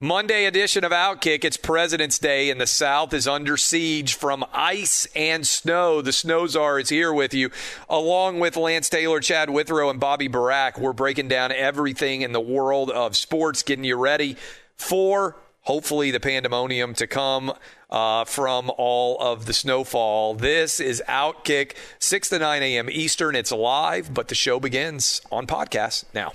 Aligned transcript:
Monday 0.00 0.44
edition 0.44 0.84
of 0.84 0.92
Outkick. 0.92 1.44
It's 1.44 1.56
President's 1.56 2.20
Day, 2.20 2.50
and 2.50 2.60
the 2.60 2.68
South 2.68 3.12
is 3.12 3.26
under 3.26 3.56
siege 3.56 4.14
from 4.14 4.44
ice 4.52 5.08
and 5.16 5.44
snow. 5.44 6.00
The 6.02 6.12
Snow 6.12 6.46
Czar 6.46 6.78
is 6.78 6.88
here 6.88 7.12
with 7.12 7.34
you, 7.34 7.50
along 7.88 8.38
with 8.38 8.56
Lance 8.56 8.88
Taylor, 8.88 9.18
Chad 9.18 9.50
Withrow, 9.50 9.90
and 9.90 9.98
Bobby 9.98 10.28
Burack. 10.28 10.78
We're 10.78 10.92
breaking 10.92 11.26
down 11.26 11.50
everything 11.50 12.22
in 12.22 12.30
the 12.30 12.40
world 12.40 12.92
of 12.92 13.16
sports, 13.16 13.64
getting 13.64 13.82
you 13.82 13.96
ready 13.96 14.36
for 14.76 15.34
hopefully 15.62 16.12
the 16.12 16.20
pandemonium 16.20 16.94
to 16.94 17.08
come 17.08 17.52
uh, 17.90 18.24
from 18.24 18.70
all 18.78 19.18
of 19.18 19.46
the 19.46 19.52
snowfall. 19.52 20.34
This 20.34 20.78
is 20.78 21.02
Outkick, 21.08 21.72
6 21.98 22.28
to 22.28 22.38
9 22.38 22.62
a.m. 22.62 22.88
Eastern. 22.88 23.34
It's 23.34 23.50
live, 23.50 24.14
but 24.14 24.28
the 24.28 24.36
show 24.36 24.60
begins 24.60 25.22
on 25.32 25.48
podcast 25.48 26.04
now. 26.14 26.34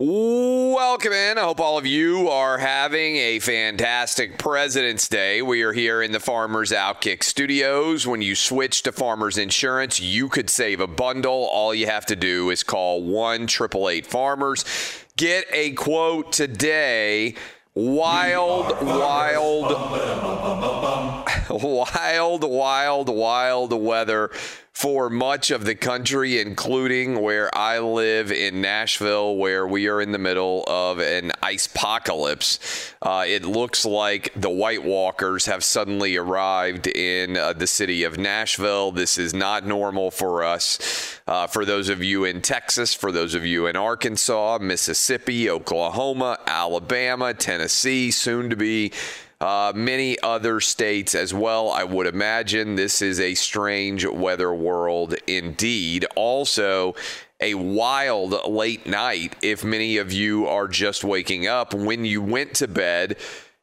Welcome 0.00 1.12
in. 1.12 1.38
I 1.38 1.42
hope 1.42 1.60
all 1.60 1.78
of 1.78 1.86
you 1.86 2.28
are 2.28 2.58
having 2.58 3.14
a 3.14 3.38
fantastic 3.38 4.38
President's 4.38 5.06
Day. 5.06 5.40
We 5.40 5.62
are 5.62 5.72
here 5.72 6.02
in 6.02 6.10
the 6.10 6.18
Farmers 6.18 6.72
Outkick 6.72 7.22
studios. 7.22 8.04
When 8.04 8.20
you 8.20 8.34
switch 8.34 8.82
to 8.82 8.90
Farmers 8.90 9.38
Insurance, 9.38 10.00
you 10.00 10.28
could 10.28 10.50
save 10.50 10.80
a 10.80 10.88
bundle. 10.88 11.44
All 11.44 11.72
you 11.72 11.86
have 11.86 12.06
to 12.06 12.16
do 12.16 12.50
is 12.50 12.64
call 12.64 13.04
1 13.04 13.42
888 13.42 14.04
Farmers. 14.04 14.64
Get 15.16 15.46
a 15.52 15.70
quote 15.74 16.32
today. 16.32 17.36
Wild, 17.76 18.84
wild, 18.84 19.70
wild, 21.50 22.42
wild, 22.42 23.08
wild 23.08 23.72
weather 23.72 24.32
for 24.74 25.08
much 25.08 25.52
of 25.52 25.64
the 25.64 25.74
country, 25.74 26.40
including 26.40 27.20
where 27.20 27.56
I 27.56 27.78
live 27.78 28.32
in 28.32 28.60
Nashville, 28.60 29.36
where 29.36 29.66
we 29.68 29.86
are 29.86 30.00
in 30.00 30.10
the 30.10 30.18
middle 30.18 30.64
of 30.66 30.98
an 30.98 31.30
ice 31.40 31.66
apocalypse. 31.66 32.92
Uh, 33.00 33.24
it 33.26 33.44
looks 33.44 33.84
like 33.84 34.32
the 34.34 34.50
White 34.50 34.82
Walkers 34.82 35.46
have 35.46 35.62
suddenly 35.62 36.16
arrived 36.16 36.88
in 36.88 37.36
uh, 37.36 37.52
the 37.52 37.68
city 37.68 38.02
of 38.02 38.18
Nashville. 38.18 38.90
This 38.90 39.16
is 39.16 39.32
not 39.32 39.64
normal 39.64 40.10
for 40.10 40.42
us. 40.42 41.20
Uh, 41.26 41.46
for 41.46 41.64
those 41.64 41.88
of 41.88 42.02
you 42.02 42.24
in 42.24 42.42
Texas, 42.42 42.92
for 42.92 43.12
those 43.12 43.34
of 43.34 43.46
you 43.46 43.68
in 43.68 43.76
Arkansas, 43.76 44.58
Mississippi, 44.60 45.48
Oklahoma, 45.48 46.38
Alabama, 46.48 47.32
Tennessee, 47.32 48.10
soon 48.10 48.50
to 48.50 48.56
be 48.56 48.92
uh, 49.40 49.72
many 49.74 50.18
other 50.22 50.60
states 50.60 51.14
as 51.14 51.34
well. 51.34 51.70
I 51.70 51.84
would 51.84 52.06
imagine 52.06 52.74
this 52.74 53.02
is 53.02 53.20
a 53.20 53.34
strange 53.34 54.06
weather 54.06 54.52
world 54.54 55.14
indeed. 55.26 56.06
Also, 56.16 56.94
a 57.40 57.54
wild 57.54 58.48
late 58.48 58.86
night 58.86 59.36
if 59.42 59.64
many 59.64 59.98
of 59.98 60.12
you 60.12 60.46
are 60.46 60.68
just 60.68 61.04
waking 61.04 61.46
up. 61.46 61.74
When 61.74 62.04
you 62.04 62.22
went 62.22 62.54
to 62.54 62.68
bed, 62.68 63.16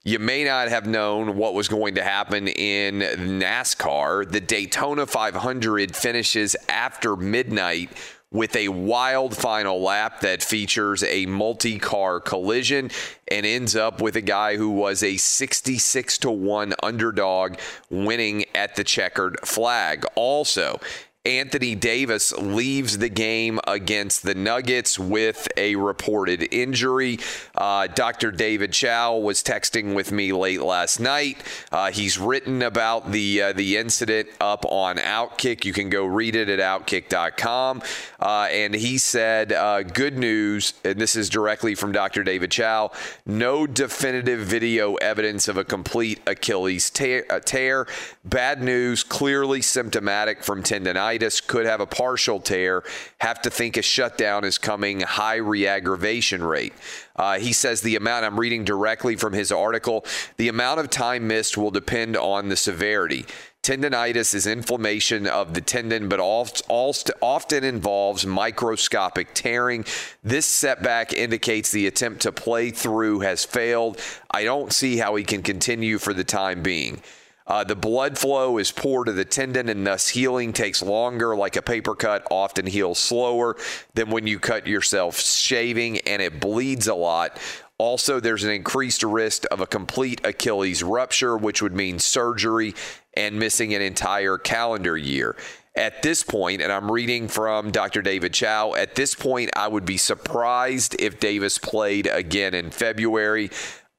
you 0.03 0.17
may 0.19 0.43
not 0.43 0.69
have 0.69 0.87
known 0.87 1.37
what 1.37 1.53
was 1.53 1.67
going 1.67 1.95
to 1.95 2.03
happen 2.03 2.47
in 2.47 2.99
NASCAR. 3.39 4.29
The 4.29 4.41
Daytona 4.41 5.05
500 5.05 5.95
finishes 5.95 6.55
after 6.69 7.15
midnight 7.15 7.91
with 8.31 8.55
a 8.55 8.69
wild 8.69 9.35
final 9.35 9.81
lap 9.81 10.21
that 10.21 10.41
features 10.41 11.03
a 11.03 11.25
multi 11.25 11.77
car 11.77 12.19
collision 12.19 12.89
and 13.27 13.45
ends 13.45 13.75
up 13.75 14.01
with 14.01 14.15
a 14.15 14.21
guy 14.21 14.55
who 14.55 14.69
was 14.69 15.03
a 15.03 15.17
66 15.17 16.17
to 16.19 16.31
1 16.31 16.73
underdog 16.81 17.57
winning 17.89 18.45
at 18.55 18.75
the 18.75 18.83
checkered 18.83 19.37
flag. 19.45 20.05
Also, 20.15 20.79
Anthony 21.25 21.75
Davis 21.75 22.35
leaves 22.35 22.97
the 22.97 23.07
game 23.07 23.59
against 23.67 24.23
the 24.23 24.33
Nuggets 24.33 24.97
with 24.97 25.47
a 25.55 25.75
reported 25.75 26.51
injury. 26.51 27.19
Uh, 27.53 27.85
Dr. 27.85 28.31
David 28.31 28.73
Chao 28.73 29.17
was 29.17 29.43
texting 29.43 29.93
with 29.93 30.11
me 30.11 30.33
late 30.33 30.61
last 30.61 30.99
night. 30.99 31.37
Uh, 31.71 31.91
he's 31.91 32.17
written 32.17 32.63
about 32.63 33.11
the 33.11 33.39
uh, 33.39 33.53
the 33.53 33.77
incident 33.77 34.29
up 34.39 34.65
on 34.65 34.97
Outkick. 34.97 35.63
You 35.63 35.73
can 35.73 35.91
go 35.91 36.05
read 36.05 36.35
it 36.35 36.49
at 36.49 36.57
outkick.com. 36.57 37.83
Uh, 38.19 38.47
and 38.49 38.73
he 38.73 38.97
said, 38.97 39.53
uh, 39.53 39.83
"Good 39.83 40.17
news," 40.17 40.73
and 40.83 40.99
this 40.99 41.15
is 41.15 41.29
directly 41.29 41.75
from 41.75 41.91
Dr. 41.91 42.23
David 42.23 42.49
Chao. 42.49 42.89
No 43.27 43.67
definitive 43.67 44.39
video 44.39 44.95
evidence 44.95 45.47
of 45.47 45.55
a 45.55 45.63
complete 45.63 46.19
Achilles 46.25 46.89
tear. 46.89 47.25
uh, 47.29 47.39
tear. 47.39 47.85
Bad 48.25 48.63
news. 48.63 49.03
Clearly 49.03 49.61
symptomatic 49.61 50.43
from 50.43 50.63
tendonitis 50.63 51.10
could 51.41 51.65
have 51.65 51.81
a 51.81 51.85
partial 51.85 52.39
tear. 52.39 52.83
Have 53.19 53.41
to 53.43 53.49
think 53.49 53.77
a 53.77 53.81
shutdown 53.81 54.43
is 54.43 54.57
coming. 54.57 55.01
High 55.01 55.37
reaggravation 55.37 56.43
rate. 56.43 56.73
Uh, 57.15 57.39
he 57.39 57.53
says 57.53 57.81
the 57.81 57.95
amount, 57.95 58.25
I'm 58.25 58.39
reading 58.39 58.63
directly 58.63 59.15
from 59.15 59.33
his 59.33 59.51
article, 59.51 60.05
the 60.37 60.47
amount 60.47 60.79
of 60.79 60.89
time 60.89 61.27
missed 61.27 61.57
will 61.57 61.71
depend 61.71 62.17
on 62.17 62.49
the 62.49 62.55
severity. 62.55 63.25
Tendonitis 63.63 64.33
is 64.33 64.47
inflammation 64.47 65.27
of 65.27 65.53
the 65.53 65.61
tendon, 65.61 66.09
but 66.09 66.19
often 66.19 67.63
involves 67.63 68.25
microscopic 68.25 69.27
tearing. 69.35 69.85
This 70.23 70.47
setback 70.47 71.13
indicates 71.13 71.69
the 71.69 71.85
attempt 71.85 72.21
to 72.21 72.31
play 72.31 72.71
through 72.71 73.19
has 73.19 73.45
failed. 73.45 74.01
I 74.31 74.45
don't 74.45 74.73
see 74.73 74.97
how 74.97 75.15
he 75.15 75.23
can 75.23 75.43
continue 75.43 75.99
for 75.99 76.11
the 76.11 76.23
time 76.23 76.63
being. 76.63 77.03
Uh, 77.51 77.65
the 77.65 77.75
blood 77.75 78.17
flow 78.17 78.57
is 78.57 78.71
poor 78.71 79.03
to 79.03 79.11
the 79.11 79.25
tendon, 79.25 79.67
and 79.67 79.85
thus 79.85 80.07
healing 80.07 80.53
takes 80.53 80.81
longer. 80.81 81.35
Like 81.35 81.57
a 81.57 81.61
paper 81.61 81.95
cut, 81.95 82.25
often 82.31 82.65
heals 82.65 82.97
slower 82.97 83.57
than 83.93 84.09
when 84.09 84.25
you 84.25 84.39
cut 84.39 84.67
yourself 84.67 85.19
shaving, 85.19 85.97
and 86.07 86.21
it 86.21 86.39
bleeds 86.39 86.87
a 86.87 86.95
lot. 86.95 87.37
Also, 87.77 88.21
there's 88.21 88.45
an 88.45 88.51
increased 88.51 89.03
risk 89.03 89.43
of 89.51 89.59
a 89.59 89.67
complete 89.67 90.21
Achilles 90.23 90.81
rupture, 90.81 91.35
which 91.35 91.61
would 91.61 91.75
mean 91.75 91.99
surgery 91.99 92.73
and 93.15 93.37
missing 93.37 93.73
an 93.73 93.81
entire 93.81 94.37
calendar 94.37 94.95
year. 94.95 95.35
At 95.75 96.03
this 96.03 96.23
point, 96.23 96.61
and 96.61 96.71
I'm 96.71 96.89
reading 96.89 97.27
from 97.27 97.71
Dr. 97.71 98.01
David 98.01 98.33
Chao, 98.33 98.75
at 98.75 98.95
this 98.95 99.13
point, 99.13 99.49
I 99.57 99.67
would 99.67 99.85
be 99.85 99.97
surprised 99.97 100.95
if 100.99 101.19
Davis 101.19 101.57
played 101.57 102.07
again 102.07 102.53
in 102.53 102.71
February. 102.71 103.51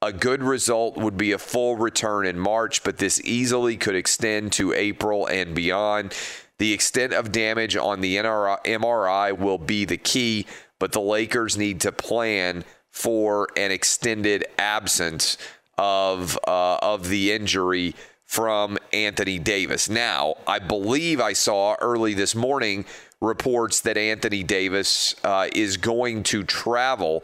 A 0.03 0.11
good 0.11 0.43
result 0.43 0.97
would 0.97 1.15
be 1.15 1.31
a 1.31 1.37
full 1.37 1.77
return 1.77 2.25
in 2.25 2.37
March, 2.37 2.83
but 2.83 2.97
this 2.97 3.21
easily 3.23 3.77
could 3.77 3.95
extend 3.95 4.51
to 4.51 4.73
April 4.73 5.25
and 5.27 5.55
beyond. 5.55 6.13
The 6.57 6.73
extent 6.73 7.13
of 7.13 7.31
damage 7.31 7.77
on 7.77 8.01
the 8.01 8.17
MRI 8.17 9.37
will 9.37 9.57
be 9.57 9.85
the 9.85 9.95
key, 9.95 10.45
but 10.77 10.91
the 10.91 10.99
Lakers 10.99 11.55
need 11.55 11.79
to 11.81 11.93
plan 11.93 12.65
for 12.91 13.47
an 13.55 13.71
extended 13.71 14.45
absence 14.57 15.37
of 15.77 16.37
uh, 16.45 16.79
of 16.81 17.07
the 17.07 17.31
injury 17.31 17.95
from 18.25 18.77
Anthony 18.91 19.39
Davis. 19.39 19.89
Now, 19.89 20.35
I 20.45 20.59
believe 20.59 21.21
I 21.21 21.31
saw 21.31 21.77
early 21.79 22.13
this 22.13 22.35
morning 22.35 22.83
reports 23.21 23.79
that 23.79 23.97
Anthony 23.97 24.43
Davis 24.43 25.15
uh, 25.23 25.47
is 25.55 25.77
going 25.77 26.23
to 26.23 26.43
travel 26.43 27.23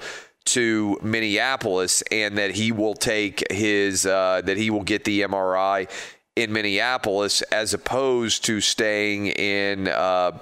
to 0.54 0.98
Minneapolis 1.02 2.02
and 2.12 2.38
that 2.38 2.52
he 2.52 2.72
will 2.72 2.96
take 2.96 3.52
his 3.52 4.06
uh, 4.06 4.42
that 4.46 4.58
he 4.58 4.70
will 4.70 4.84
get 4.84 5.04
the 5.04 5.22
MRI 5.22 5.90
in 6.36 6.52
Minneapolis 6.54 7.42
as 7.44 7.74
opposed 7.74 8.46
to 8.46 8.62
staying 8.62 9.28
in 9.28 9.88
uh, 9.88 10.38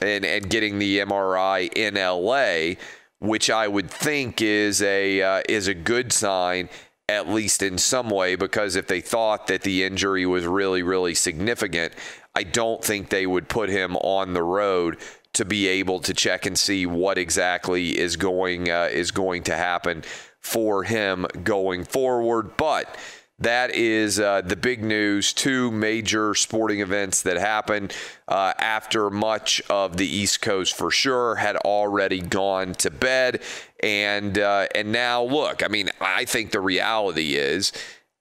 and 0.00 0.24
and 0.24 0.48
getting 0.48 0.78
the 0.78 1.00
MRI 1.00 1.70
in 1.74 1.94
LA 1.94 2.80
which 3.18 3.48
I 3.48 3.66
would 3.66 3.90
think 3.90 4.42
is 4.42 4.82
a 4.82 5.22
uh, 5.22 5.42
is 5.48 5.68
a 5.68 5.74
good 5.74 6.12
sign 6.12 6.68
at 7.08 7.28
least 7.28 7.62
in 7.62 7.78
some 7.78 8.10
way 8.10 8.34
because 8.34 8.74
if 8.74 8.88
they 8.88 9.00
thought 9.00 9.46
that 9.46 9.62
the 9.62 9.84
injury 9.84 10.26
was 10.26 10.46
really 10.46 10.82
really 10.82 11.14
significant, 11.14 11.92
I 12.34 12.42
don't 12.42 12.84
think 12.84 13.08
they 13.08 13.26
would 13.26 13.48
put 13.48 13.68
him 13.68 13.96
on 13.96 14.34
the 14.34 14.42
road 14.42 14.98
to 15.36 15.44
be 15.44 15.68
able 15.68 16.00
to 16.00 16.14
check 16.14 16.46
and 16.46 16.58
see 16.58 16.86
what 16.86 17.18
exactly 17.18 17.98
is 17.98 18.16
going 18.16 18.70
uh, 18.70 18.88
is 18.90 19.10
going 19.10 19.42
to 19.44 19.54
happen 19.54 20.02
for 20.40 20.84
him 20.84 21.26
going 21.44 21.84
forward, 21.84 22.56
but 22.56 22.96
that 23.38 23.74
is 23.74 24.18
uh, 24.18 24.40
the 24.40 24.56
big 24.56 24.82
news. 24.82 25.34
Two 25.34 25.70
major 25.70 26.34
sporting 26.34 26.80
events 26.80 27.20
that 27.22 27.36
happened 27.36 27.94
uh, 28.28 28.54
after 28.58 29.10
much 29.10 29.60
of 29.68 29.98
the 29.98 30.06
East 30.06 30.40
Coast, 30.40 30.74
for 30.74 30.90
sure, 30.90 31.34
had 31.34 31.56
already 31.56 32.20
gone 32.20 32.72
to 32.76 32.90
bed, 32.90 33.42
and 33.82 34.38
uh, 34.38 34.68
and 34.74 34.90
now 34.90 35.22
look. 35.22 35.62
I 35.62 35.68
mean, 35.68 35.90
I 36.00 36.24
think 36.24 36.50
the 36.50 36.60
reality 36.60 37.34
is, 37.34 37.72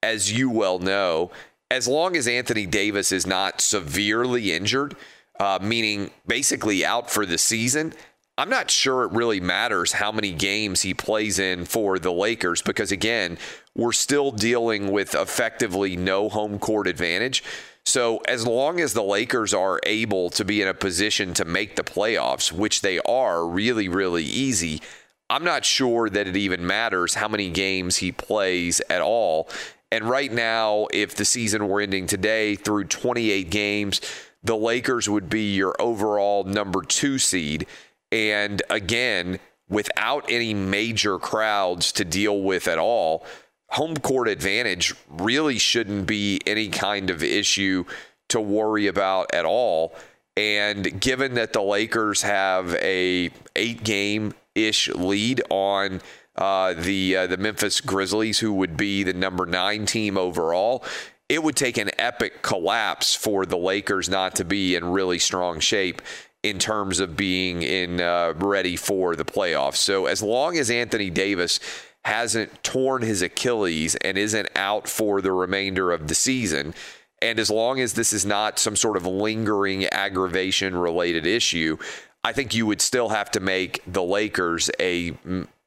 as 0.04 0.34
you 0.34 0.50
well 0.50 0.80
know, 0.80 1.32
as 1.72 1.88
long 1.88 2.18
as 2.18 2.28
Anthony 2.28 2.66
Davis 2.66 3.14
is 3.14 3.26
not 3.26 3.62
severely 3.62 4.52
injured, 4.52 4.98
uh, 5.40 5.60
meaning 5.62 6.12
basically 6.28 6.86
out 6.86 7.10
for 7.10 7.26
the 7.26 7.38
season. 7.38 7.94
I'm 8.38 8.50
not 8.50 8.70
sure 8.70 9.04
it 9.04 9.14
really 9.14 9.40
matters 9.40 9.94
how 9.94 10.12
many 10.12 10.34
games 10.34 10.82
he 10.82 10.94
plays 10.94 11.40
in 11.40 11.64
for 11.64 11.98
the 11.98 12.12
Lakers 12.12 12.62
because, 12.62 12.92
again, 12.92 13.38
we're 13.76 13.94
still 13.94 14.32
dealing 14.32 14.92
with 14.92 15.16
effectively 15.16 15.96
no 15.96 16.28
home 16.28 16.60
court 16.60 16.88
advantage. 16.88 17.44
So, 17.86 18.18
as 18.28 18.46
long 18.46 18.82
as 18.82 18.94
the 18.94 19.04
Lakers 19.04 19.54
are 19.54 19.80
able 19.86 20.30
to 20.32 20.44
be 20.44 20.62
in 20.62 20.68
a 20.68 20.74
position 20.74 21.34
to 21.36 21.46
make 21.46 21.76
the 21.76 21.84
playoffs, 21.84 22.52
which 22.52 22.82
they 22.82 23.00
are 23.00 23.48
really, 23.48 23.88
really 23.88 24.24
easy, 24.24 24.82
I'm 25.30 25.44
not 25.44 25.64
sure 25.64 26.10
that 26.10 26.28
it 26.28 26.36
even 26.36 26.68
matters 26.68 27.14
how 27.14 27.28
many 27.28 27.50
games 27.50 27.98
he 27.98 28.12
plays 28.12 28.82
at 28.90 29.02
all. 29.02 29.50
And 29.92 30.10
right 30.10 30.32
now, 30.32 30.88
if 30.92 31.16
the 31.16 31.26
season 31.26 31.68
were 31.68 31.80
ending 31.80 32.08
today 32.08 32.56
through 32.56 32.86
28 32.86 33.50
games, 33.50 34.02
the 34.46 34.56
Lakers 34.56 35.10
would 35.10 35.30
be 35.30 35.54
your 35.54 35.76
overall 35.80 36.44
number 36.44 36.84
two 36.84 37.18
seed. 37.18 37.66
And 38.12 38.62
again, 38.70 39.40
without 39.68 40.26
any 40.30 40.54
major 40.54 41.18
crowds 41.18 41.92
to 41.94 42.06
deal 42.06 42.42
with 42.42 42.68
at 42.68 42.78
all, 42.78 43.26
home 43.70 43.98
court 43.98 44.28
advantage 44.28 44.94
really 45.10 45.58
shouldn't 45.58 46.06
be 46.06 46.40
any 46.46 46.70
kind 46.70 47.10
of 47.10 47.24
issue 47.24 47.84
to 48.30 48.40
worry 48.40 48.88
about 48.88 49.34
at 49.34 49.46
all. 49.46 49.96
And 50.38 51.00
given 51.00 51.34
that 51.36 51.54
the 51.54 51.62
Lakers 51.62 52.22
have 52.22 52.76
a 52.76 53.32
eight 53.56 53.84
game 53.84 54.34
ish 54.54 54.90
lead 54.90 55.42
on 55.50 56.02
uh, 56.36 56.74
the 56.74 57.16
uh, 57.16 57.28
the 57.28 57.38
Memphis 57.38 57.82
Grizzlies, 57.82 58.40
who 58.40 58.54
would 58.54 58.76
be 58.76 59.04
the 59.04 59.14
number 59.14 59.46
nine 59.46 59.86
team 59.86 60.18
overall, 60.18 60.84
it 61.30 61.42
would 61.42 61.56
take 61.56 61.78
an 61.78 61.92
epic 61.98 62.42
collapse 62.42 63.16
for 63.16 63.46
the 63.46 63.58
Lakers 63.58 64.10
not 64.10 64.36
to 64.36 64.46
be 64.46 64.76
in 64.76 64.86
really 64.86 65.20
strong 65.20 65.60
shape 65.60 66.02
in 66.44 66.60
terms 66.60 67.00
of 67.00 67.18
being 67.18 67.64
in 67.64 68.00
uh, 68.00 68.34
ready 68.38 68.76
for 68.76 69.16
the 69.16 69.26
playoffs. 69.26 69.78
So 69.78 70.06
as 70.06 70.22
long 70.22 70.58
as 70.58 70.70
Anthony 70.70 71.10
Davis 71.10 71.60
hasn't 72.04 72.64
torn 72.64 73.02
his 73.02 73.24
Achilles 73.24 73.96
and 73.96 74.16
isn't 74.18 74.50
out 74.56 74.88
for 74.88 75.22
the 75.22 75.32
remainder 75.32 75.92
of 75.92 76.08
the 76.08 76.14
season, 76.14 76.76
and 77.20 77.40
as 77.40 77.50
long 77.50 77.80
as 77.80 77.94
this 77.94 78.14
is 78.14 78.26
not 78.26 78.60
some 78.60 78.76
sort 78.76 78.96
of 78.96 79.08
lingering 79.08 79.86
aggravation 79.88 80.76
related 80.76 81.26
issue, 81.26 81.78
I 82.24 82.34
think 82.34 82.54
you 82.54 82.68
would 82.68 82.82
still 82.82 83.10
have 83.10 83.32
to 83.32 83.40
make 83.40 83.82
the 83.88 84.04
Lakers 84.04 84.70
a 84.80 85.18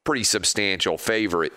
pretty 0.04 0.22
substantial 0.24 0.96
favorite 0.96 1.52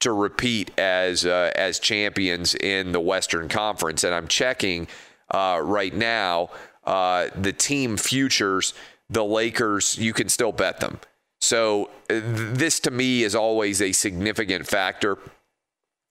to 0.00 0.12
repeat 0.12 0.70
as 0.78 1.24
uh, 1.24 1.52
as 1.54 1.78
champions 1.78 2.54
in 2.54 2.92
the 2.92 3.00
Western 3.00 3.48
Conference. 3.48 4.04
And 4.04 4.14
I'm 4.14 4.28
checking 4.28 4.88
uh, 5.30 5.60
right 5.62 5.94
now 5.94 6.50
uh, 6.84 7.28
the 7.36 7.52
team 7.52 7.96
futures, 7.96 8.74
the 9.08 9.24
Lakers, 9.24 9.98
you 9.98 10.12
can 10.12 10.28
still 10.28 10.52
bet 10.52 10.80
them. 10.80 10.98
So 11.40 11.90
uh, 12.10 12.20
this 12.22 12.80
to 12.80 12.90
me 12.90 13.22
is 13.22 13.34
always 13.34 13.80
a 13.80 13.92
significant 13.92 14.66
factor. 14.66 15.18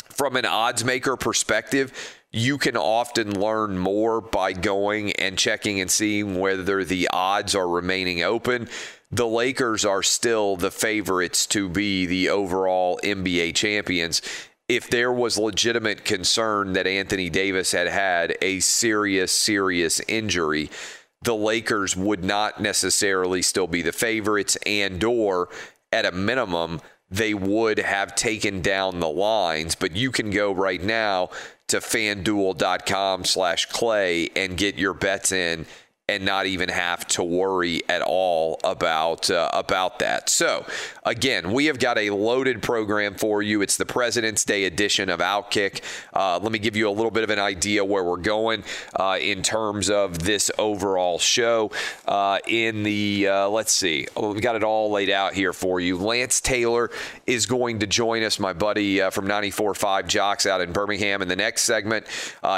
From 0.09 0.35
an 0.35 0.45
odds 0.45 0.83
maker 0.83 1.15
perspective, 1.15 2.17
you 2.31 2.57
can 2.57 2.77
often 2.77 3.39
learn 3.39 3.77
more 3.77 4.21
by 4.21 4.53
going 4.53 5.13
and 5.13 5.37
checking 5.37 5.81
and 5.81 5.89
seeing 5.89 6.39
whether 6.39 6.83
the 6.83 7.07
odds 7.11 7.55
are 7.55 7.67
remaining 7.67 8.21
open. 8.21 8.69
The 9.11 9.27
Lakers 9.27 9.85
are 9.85 10.03
still 10.03 10.55
the 10.55 10.69
favorites 10.69 11.47
to 11.47 11.67
be 11.67 12.05
the 12.05 12.29
overall 12.29 12.99
NBA 13.03 13.55
champions. 13.55 14.21
If 14.67 14.87
there 14.87 15.11
was 15.11 15.35
legitimate 15.35 16.05
concern 16.05 16.73
that 16.73 16.85
Anthony 16.85 17.27
Davis 17.27 17.71
had 17.71 17.87
had 17.87 18.37
a 18.39 18.59
serious, 18.59 19.31
serious 19.31 19.99
injury, 20.07 20.69
the 21.23 21.35
Lakers 21.35 21.95
would 21.95 22.23
not 22.23 22.61
necessarily 22.61 23.41
still 23.41 23.65
be 23.65 23.81
the 23.81 23.91
favorites 23.91 24.57
and 24.65 25.03
or 25.03 25.49
at 25.91 26.05
a 26.05 26.11
minimum 26.11 26.79
they 27.09 27.33
would 27.33 27.79
have 27.79 28.13
taken 28.13 28.61
down 28.61 28.99
the 28.99 29.09
lines. 29.09 29.73
But 29.73 29.95
you 29.95 30.11
can 30.11 30.29
go 30.29 30.51
right 30.51 30.81
now 30.81 31.31
to 31.69 31.77
fanduel.com 31.77 33.25
slash 33.25 33.65
clay 33.65 34.29
and 34.35 34.55
get 34.55 34.75
your 34.75 34.93
bets 34.93 35.31
in 35.31 35.65
and 36.09 36.25
not 36.25 36.47
even 36.47 36.69
have 36.69 37.07
to 37.07 37.23
worry 37.23 37.83
at 37.87 38.01
all 38.01 38.59
about 38.63 39.29
uh, 39.29 39.47
about 39.53 39.99
that. 39.99 40.27
So, 40.27 40.65
again, 41.09 41.51
we 41.51 41.65
have 41.65 41.79
got 41.79 41.97
a 41.97 42.11
loaded 42.11 42.61
program 42.61 43.15
for 43.15 43.41
you. 43.41 43.61
It's 43.61 43.77
the 43.77 43.85
President's 43.85 44.45
Day 44.45 44.65
edition 44.65 45.09
of 45.09 45.19
Outkick. 45.19 45.81
Uh, 46.13 46.39
let 46.39 46.51
me 46.51 46.59
give 46.59 46.75
you 46.75 46.87
a 46.87 46.91
little 46.91 47.11
bit 47.11 47.23
of 47.23 47.31
an 47.31 47.39
idea 47.39 47.83
where 47.83 48.03
we're 48.03 48.17
going 48.17 48.63
uh, 48.95 49.17
in 49.19 49.41
terms 49.41 49.89
of 49.89 50.19
this 50.19 50.51
overall 50.59 51.17
show. 51.17 51.71
Uh, 52.07 52.37
in 52.47 52.83
the 52.83 53.27
uh, 53.27 53.49
let's 53.49 53.73
see, 53.73 54.07
oh, 54.15 54.31
we've 54.31 54.41
got 54.41 54.55
it 54.55 54.63
all 54.63 54.91
laid 54.91 55.09
out 55.09 55.33
here 55.33 55.51
for 55.51 55.79
you. 55.79 55.97
Lance 55.97 56.39
Taylor 56.39 56.91
is 57.25 57.47
going 57.47 57.79
to 57.79 57.87
join 57.87 58.21
us, 58.21 58.39
my 58.39 58.53
buddy 58.53 59.01
uh, 59.01 59.09
from 59.09 59.27
94.5 59.27 60.07
Jox 60.07 60.45
out 60.45 60.61
in 60.61 60.71
Birmingham. 60.71 61.21
In 61.21 61.27
the 61.27 61.35
next 61.35 61.63
segment, 61.63 62.05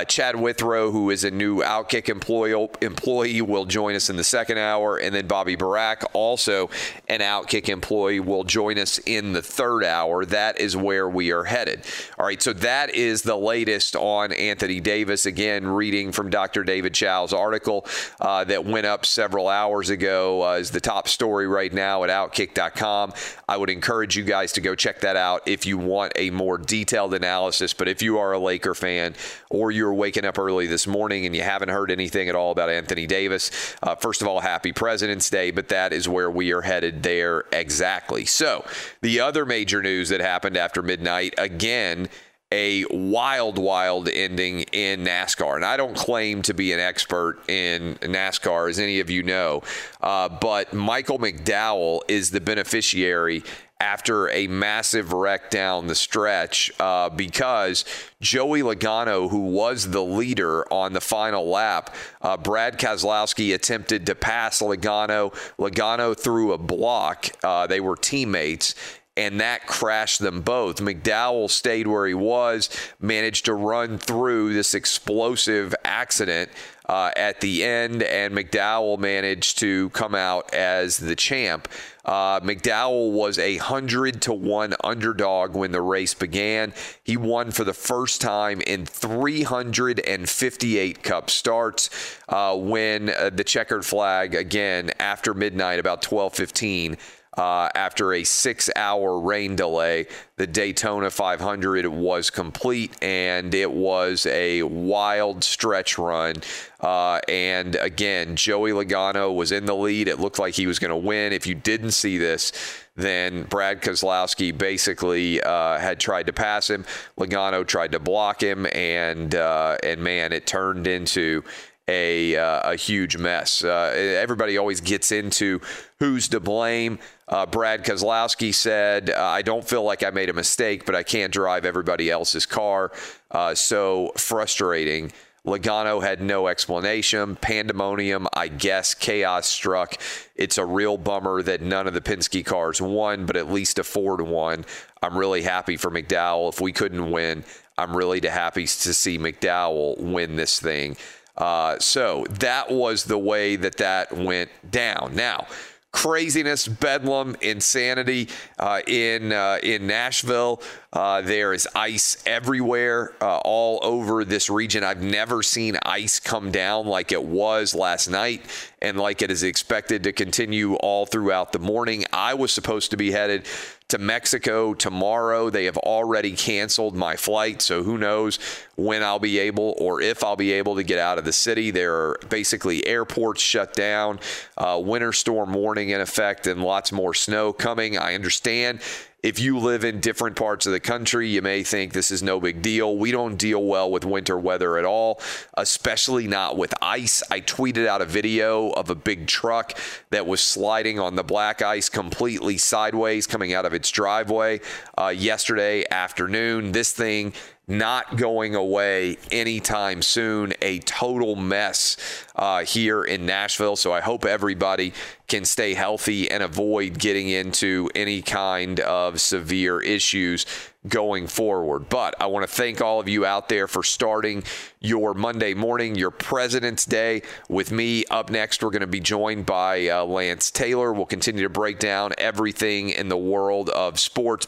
Chad 0.07 0.35
Withrow, 0.35 0.91
who 0.91 1.09
is 1.09 1.23
a 1.23 1.31
new 1.31 1.61
Outkick 1.61 2.09
employee 2.09 2.69
employee 2.81 3.41
will 3.41 3.65
join 3.65 3.95
us 3.95 4.09
in 4.09 4.17
the 4.17 4.23
second 4.23 4.57
hour. 4.57 4.97
And 4.97 5.15
then 5.15 5.27
Bobby 5.27 5.55
Burack, 5.55 6.03
also 6.13 6.69
an 7.07 7.21
Outkick 7.21 7.69
employee, 7.69 8.19
will 8.19 8.40
join 8.43 8.77
us 8.77 8.99
in 8.99 9.33
the 9.33 9.41
third 9.41 9.83
hour. 9.83 10.25
That 10.25 10.59
is 10.59 10.75
where 10.75 11.09
we 11.09 11.31
are 11.31 11.43
headed. 11.43 11.85
All 12.17 12.25
right, 12.25 12.41
so 12.41 12.53
that 12.53 12.93
is 12.95 13.21
the 13.21 13.35
latest 13.35 13.95
on 13.95 14.31
Anthony 14.33 14.79
Davis. 14.79 15.25
Again, 15.25 15.67
reading 15.67 16.11
from 16.11 16.29
Dr. 16.29 16.63
David 16.63 16.93
Chao's 16.93 17.33
article 17.33 17.85
uh, 18.19 18.43
that 18.45 18.65
went 18.65 18.85
up 18.85 19.05
several 19.05 19.47
hours 19.47 19.89
ago 19.89 20.43
uh, 20.43 20.53
is 20.53 20.71
the 20.71 20.81
top 20.81 21.07
story 21.07 21.47
right 21.47 21.71
now 21.71 22.03
at 22.03 22.09
Outkick.com. 22.09 23.13
I 23.47 23.57
would 23.57 23.69
encourage 23.69 24.15
you 24.15 24.23
guys 24.23 24.53
to 24.53 24.61
go 24.61 24.75
check 24.75 25.01
that 25.01 25.15
out 25.15 25.47
if 25.47 25.65
you 25.65 25.77
want 25.77 26.13
a 26.15 26.29
more 26.29 26.57
detailed 26.57 27.13
analysis. 27.13 27.73
But 27.73 27.87
if 27.87 28.01
you 28.01 28.17
are 28.19 28.31
a 28.31 28.39
Laker 28.39 28.73
fan 28.73 29.15
or 29.49 29.71
you're 29.71 29.93
waking 29.93 30.25
up 30.25 30.39
early 30.39 30.67
this 30.67 30.87
morning 30.87 31.25
and 31.25 31.35
you 31.35 31.41
haven't 31.41 31.69
heard 31.69 31.91
anything 31.91 32.29
at 32.29 32.35
all 32.35 32.51
about 32.51 32.69
Anthony 32.69 33.07
Davis, 33.07 33.75
uh, 33.83 33.95
first 33.95 34.21
of 34.21 34.27
all, 34.27 34.39
happy 34.39 34.71
President's 34.71 35.29
Day, 35.29 35.51
but 35.51 35.69
that 35.69 35.93
is 35.93 36.07
where 36.07 36.31
we 36.31 36.51
are 36.53 36.61
headed 36.61 37.03
there 37.03 37.43
exactly. 37.51 38.20
So, 38.25 38.65
the 39.01 39.19
other 39.19 39.45
major 39.45 39.81
news 39.81 40.09
that 40.09 40.21
happened 40.21 40.57
after 40.57 40.81
midnight, 40.81 41.33
again, 41.37 42.09
a 42.51 42.85
wild, 42.89 43.57
wild 43.57 44.09
ending 44.09 44.61
in 44.73 45.05
NASCAR. 45.05 45.55
And 45.55 45.65
I 45.65 45.77
don't 45.77 45.95
claim 45.95 46.41
to 46.43 46.53
be 46.53 46.73
an 46.73 46.79
expert 46.79 47.37
in 47.49 47.95
NASCAR, 48.01 48.69
as 48.69 48.77
any 48.77 48.99
of 48.99 49.09
you 49.09 49.23
know, 49.23 49.63
uh, 50.01 50.27
but 50.27 50.73
Michael 50.73 51.17
McDowell 51.17 52.01
is 52.07 52.31
the 52.31 52.41
beneficiary 52.41 53.43
after 53.81 54.29
a 54.29 54.45
massive 54.45 55.11
wreck 55.11 55.49
down 55.49 55.87
the 55.87 55.95
stretch 55.95 56.71
uh, 56.79 57.09
because 57.09 57.83
Joey 58.21 58.61
Logano, 58.61 59.29
who 59.29 59.47
was 59.47 59.89
the 59.89 60.03
leader 60.03 60.71
on 60.71 60.93
the 60.93 61.01
final 61.01 61.49
lap, 61.49 61.93
uh, 62.21 62.37
Brad 62.37 62.77
Keselowski 62.77 63.55
attempted 63.55 64.05
to 64.05 64.13
pass 64.13 64.61
Logano. 64.61 65.33
Logano 65.57 66.17
threw 66.17 66.53
a 66.53 66.59
block. 66.59 67.29
Uh, 67.43 67.65
they 67.65 67.79
were 67.79 67.95
teammates 67.95 68.75
and 69.17 69.41
that 69.41 69.67
crashed 69.67 70.19
them 70.19 70.41
both. 70.41 70.77
McDowell 70.77 71.49
stayed 71.49 71.85
where 71.85 72.07
he 72.07 72.13
was, 72.13 72.69
managed 72.99 73.45
to 73.45 73.53
run 73.53 73.97
through 73.97 74.53
this 74.53 74.73
explosive 74.73 75.75
accident 75.83 76.49
uh, 76.87 77.11
at 77.15 77.41
the 77.41 77.63
end, 77.63 78.03
and 78.03 78.33
McDowell 78.33 78.97
managed 78.97 79.59
to 79.59 79.89
come 79.89 80.15
out 80.15 80.53
as 80.53 80.97
the 80.97 81.15
champ. 81.15 81.67
Uh, 82.03 82.39
McDowell 82.39 83.11
was 83.11 83.37
a 83.37 83.57
hundred 83.57 84.21
to 84.23 84.33
one 84.33 84.73
underdog 84.83 85.55
when 85.55 85.71
the 85.71 85.81
race 85.81 86.13
began. 86.13 86.73
He 87.03 87.17
won 87.17 87.51
for 87.51 87.63
the 87.63 87.73
first 87.73 88.21
time 88.21 88.61
in 88.61 88.85
358 88.85 91.03
Cup 91.03 91.29
starts. 91.29 91.89
Uh, 92.27 92.57
when 92.57 93.09
uh, 93.09 93.29
the 93.31 93.43
checkered 93.43 93.85
flag 93.85 94.35
again 94.35 94.91
after 94.99 95.33
midnight, 95.33 95.79
about 95.79 96.01
12:15. 96.01 96.97
Uh, 97.37 97.69
after 97.75 98.13
a 98.13 98.25
six 98.25 98.69
hour 98.75 99.17
rain 99.17 99.55
delay. 99.55 100.05
The 100.35 100.45
Daytona 100.45 101.09
500 101.09 101.87
was 101.87 102.29
complete 102.29 102.91
and 103.01 103.55
it 103.55 103.71
was 103.71 104.25
a 104.25 104.63
wild 104.63 105.45
stretch 105.45 105.97
run. 105.97 106.37
Uh, 106.81 107.19
and 107.29 107.75
again, 107.75 108.35
Joey 108.35 108.71
Logano 108.71 109.33
was 109.33 109.53
in 109.53 109.65
the 109.65 109.75
lead. 109.75 110.09
It 110.09 110.19
looked 110.19 110.39
like 110.39 110.55
he 110.55 110.67
was 110.67 110.77
going 110.77 110.89
to 110.89 110.97
win. 110.97 111.31
If 111.31 111.47
you 111.47 111.55
didn't 111.55 111.91
see 111.91 112.17
this, 112.17 112.51
then 112.95 113.43
Brad 113.43 113.81
Keselowski 113.81 114.57
basically 114.57 115.41
uh, 115.41 115.77
had 115.77 115.99
tried 115.99 116.27
to 116.27 116.33
pass 116.33 116.69
him. 116.69 116.85
Logano 117.17 117.65
tried 117.65 117.93
to 117.93 117.99
block 117.99 118.41
him, 118.41 118.67
and 118.73 119.33
uh, 119.33 119.77
and 119.83 120.01
man, 120.01 120.33
it 120.33 120.45
turned 120.45 120.87
into 120.87 121.43
a, 121.87 122.35
uh, 122.35 122.71
a 122.71 122.75
huge 122.75 123.17
mess. 123.17 123.63
Uh, 123.63 123.93
everybody 123.95 124.57
always 124.57 124.81
gets 124.81 125.11
into 125.11 125.59
who's 125.99 126.27
to 126.29 126.39
blame. 126.39 126.99
Uh, 127.27 127.45
Brad 127.45 127.83
Keselowski 127.83 128.53
said, 128.53 129.09
uh, 129.09 129.23
I 129.23 129.41
don't 129.41 129.67
feel 129.67 129.83
like 129.83 130.03
I 130.03 130.09
made 130.09 130.29
a 130.29 130.33
mistake, 130.33 130.85
but 130.85 130.95
I 130.95 131.03
can't 131.03 131.33
drive 131.33 131.65
everybody 131.65 132.09
else's 132.09 132.45
car. 132.45 132.91
Uh, 133.29 133.55
so 133.55 134.11
frustrating. 134.17 135.11
Logano 135.45 136.03
had 136.03 136.21
no 136.21 136.47
explanation. 136.47 137.35
Pandemonium, 137.35 138.27
I 138.33 138.47
guess, 138.47 138.93
chaos 138.93 139.47
struck. 139.47 139.95
It's 140.35 140.59
a 140.59 140.65
real 140.65 140.97
bummer 140.97 141.41
that 141.41 141.61
none 141.61 141.87
of 141.87 141.95
the 141.95 142.01
Penske 142.01 142.45
cars 142.45 142.79
won, 142.79 143.25
but 143.25 143.35
at 143.35 143.51
least 143.51 143.79
a 143.79 143.83
Ford 143.83 144.21
won. 144.21 144.65
I'm 145.01 145.17
really 145.17 145.41
happy 145.41 145.77
for 145.77 145.89
McDowell. 145.89 146.49
If 146.49 146.61
we 146.61 146.71
couldn't 146.71 147.09
win, 147.09 147.43
I'm 147.75 147.97
really 147.97 148.21
happy 148.27 148.63
to 148.63 148.93
see 148.93 149.17
McDowell 149.17 149.97
win 149.99 150.35
this 150.35 150.59
thing. 150.59 150.95
Uh, 151.41 151.79
so 151.79 152.23
that 152.29 152.71
was 152.71 153.05
the 153.05 153.17
way 153.17 153.55
that 153.55 153.77
that 153.77 154.15
went 154.15 154.51
down. 154.69 155.15
Now, 155.15 155.47
craziness, 155.91 156.67
bedlam, 156.67 157.35
insanity 157.41 158.29
uh, 158.59 158.81
in 158.85 159.33
uh, 159.33 159.57
in 159.63 159.87
Nashville. 159.87 160.61
Uh, 160.93 161.21
there 161.21 161.51
is 161.51 161.67
ice 161.73 162.21
everywhere, 162.27 163.13
uh, 163.21 163.37
all 163.39 163.79
over 163.81 164.23
this 164.23 164.51
region. 164.51 164.83
I've 164.83 165.01
never 165.01 165.41
seen 165.41 165.77
ice 165.83 166.19
come 166.19 166.51
down 166.51 166.85
like 166.85 167.11
it 167.11 167.23
was 167.23 167.73
last 167.73 168.07
night, 168.07 168.43
and 168.79 168.99
like 168.99 169.23
it 169.23 169.31
is 169.31 169.41
expected 169.41 170.03
to 170.03 170.13
continue 170.13 170.75
all 170.75 171.07
throughout 171.07 171.53
the 171.53 171.59
morning. 171.59 172.05
I 172.13 172.35
was 172.35 172.51
supposed 172.51 172.91
to 172.91 172.97
be 172.97 173.11
headed 173.11 173.47
to 173.91 173.97
Mexico 173.97 174.73
tomorrow. 174.73 175.49
They 175.49 175.65
have 175.65 175.77
already 175.77 176.31
canceled 176.31 176.95
my 176.95 177.17
flight, 177.17 177.61
so 177.61 177.83
who 177.83 177.97
knows 177.97 178.39
when 178.75 179.03
I'll 179.03 179.19
be 179.19 179.37
able 179.39 179.75
or 179.77 180.01
if 180.01 180.23
I'll 180.23 180.37
be 180.37 180.53
able 180.53 180.75
to 180.75 180.83
get 180.83 180.97
out 180.97 181.17
of 181.17 181.25
the 181.25 181.33
city. 181.33 181.71
There 181.71 181.93
are 181.93 182.19
basically 182.29 182.85
airports 182.87 183.41
shut 183.41 183.73
down, 183.73 184.19
uh, 184.57 184.81
winter 184.83 185.11
storm 185.11 185.53
warning 185.53 185.89
in 185.89 185.99
effect, 185.99 186.47
and 186.47 186.63
lots 186.63 186.93
more 186.93 187.13
snow 187.13 187.51
coming. 187.51 187.97
I 187.97 188.15
understand 188.15 188.79
if 189.23 189.39
you 189.39 189.59
live 189.59 189.83
in 189.83 189.99
different 189.99 190.35
parts 190.35 190.65
of 190.65 190.71
the 190.71 190.79
country, 190.79 191.27
you 191.27 191.41
may 191.41 191.63
think 191.63 191.93
this 191.93 192.09
is 192.09 192.23
no 192.23 192.39
big 192.39 192.61
deal. 192.61 192.97
We 192.97 193.11
don't 193.11 193.35
deal 193.35 193.63
well 193.63 193.91
with 193.91 194.03
winter 194.03 194.37
weather 194.37 194.77
at 194.77 194.85
all, 194.85 195.19
especially 195.55 196.27
not 196.27 196.57
with 196.57 196.73
ice. 196.81 197.21
I 197.29 197.41
tweeted 197.41 197.85
out 197.85 198.01
a 198.01 198.05
video 198.05 198.71
of 198.71 198.89
a 198.89 198.95
big 198.95 199.27
truck 199.27 199.77
that 200.09 200.25
was 200.25 200.41
sliding 200.41 200.99
on 200.99 201.15
the 201.15 201.23
black 201.23 201.61
ice 201.61 201.87
completely 201.87 202.57
sideways 202.57 203.27
coming 203.27 203.53
out 203.53 203.65
of 203.65 203.73
its 203.73 203.91
driveway 203.91 204.59
uh, 204.97 205.09
yesterday 205.09 205.85
afternoon. 205.91 206.71
This 206.71 206.91
thing 206.91 207.33
not 207.67 208.17
going 208.17 208.55
away 208.55 209.17
anytime 209.31 210.01
soon. 210.01 210.53
A 210.61 210.79
total 210.79 211.35
mess 211.35 211.97
uh, 212.35 212.63
here 212.65 213.03
in 213.03 213.25
Nashville. 213.25 213.75
So 213.75 213.93
I 213.93 214.01
hope 214.01 214.25
everybody 214.25 214.93
can 215.27 215.45
stay 215.45 215.73
healthy 215.73 216.29
and 216.29 216.43
avoid 216.43 216.99
getting 216.99 217.29
into 217.29 217.89
any 217.95 218.21
kind 218.21 218.79
of 218.81 219.21
severe 219.21 219.79
issues 219.79 220.45
going 220.87 221.27
forward. 221.27 221.87
But 221.89 222.15
I 222.19 222.25
want 222.25 222.43
to 222.47 222.53
thank 222.53 222.81
all 222.81 222.99
of 222.99 223.07
you 223.07 223.25
out 223.25 223.47
there 223.47 223.67
for 223.67 223.83
starting 223.83 224.43
your 224.79 225.13
Monday 225.13 225.53
morning, 225.53 225.95
your 225.95 226.11
President's 226.11 226.85
Day 226.85 227.21
with 227.47 227.71
me. 227.71 228.03
Up 228.09 228.29
next, 228.29 228.63
we're 228.63 228.71
going 228.71 228.81
to 228.81 228.87
be 228.87 228.99
joined 228.99 229.45
by 229.45 229.87
uh, 229.87 230.03
Lance 230.03 230.49
Taylor. 230.51 230.91
We'll 230.91 231.05
continue 231.05 231.43
to 231.43 231.49
break 231.49 231.79
down 231.79 232.11
everything 232.17 232.89
in 232.89 233.09
the 233.09 233.17
world 233.17 233.69
of 233.69 233.99
sports. 233.99 234.47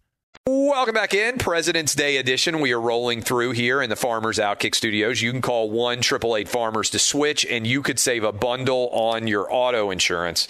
Welcome 0.53 0.95
back 0.95 1.13
in, 1.13 1.37
President's 1.37 1.95
Day 1.95 2.17
edition. 2.17 2.59
We 2.59 2.73
are 2.73 2.81
rolling 2.81 3.21
through 3.21 3.51
here 3.51 3.81
in 3.81 3.89
the 3.89 3.95
Farmers 3.95 4.37
Outkick 4.37 4.75
Studios. 4.75 5.21
You 5.21 5.31
can 5.31 5.41
call 5.41 5.71
one 5.71 6.01
triple 6.01 6.35
eight 6.35 6.49
Farmers 6.49 6.89
to 6.89 6.99
switch, 6.99 7.45
and 7.45 7.65
you 7.65 7.81
could 7.81 7.97
save 7.99 8.25
a 8.25 8.33
bundle 8.33 8.89
on 8.89 9.27
your 9.27 9.47
auto 9.49 9.91
insurance. 9.91 10.49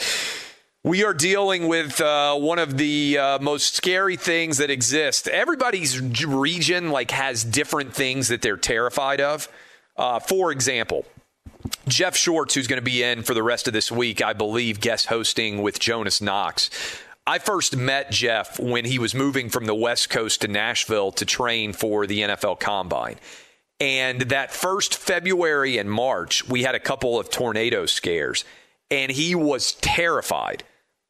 We 0.83 1.03
are 1.03 1.13
dealing 1.13 1.67
with 1.67 2.01
uh, 2.01 2.35
one 2.35 2.57
of 2.57 2.79
the 2.79 3.19
uh, 3.19 3.39
most 3.41 3.75
scary 3.75 4.15
things 4.15 4.57
that 4.57 4.71
exist. 4.71 5.27
Everybody's 5.27 6.01
region 6.25 6.89
like 6.89 7.11
has 7.11 7.43
different 7.43 7.93
things 7.93 8.29
that 8.29 8.41
they're 8.41 8.57
terrified 8.57 9.21
of. 9.21 9.47
Uh, 9.95 10.17
for 10.19 10.51
example, 10.51 11.05
Jeff 11.87 12.17
Schwartz, 12.17 12.55
who's 12.55 12.65
going 12.65 12.81
to 12.81 12.83
be 12.83 13.03
in 13.03 13.21
for 13.21 13.35
the 13.35 13.43
rest 13.43 13.67
of 13.67 13.73
this 13.73 13.91
week, 13.91 14.19
I 14.19 14.33
believe, 14.33 14.79
guest 14.79 15.05
hosting 15.05 15.61
with 15.61 15.79
Jonas 15.79 16.21
Knox. 16.21 16.71
I 17.27 17.37
first 17.37 17.77
met 17.77 18.11
Jeff 18.11 18.59
when 18.59 18.85
he 18.85 18.97
was 18.97 19.13
moving 19.13 19.49
from 19.49 19.65
the 19.65 19.75
West 19.75 20.09
Coast 20.09 20.41
to 20.41 20.47
Nashville 20.47 21.11
to 21.13 21.25
train 21.25 21.71
for 21.71 22.07
the 22.07 22.21
NFL 22.21 22.59
Combine. 22.59 23.17
And 23.79 24.21
that 24.21 24.51
first 24.51 24.95
February 24.95 25.77
and 25.77 25.91
March, 25.91 26.47
we 26.47 26.63
had 26.63 26.75
a 26.75 26.79
couple 26.79 27.19
of 27.19 27.29
tornado 27.29 27.85
scares, 27.85 28.43
and 28.89 29.11
he 29.11 29.35
was 29.35 29.73
terrified 29.73 30.63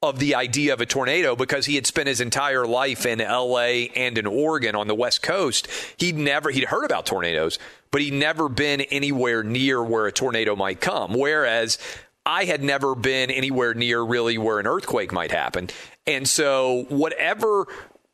of 0.03 0.19
the 0.19 0.35
idea 0.35 0.73
of 0.73 0.81
a 0.81 0.85
tornado 0.85 1.35
because 1.35 1.65
he 1.65 1.75
had 1.75 1.85
spent 1.85 2.07
his 2.07 2.21
entire 2.21 2.65
life 2.65 3.05
in 3.05 3.19
LA 3.19 3.87
and 3.95 4.17
in 4.17 4.25
Oregon 4.25 4.75
on 4.75 4.87
the 4.87 4.95
West 4.95 5.21
Coast. 5.21 5.67
He'd 5.97 6.17
never 6.17 6.49
he'd 6.49 6.65
heard 6.65 6.85
about 6.85 7.05
tornadoes, 7.05 7.59
but 7.91 8.01
he'd 8.01 8.13
never 8.13 8.49
been 8.49 8.81
anywhere 8.81 9.43
near 9.43 9.83
where 9.83 10.07
a 10.07 10.11
tornado 10.11 10.55
might 10.55 10.81
come. 10.81 11.13
Whereas 11.13 11.77
I 12.25 12.45
had 12.45 12.63
never 12.63 12.95
been 12.95 13.31
anywhere 13.31 13.73
near 13.73 14.01
really 14.01 14.37
where 14.37 14.59
an 14.59 14.67
earthquake 14.67 15.11
might 15.11 15.31
happen. 15.31 15.69
And 16.07 16.27
so, 16.27 16.85
whatever 16.89 17.67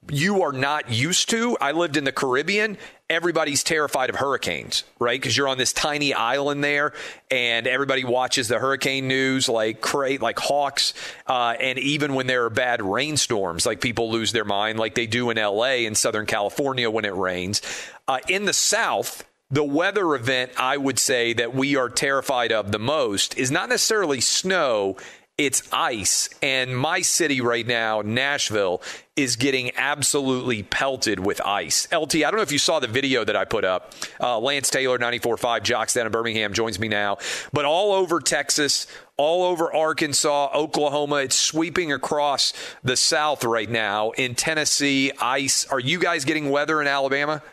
you 0.10 0.44
are 0.44 0.52
not 0.52 0.92
used 0.92 1.30
to, 1.30 1.58
I 1.60 1.72
lived 1.72 1.98
in 1.98 2.04
the 2.04 2.12
Caribbean. 2.12 2.78
Everybody's 3.10 3.64
terrified 3.64 4.10
of 4.10 4.18
hurricanes, 4.18 4.84
right? 5.00 5.20
Because 5.20 5.36
you're 5.36 5.48
on 5.48 5.58
this 5.58 5.74
tiny 5.74 6.14
island 6.14 6.64
there, 6.64 6.94
and 7.32 7.68
everybody 7.68 8.04
watches 8.04 8.48
the 8.48 8.60
hurricane 8.60 9.08
news 9.08 9.48
like 9.48 9.82
cra- 9.82 10.18
like 10.20 10.40
hawks. 10.40 10.94
Uh, 11.26 11.56
and 11.60 11.80
even 11.80 12.14
when 12.14 12.28
there 12.28 12.46
are 12.46 12.50
bad 12.50 12.82
rainstorms, 12.82 13.66
like 13.66 13.82
people 13.82 14.12
lose 14.12 14.32
their 14.32 14.46
mind, 14.46 14.80
like 14.80 14.96
they 14.96 15.08
do 15.08 15.30
in 15.30 15.38
LA 15.38 15.86
in 15.86 15.96
Southern 15.96 16.26
California 16.26 16.90
when 16.90 17.06
it 17.06 17.16
rains. 17.16 17.62
Uh, 18.08 18.20
in 18.28 18.46
the 18.46 18.54
South, 18.54 19.26
the 19.50 19.64
weather 19.64 20.14
event 20.16 20.52
I 20.58 20.76
would 20.78 21.00
say 21.00 21.34
that 21.34 21.54
we 21.54 21.76
are 21.78 21.90
terrified 21.90 22.52
of 22.52 22.72
the 22.72 22.80
most 22.80 23.38
is 23.38 23.52
not 23.52 23.70
necessarily 23.70 24.20
snow, 24.20 24.98
it's 25.38 25.62
ice. 25.72 26.30
And 26.42 26.76
my 26.76 27.02
city 27.02 27.42
right 27.42 27.66
now, 27.66 28.02
Nashville, 28.02 28.82
is 29.16 29.36
getting 29.36 29.72
absolutely 29.76 30.64
pelted 30.64 31.20
with 31.20 31.40
ice. 31.42 31.88
LT, 31.94 32.16
I 32.16 32.20
don't 32.22 32.38
know 32.38 32.42
if 32.42 32.52
you 32.52 32.58
saw 32.58 32.80
the 32.80 32.88
video 32.88 33.24
that 33.24 33.36
I 33.36 33.46
put 33.46 33.64
up. 33.64 33.94
Uh, 34.20 34.40
Lance 34.40 34.72
Taylor, 34.72 34.98
94.5, 34.98 35.62
Jox 35.62 35.94
down 35.94 36.08
in 36.08 36.12
Birmingham, 36.12 36.54
joins 36.54 36.80
me 36.80 36.88
now. 36.88 37.18
But 37.54 37.66
all 37.66 37.92
over 37.94 38.20
Texas, 38.20 38.88
all 39.16 39.44
over 39.44 39.72
Arkansas, 39.72 40.50
Oklahoma, 40.56 41.18
it's 41.18 41.36
sweeping 41.36 41.92
across 41.92 42.54
the 42.84 42.96
South 42.96 43.44
right 43.44 43.70
now. 43.70 44.12
In 44.12 44.34
Tennessee, 44.34 45.12
ice. 45.22 45.66
Are 45.66 45.80
you 45.80 46.00
guys 46.00 46.26
getting 46.26 46.50
weather 46.50 46.82
in 46.82 46.88
Alabama? 46.88 47.44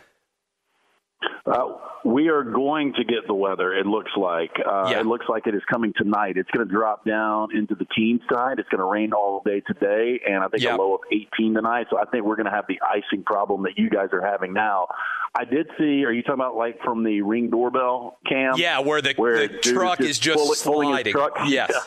Uh, 1.47 1.69
we 2.05 2.29
are 2.29 2.43
going 2.45 2.93
to 2.95 3.05
get 3.05 3.27
the 3.27 3.35
weather. 3.35 3.73
It 3.75 3.87
looks 3.87 4.11
like. 4.17 4.51
Uh, 4.65 4.89
Yeah. 4.91 5.01
It 5.01 5.07
looks 5.07 5.27
like 5.29 5.47
it 5.47 5.55
is 5.55 5.63
coming 5.71 5.93
tonight. 5.97 6.37
It's 6.37 6.51
going 6.51 6.67
to 6.69 6.73
drop 6.73 7.05
down 7.05 7.57
into 7.57 7.75
the 7.75 7.87
teen 7.97 8.21
side. 8.31 8.59
It's 8.59 8.69
going 8.69 8.81
to 8.81 8.85
rain 8.85 9.13
all 9.13 9.43
day 9.45 9.61
today, 9.61 10.21
and 10.29 10.45
I 10.45 10.49
think 10.49 10.63
a 10.65 10.77
low 10.77 10.95
of 10.97 11.01
18 11.11 11.55
tonight. 11.55 11.87
So 11.91 11.99
I 11.99 12.05
think 12.05 12.25
we're 12.25 12.37
going 12.37 12.47
to 12.47 12.53
have 12.53 12.67
the 12.69 12.79
icing 12.87 13.23
problem 13.25 13.63
that 13.65 13.79
you 13.79 13.89
guys 13.91 14.09
are 14.13 14.21
having 14.25 14.53
now. 14.53 14.89
I 15.35 15.45
did 15.45 15.69
see. 15.79 16.05
Are 16.05 16.13
you 16.13 16.23
talking 16.23 16.35
about 16.35 16.57
like 16.57 16.79
from 16.85 17.03
the 17.05 17.23
ring 17.23 17.51
doorbell 17.51 18.19
cam? 18.29 18.55
Yeah, 18.57 18.79
where 18.81 19.01
the, 19.03 19.15
Where 19.17 19.49
the 19.49 19.59
truck 19.59 19.99
just 19.99 20.11
is 20.11 20.19
just 20.19 20.39
his 20.49 20.59
sliding. 20.61 21.15
Yes. 21.47 21.71
Yeah. 21.73 21.81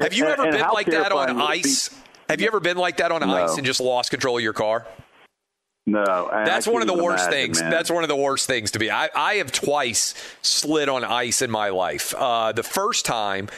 Have 0.00 0.12
you 0.12 0.24
And- 0.24 0.32
ever 0.32 0.42
and 0.42 0.52
been 0.52 0.68
like 0.72 0.86
that 0.88 1.12
on 1.12 1.30
it 1.30 1.34
be- 1.34 1.40
ice? 1.42 1.90
Have 2.28 2.40
you 2.40 2.46
ever 2.48 2.60
been 2.60 2.76
like 2.76 2.96
that 2.98 3.12
on 3.12 3.20
No. 3.20 3.34
ice 3.34 3.56
and 3.56 3.64
just 3.66 3.80
lost 3.80 4.10
control 4.10 4.36
of 4.36 4.42
your 4.42 4.52
car? 4.52 4.86
No, 5.86 6.02
I- 6.02 6.42
I 6.42 6.44
That's 6.44 6.66
can't 6.66 6.74
one 6.74 6.82
of 6.82 6.88
the 6.88 7.02
worst 7.02 7.24
imagine, 7.28 7.32
things. 7.46 7.60
man. 7.62 7.70
That's 7.70 7.90
one 7.90 8.04
of 8.04 8.08
the 8.08 8.16
worst 8.16 8.46
things 8.46 8.70
to 8.72 8.78
be. 8.78 8.90
I, 8.90 9.08
I 9.14 9.34
have 9.34 9.50
twice 9.50 10.14
slid 10.42 10.88
on 10.88 11.04
ice 11.04 11.42
in 11.42 11.50
my 11.50 11.70
life. 11.70 12.14
Uh, 12.16 12.52
the 12.52 12.62
first 12.62 13.04
time, 13.06 13.48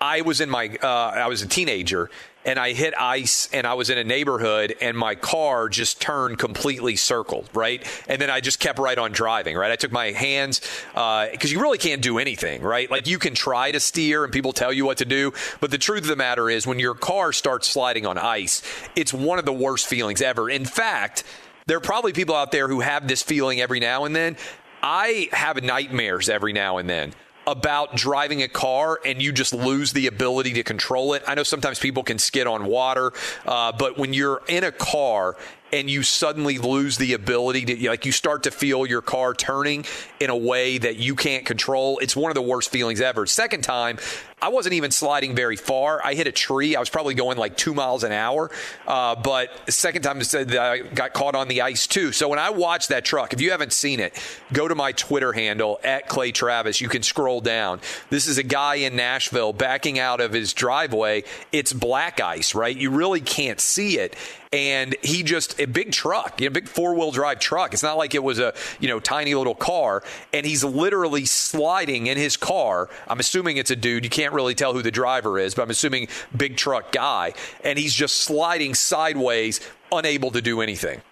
I 0.00 0.20
was 0.22 0.40
in 0.40 0.48
my, 0.50 0.76
uh, 0.82 0.86
I 0.86 1.26
was 1.28 1.42
a 1.42 1.46
teenager, 1.48 2.10
and 2.46 2.58
I 2.58 2.72
hit 2.74 2.92
ice, 2.98 3.48
and 3.52 3.66
I 3.66 3.74
was 3.74 3.88
in 3.90 3.96
a 3.98 4.04
neighborhood, 4.04 4.74
and 4.80 4.96
my 4.96 5.14
car 5.14 5.68
just 5.68 6.00
turned 6.00 6.38
completely 6.38 6.94
circled, 6.94 7.48
right? 7.54 7.82
And 8.06 8.20
then 8.20 8.28
I 8.30 8.40
just 8.40 8.60
kept 8.60 8.78
right 8.78 8.98
on 8.98 9.12
driving, 9.12 9.56
right? 9.56 9.70
I 9.72 9.76
took 9.76 9.92
my 9.92 10.10
hands 10.12 10.60
because 10.92 11.50
you 11.50 11.60
really 11.60 11.78
can't 11.78 12.02
do 12.02 12.18
anything, 12.18 12.60
right? 12.62 12.90
Like 12.90 13.06
you 13.06 13.18
can 13.18 13.34
try 13.34 13.72
to 13.72 13.80
steer, 13.80 14.24
and 14.24 14.32
people 14.32 14.52
tell 14.52 14.72
you 14.72 14.84
what 14.84 14.98
to 14.98 15.04
do, 15.06 15.32
but 15.60 15.70
the 15.70 15.78
truth 15.78 16.02
of 16.02 16.08
the 16.08 16.16
matter 16.16 16.48
is, 16.50 16.66
when 16.66 16.78
your 16.78 16.94
car 16.94 17.32
starts 17.32 17.66
sliding 17.68 18.04
on 18.06 18.16
ice, 18.18 18.62
it's 18.94 19.12
one 19.12 19.38
of 19.38 19.44
the 19.44 19.52
worst 19.52 19.86
feelings 19.86 20.22
ever. 20.22 20.48
In 20.48 20.64
fact. 20.64 21.24
There 21.66 21.78
are 21.78 21.80
probably 21.80 22.12
people 22.12 22.34
out 22.34 22.52
there 22.52 22.68
who 22.68 22.80
have 22.80 23.08
this 23.08 23.22
feeling 23.22 23.60
every 23.60 23.80
now 23.80 24.04
and 24.04 24.14
then. 24.14 24.36
I 24.82 25.30
have 25.32 25.62
nightmares 25.62 26.28
every 26.28 26.52
now 26.52 26.76
and 26.76 26.88
then 26.88 27.14
about 27.46 27.96
driving 27.96 28.42
a 28.42 28.48
car 28.48 29.00
and 29.04 29.20
you 29.20 29.32
just 29.32 29.54
lose 29.54 29.92
the 29.92 30.06
ability 30.06 30.54
to 30.54 30.62
control 30.62 31.14
it. 31.14 31.22
I 31.26 31.34
know 31.34 31.42
sometimes 31.42 31.78
people 31.78 32.02
can 32.02 32.18
skid 32.18 32.46
on 32.46 32.66
water, 32.66 33.12
uh, 33.46 33.72
but 33.72 33.98
when 33.98 34.12
you're 34.12 34.42
in 34.48 34.64
a 34.64 34.72
car 34.72 35.36
and 35.72 35.90
you 35.90 36.02
suddenly 36.02 36.58
lose 36.58 36.96
the 36.98 37.14
ability 37.14 37.64
to, 37.64 37.88
like, 37.88 38.06
you 38.06 38.12
start 38.12 38.44
to 38.44 38.50
feel 38.50 38.86
your 38.86 39.02
car 39.02 39.34
turning 39.34 39.84
in 40.20 40.30
a 40.30 40.36
way 40.36 40.78
that 40.78 40.96
you 40.96 41.16
can't 41.16 41.44
control, 41.44 41.98
it's 41.98 42.14
one 42.14 42.30
of 42.30 42.34
the 42.34 42.42
worst 42.42 42.70
feelings 42.70 43.00
ever. 43.00 43.26
Second 43.26 43.62
time, 43.62 43.98
I 44.40 44.48
wasn't 44.48 44.74
even 44.74 44.90
sliding 44.90 45.34
very 45.34 45.56
far. 45.56 46.04
I 46.04 46.12
hit 46.14 46.26
a 46.26 46.32
tree. 46.32 46.76
I 46.76 46.80
was 46.80 46.90
probably 46.90 47.14
going 47.14 47.38
like 47.38 47.56
two 47.56 47.72
miles 47.72 48.04
an 48.04 48.12
hour. 48.12 48.50
Uh, 48.86 49.14
but 49.14 49.48
second 49.72 50.02
time 50.02 50.18
that 50.18 50.58
I 50.58 50.78
got 50.80 51.14
caught 51.14 51.34
on 51.34 51.48
the 51.48 51.62
ice 51.62 51.86
too. 51.86 52.12
So 52.12 52.28
when 52.28 52.38
I 52.38 52.50
watched 52.50 52.90
that 52.90 53.06
truck, 53.06 53.32
if 53.32 53.40
you 53.40 53.52
haven't 53.52 53.72
seen 53.72 54.00
it, 54.00 54.20
go 54.52 54.68
to 54.68 54.74
my 54.74 54.92
Twitter 54.92 55.32
handle 55.32 55.80
at 55.82 56.08
Clay 56.08 56.30
Travis. 56.30 56.82
You 56.82 56.90
can 56.90 57.02
scroll 57.02 57.40
down. 57.40 57.80
This 58.10 58.26
is 58.26 58.36
a 58.36 58.42
guy 58.42 58.76
in 58.76 58.96
Nashville 58.96 59.54
backing 59.54 59.98
out 59.98 60.20
of 60.20 60.32
his 60.32 60.52
driveway. 60.52 61.24
It's 61.50 61.72
black 61.72 62.20
ice, 62.20 62.54
right? 62.54 62.76
You 62.76 62.90
really 62.90 63.22
can't 63.22 63.60
see 63.60 63.98
it. 63.98 64.14
And 64.54 64.94
he 65.02 65.24
just 65.24 65.58
a 65.58 65.66
big 65.66 65.90
truck, 65.90 66.40
you 66.40 66.48
know, 66.48 66.52
big 66.52 66.68
four 66.68 66.94
wheel 66.94 67.10
drive 67.10 67.40
truck. 67.40 67.72
It's 67.72 67.82
not 67.82 67.98
like 67.98 68.14
it 68.14 68.22
was 68.22 68.38
a 68.38 68.54
you 68.78 68.86
know 68.86 69.00
tiny 69.00 69.34
little 69.34 69.56
car. 69.56 70.04
And 70.32 70.46
he's 70.46 70.62
literally 70.62 71.24
sliding 71.24 72.06
in 72.06 72.16
his 72.16 72.36
car. 72.36 72.88
I'm 73.08 73.18
assuming 73.18 73.56
it's 73.56 73.72
a 73.72 73.76
dude. 73.76 74.04
You 74.04 74.10
can't 74.10 74.32
really 74.32 74.54
tell 74.54 74.72
who 74.72 74.80
the 74.80 74.92
driver 74.92 75.40
is, 75.40 75.56
but 75.56 75.62
I'm 75.62 75.70
assuming 75.70 76.06
big 76.36 76.56
truck 76.56 76.92
guy. 76.92 77.34
And 77.64 77.76
he's 77.76 77.92
just 77.92 78.20
sliding 78.20 78.74
sideways, 78.74 79.58
unable 79.90 80.30
to 80.30 80.40
do 80.40 80.60
anything. 80.60 81.02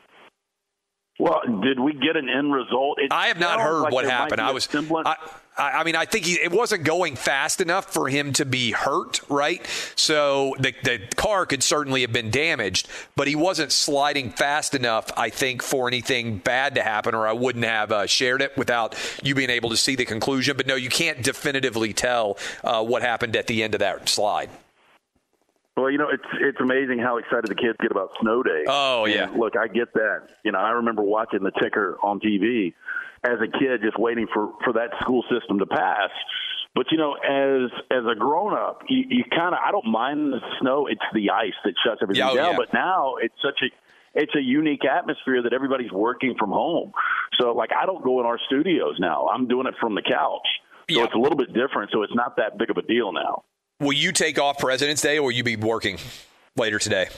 Well, 1.18 1.40
did 1.64 1.80
we 1.80 1.94
get 1.94 2.16
an 2.16 2.28
end 2.28 2.52
result? 2.54 3.00
It 3.00 3.12
I 3.12 3.26
have 3.26 3.40
not 3.40 3.60
heard 3.60 3.82
like 3.82 3.92
what 3.92 4.04
happened. 4.04 4.40
I 4.40 4.52
was. 4.52 4.68
I, 4.72 5.16
I 5.56 5.80
I 5.80 5.84
mean, 5.84 5.96
I 5.96 6.04
think 6.04 6.26
he, 6.26 6.34
it 6.34 6.52
wasn't 6.52 6.84
going 6.84 7.16
fast 7.16 7.60
enough 7.60 7.92
for 7.92 8.08
him 8.08 8.32
to 8.34 8.44
be 8.44 8.70
hurt, 8.72 9.20
right? 9.28 9.66
So 9.96 10.54
the, 10.58 10.72
the 10.84 11.00
car 11.16 11.46
could 11.46 11.62
certainly 11.62 12.02
have 12.02 12.12
been 12.12 12.30
damaged, 12.30 12.88
but 13.16 13.28
he 13.28 13.34
wasn't 13.34 13.72
sliding 13.72 14.30
fast 14.30 14.74
enough, 14.74 15.10
I 15.16 15.30
think, 15.30 15.62
for 15.62 15.88
anything 15.88 16.38
bad 16.38 16.74
to 16.76 16.82
happen, 16.82 17.14
or 17.14 17.26
I 17.26 17.32
wouldn't 17.32 17.64
have 17.64 17.92
uh, 17.92 18.06
shared 18.06 18.42
it 18.42 18.56
without 18.56 18.96
you 19.22 19.34
being 19.34 19.50
able 19.50 19.70
to 19.70 19.76
see 19.76 19.96
the 19.96 20.04
conclusion. 20.04 20.56
But 20.56 20.66
no, 20.66 20.74
you 20.74 20.88
can't 20.88 21.22
definitively 21.22 21.92
tell 21.92 22.38
uh, 22.64 22.84
what 22.84 23.02
happened 23.02 23.36
at 23.36 23.46
the 23.46 23.62
end 23.62 23.74
of 23.74 23.80
that 23.80 24.08
slide. 24.08 24.50
Well, 25.76 25.90
you 25.90 25.96
know, 25.96 26.08
it's 26.10 26.22
it's 26.38 26.60
amazing 26.60 26.98
how 26.98 27.16
excited 27.16 27.46
the 27.48 27.54
kids 27.54 27.78
get 27.80 27.90
about 27.90 28.10
snow 28.20 28.42
day. 28.42 28.64
Oh, 28.66 29.06
And 29.06 29.14
yeah. 29.14 29.30
look, 29.34 29.56
I 29.56 29.68
get 29.68 29.92
that. 29.94 30.28
You 30.44 30.52
know, 30.52 30.58
I 30.58 30.70
remember 30.72 31.02
watching 31.02 31.42
the 31.42 31.50
ticker 31.62 31.98
on 32.02 32.20
TV 32.20 32.74
as 33.24 33.38
a 33.40 33.46
kid, 33.46 33.80
just 33.82 33.98
waiting 33.98 34.26
for 34.32 34.52
for 34.64 34.72
that 34.74 34.90
school 35.00 35.24
system 35.30 35.58
to 35.58 35.66
pass. 35.66 36.10
But 36.74 36.86
you 36.90 36.98
know, 36.98 37.14
as 37.14 37.70
as 37.90 38.04
a 38.10 38.14
grown 38.18 38.54
up, 38.54 38.82
you, 38.88 39.04
you 39.08 39.24
kind 39.30 39.54
of 39.54 39.60
I 39.64 39.70
don't 39.70 39.86
mind 39.86 40.32
the 40.32 40.40
snow. 40.60 40.86
It's 40.86 41.00
the 41.14 41.30
ice 41.30 41.52
that 41.64 41.74
shuts 41.84 42.00
everything 42.02 42.24
oh, 42.24 42.34
down. 42.34 42.52
yeah. 42.52 42.56
But 42.56 42.72
now 42.72 43.16
it's 43.20 43.34
such 43.44 43.60
a 43.62 43.66
it's 44.14 44.34
a 44.34 44.40
unique 44.40 44.84
atmosphere 44.84 45.42
that 45.42 45.52
everybody's 45.52 45.92
working 45.92 46.34
from 46.38 46.50
home. 46.50 46.92
So 47.40 47.52
like 47.52 47.70
I 47.78 47.86
don't 47.86 48.02
go 48.02 48.20
in 48.20 48.26
our 48.26 48.38
studios 48.46 48.96
now. 48.98 49.28
I'm 49.28 49.48
doing 49.48 49.66
it 49.66 49.74
from 49.80 49.94
the 49.94 50.02
couch. 50.02 50.46
So 50.90 50.98
Yeah. 50.98 51.04
it's 51.04 51.14
a 51.14 51.18
little 51.18 51.36
bit 51.38 51.52
different. 51.54 51.90
So 51.92 52.02
it's 52.02 52.14
not 52.14 52.36
that 52.36 52.58
big 52.58 52.70
of 52.70 52.76
a 52.76 52.82
deal 52.82 53.12
now. 53.12 53.44
Will 53.80 53.92
you 53.92 54.12
take 54.12 54.38
off 54.38 54.58
President's 54.58 55.02
Day, 55.02 55.18
or 55.18 55.22
will 55.24 55.32
you 55.32 55.42
be 55.44 55.56
working 55.56 55.98
later 56.56 56.78
today? 56.78 57.08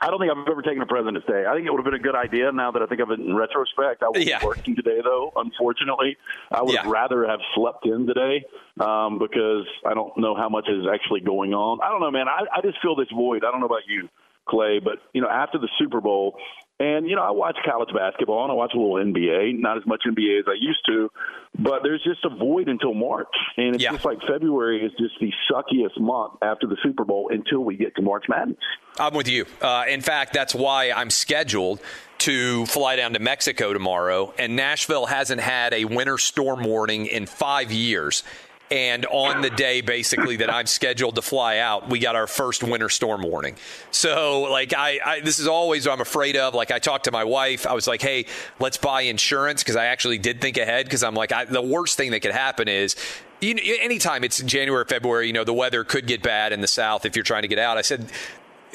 I 0.00 0.08
don't 0.10 0.20
think 0.20 0.30
I've 0.30 0.46
ever 0.48 0.62
taken 0.62 0.80
a 0.80 0.86
President's 0.86 1.26
Day. 1.26 1.44
I 1.48 1.54
think 1.54 1.66
it 1.66 1.70
would 1.70 1.78
have 1.78 1.84
been 1.84 1.98
a 1.98 2.02
good 2.02 2.14
idea 2.14 2.52
now 2.52 2.70
that 2.70 2.82
I 2.82 2.86
think 2.86 3.00
of 3.00 3.10
it 3.10 3.18
in 3.18 3.34
retrospect. 3.34 4.02
I 4.02 4.08
was 4.08 4.24
Yeah. 4.24 4.38
working 4.44 4.76
today, 4.76 5.00
though, 5.02 5.32
unfortunately. 5.34 6.16
I 6.52 6.62
would 6.62 6.74
Yeah. 6.74 6.82
rather 6.86 7.26
have 7.26 7.40
slept 7.54 7.84
in 7.84 8.06
today 8.06 8.44
um, 8.80 9.18
because 9.18 9.66
I 9.84 9.94
don't 9.94 10.16
know 10.16 10.36
how 10.36 10.48
much 10.48 10.68
is 10.68 10.86
actually 10.86 11.20
going 11.20 11.52
on. 11.52 11.80
I 11.82 11.88
don't 11.88 12.00
know, 12.00 12.10
man. 12.12 12.28
I, 12.28 12.44
I 12.54 12.60
just 12.60 12.80
feel 12.80 12.94
this 12.94 13.08
void. 13.10 13.44
I 13.44 13.50
don't 13.50 13.58
know 13.60 13.66
about 13.66 13.86
you, 13.88 14.08
Clay, 14.48 14.78
but, 14.78 14.98
you 15.12 15.20
know, 15.20 15.28
after 15.28 15.58
the 15.58 15.68
Super 15.78 16.00
Bowl, 16.00 16.38
and, 16.80 17.08
you 17.08 17.16
know, 17.16 17.22
I 17.22 17.30
watch 17.32 17.56
college 17.64 17.88
basketball 17.94 18.42
and 18.44 18.52
I 18.52 18.54
watch 18.54 18.72
a 18.74 18.78
little 18.78 18.94
NBA, 18.96 19.58
not 19.58 19.76
as 19.78 19.82
much 19.86 20.02
NBA 20.06 20.38
as 20.40 20.44
I 20.48 20.54
used 20.58 20.80
to, 20.86 21.10
but 21.58 21.82
there's 21.82 22.02
just 22.04 22.24
a 22.24 22.28
void 22.28 22.68
until 22.68 22.94
March. 22.94 23.26
And 23.56 23.74
it's 23.74 23.82
Yeah. 23.84 23.92
just 23.92 24.04
like 24.04 24.18
February 24.28 24.84
is 24.84 24.92
just 24.98 25.14
the 25.20 25.32
suckiest 25.50 25.98
month 25.98 26.34
after 26.42 26.66
the 26.66 26.76
Super 26.82 27.04
Bowl 27.04 27.30
until 27.32 27.60
we 27.60 27.76
get 27.76 27.96
to 27.96 28.02
March 28.02 28.24
Madness. 28.28 28.58
I'm 28.98 29.14
with 29.14 29.28
you. 29.28 29.46
Uh, 29.60 29.84
in 29.88 30.00
fact, 30.00 30.32
that's 30.32 30.54
why 30.54 30.90
I'm 30.92 31.10
scheduled 31.10 31.80
to 32.18 32.66
fly 32.66 32.96
down 32.96 33.12
to 33.12 33.18
Mexico 33.20 33.72
tomorrow. 33.72 34.34
And 34.38 34.56
Nashville 34.56 35.06
hasn't 35.06 35.40
had 35.40 35.72
a 35.72 35.84
winter 35.84 36.18
storm 36.18 36.64
warning 36.64 37.06
in 37.06 37.26
five 37.26 37.70
years. 37.72 38.22
And 38.70 39.06
on 39.06 39.40
the 39.40 39.50
day, 39.50 39.80
basically, 39.80 40.36
that 40.36 40.52
I'm 40.52 40.66
scheduled 40.66 41.14
to 41.14 41.22
fly 41.22 41.58
out, 41.58 41.88
we 41.88 41.98
got 41.98 42.16
our 42.16 42.26
first 42.26 42.62
winter 42.62 42.90
storm 42.90 43.22
warning. 43.22 43.56
So, 43.90 44.42
like, 44.42 44.74
I, 44.76 45.00
I 45.04 45.20
this 45.20 45.38
is 45.38 45.46
always 45.46 45.86
what 45.86 45.94
I'm 45.94 46.00
afraid 46.00 46.36
of. 46.36 46.54
Like, 46.54 46.70
I 46.70 46.78
talked 46.78 47.04
to 47.04 47.10
my 47.10 47.24
wife. 47.24 47.66
I 47.66 47.72
was 47.72 47.86
like, 47.86 48.02
"Hey, 48.02 48.26
let's 48.60 48.76
buy 48.76 49.02
insurance," 49.02 49.62
because 49.62 49.76
I 49.76 49.86
actually 49.86 50.18
did 50.18 50.40
think 50.40 50.58
ahead. 50.58 50.84
Because 50.84 51.02
I'm 51.02 51.14
like, 51.14 51.32
I, 51.32 51.46
the 51.46 51.62
worst 51.62 51.96
thing 51.96 52.10
that 52.10 52.20
could 52.20 52.32
happen 52.32 52.68
is 52.68 52.94
you 53.40 53.56
anytime 53.80 54.24
it's 54.24 54.42
January, 54.42 54.84
February, 54.84 55.26
you 55.26 55.32
know, 55.32 55.44
the 55.44 55.54
weather 55.54 55.84
could 55.84 56.06
get 56.06 56.22
bad 56.22 56.52
in 56.52 56.60
the 56.60 56.66
South 56.66 57.04
if 57.04 57.16
you're 57.16 57.22
trying 57.22 57.42
to 57.42 57.48
get 57.48 57.58
out. 57.58 57.78
I 57.78 57.82
said, 57.82 58.10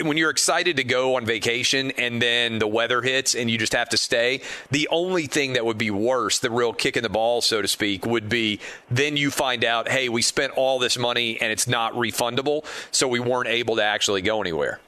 when 0.02 0.18
you're 0.18 0.30
excited 0.30 0.78
to 0.78 0.84
go 0.84 1.16
on 1.16 1.26
vacation 1.26 1.92
and 1.92 2.22
then 2.22 2.60
the 2.60 2.68
weather 2.68 3.02
hits 3.02 3.36
and 3.36 3.50
you 3.50 3.58
just 3.58 3.74
have 3.74 3.90
to 3.90 3.98
stay, 3.98 4.42
the 4.72 4.88
only 4.92 5.28
thing 5.28 5.54
that 5.54 5.66
would 5.66 5.78
be 5.78 5.92
worse, 5.92 6.40
the 6.40 6.50
real 6.50 6.74
kick 6.74 6.98
in 6.98 7.04
the 7.04 7.10
ball, 7.10 7.42
so 7.42 7.62
to 7.62 7.68
speak, 7.68 8.06
would 8.06 8.30
be 8.30 8.60
then 8.90 9.18
you 9.18 9.32
find 9.32 9.64
out, 9.64 9.88
hey, 9.90 10.10
we 10.10 10.22
spent 10.22 10.54
all 10.54 10.80
this 10.80 10.98
money 10.98 11.40
and 11.42 11.52
it's 11.52 11.68
not 11.68 11.94
refundable, 11.94 12.66
so 12.92 13.08
we 13.08 13.20
weren't 13.20 13.50
able 13.50 13.76
to 13.76 13.84
actually 13.84 14.22
go 14.22 14.42
anywhere. 14.42 14.80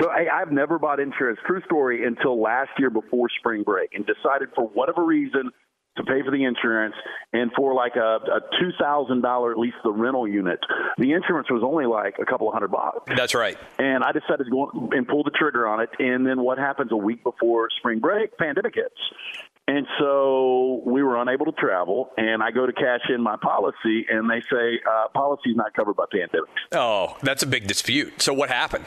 So 0.00 0.08
I, 0.08 0.40
I've 0.40 0.50
never 0.50 0.78
bought 0.78 0.98
insurance, 0.98 1.38
true 1.46 1.62
story, 1.66 2.04
until 2.04 2.40
last 2.40 2.70
year 2.78 2.90
before 2.90 3.28
spring 3.38 3.62
break, 3.62 3.94
and 3.94 4.04
decided 4.04 4.48
for 4.54 4.66
whatever 4.68 5.04
reason 5.04 5.50
to 5.96 6.02
pay 6.02 6.22
for 6.22 6.30
the 6.30 6.44
insurance, 6.44 6.94
and 7.32 7.50
for 7.56 7.74
like 7.74 7.96
a, 7.96 8.16
a 8.16 8.40
two 8.60 8.70
thousand 8.80 9.22
dollar 9.22 9.52
at 9.52 9.58
least 9.58 9.76
the 9.84 9.92
rental 9.92 10.26
unit. 10.26 10.58
The 10.98 11.12
insurance 11.12 11.50
was 11.50 11.62
only 11.64 11.86
like 11.86 12.16
a 12.20 12.24
couple 12.24 12.48
of 12.48 12.52
hundred 12.54 12.70
bucks. 12.70 13.12
That's 13.16 13.34
right. 13.34 13.56
And 13.78 14.02
I 14.02 14.12
decided 14.12 14.44
to 14.44 14.50
go 14.50 14.70
and 14.92 15.06
pull 15.06 15.22
the 15.22 15.30
trigger 15.30 15.66
on 15.66 15.80
it. 15.80 15.90
And 15.98 16.26
then 16.26 16.42
what 16.42 16.58
happens 16.58 16.92
a 16.92 16.96
week 16.96 17.22
before 17.22 17.68
spring 17.78 18.00
break? 18.00 18.36
Pandemic 18.38 18.74
hits. 18.74 18.94
And 19.66 19.86
so 19.98 20.82
we 20.84 21.02
were 21.02 21.16
unable 21.20 21.46
to 21.46 21.52
travel, 21.52 22.10
and 22.18 22.42
I 22.42 22.50
go 22.50 22.66
to 22.66 22.72
cash 22.72 23.00
in 23.08 23.22
my 23.22 23.36
policy, 23.40 24.04
and 24.10 24.28
they 24.28 24.42
say 24.52 24.78
uh, 24.86 25.08
policy 25.14 25.50
is 25.50 25.56
not 25.56 25.72
covered 25.72 25.96
by 25.96 26.04
pandemics. 26.12 26.48
Oh, 26.72 27.16
that's 27.22 27.42
a 27.42 27.46
big 27.46 27.66
dispute. 27.66 28.20
So 28.20 28.34
what 28.34 28.50
happened? 28.50 28.84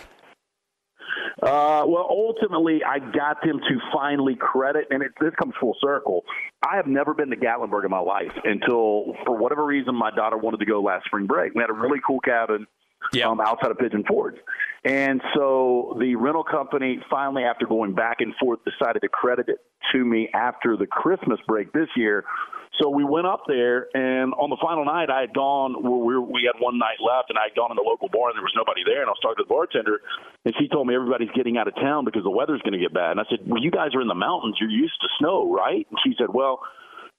Uh, 1.41 1.83
well, 1.87 2.07
ultimately, 2.09 2.81
I 2.83 2.99
got 2.99 3.41
them 3.43 3.59
to 3.59 3.79
finally 3.93 4.35
credit, 4.35 4.87
and 4.89 5.03
it, 5.03 5.11
this 5.21 5.33
comes 5.39 5.53
full 5.59 5.75
circle. 5.81 6.23
I 6.67 6.75
have 6.77 6.87
never 6.87 7.13
been 7.13 7.29
to 7.29 7.35
Gatlinburg 7.35 7.85
in 7.85 7.91
my 7.91 7.99
life 7.99 8.31
until, 8.43 9.13
for 9.25 9.37
whatever 9.37 9.65
reason, 9.65 9.95
my 9.95 10.11
daughter 10.11 10.37
wanted 10.37 10.59
to 10.59 10.65
go 10.65 10.81
last 10.81 11.05
spring 11.05 11.27
break. 11.27 11.53
We 11.53 11.61
had 11.61 11.69
a 11.69 11.73
really 11.73 11.99
cool 12.05 12.19
cabin 12.19 12.65
Yeah. 13.13 13.27
um, 13.29 13.39
outside 13.39 13.71
of 13.71 13.77
Pigeon 13.77 14.03
Forge. 14.07 14.35
And 14.83 15.21
so 15.35 15.95
the 15.99 16.15
rental 16.15 16.43
company 16.43 16.99
finally, 17.09 17.43
after 17.43 17.65
going 17.65 17.93
back 17.93 18.17
and 18.21 18.33
forth, 18.35 18.59
decided 18.65 19.01
to 19.01 19.09
credit 19.09 19.49
it 19.49 19.57
to 19.93 20.03
me 20.03 20.29
after 20.33 20.75
the 20.77 20.87
Christmas 20.87 21.39
break 21.47 21.71
this 21.73 21.87
year. 21.95 22.23
So 22.79 22.89
we 22.89 23.03
went 23.03 23.25
up 23.25 23.43
there, 23.47 23.87
and 23.93 24.33
on 24.35 24.49
the 24.49 24.57
final 24.61 24.85
night, 24.85 25.09
I 25.09 25.21
had 25.21 25.33
gone. 25.33 25.81
We, 25.81 25.89
were, 25.89 26.21
we 26.21 26.49
had 26.51 26.61
one 26.61 26.77
night 26.77 26.97
left, 27.01 27.29
and 27.29 27.37
I 27.37 27.49
had 27.49 27.55
gone 27.55 27.71
in 27.71 27.75
the 27.75 27.81
local 27.81 28.07
bar, 28.09 28.29
and 28.29 28.35
there 28.37 28.43
was 28.45 28.53
nobody 28.55 28.81
there. 28.85 29.01
And 29.01 29.07
I 29.09 29.13
was 29.17 29.19
talking 29.21 29.41
to 29.41 29.45
the 29.47 29.53
bartender, 29.53 30.01
and 30.45 30.53
she 30.59 30.67
told 30.67 30.85
me 30.85 30.93
everybody's 30.95 31.31
getting 31.33 31.57
out 31.57 31.67
of 31.67 31.75
town 31.75 32.05
because 32.05 32.23
the 32.23 32.29
weather's 32.29 32.61
going 32.61 32.73
to 32.77 32.79
get 32.79 32.93
bad. 32.93 33.17
And 33.17 33.19
I 33.19 33.25
said, 33.29 33.39
"Well, 33.45 33.61
you 33.61 33.71
guys 33.71 33.95
are 33.95 34.01
in 34.01 34.07
the 34.07 34.15
mountains. 34.19 34.57
You're 34.61 34.69
used 34.69 34.99
to 35.01 35.07
snow, 35.19 35.49
right?" 35.51 35.87
And 35.89 35.97
she 36.05 36.13
said, 36.17 36.29
"Well." 36.33 36.59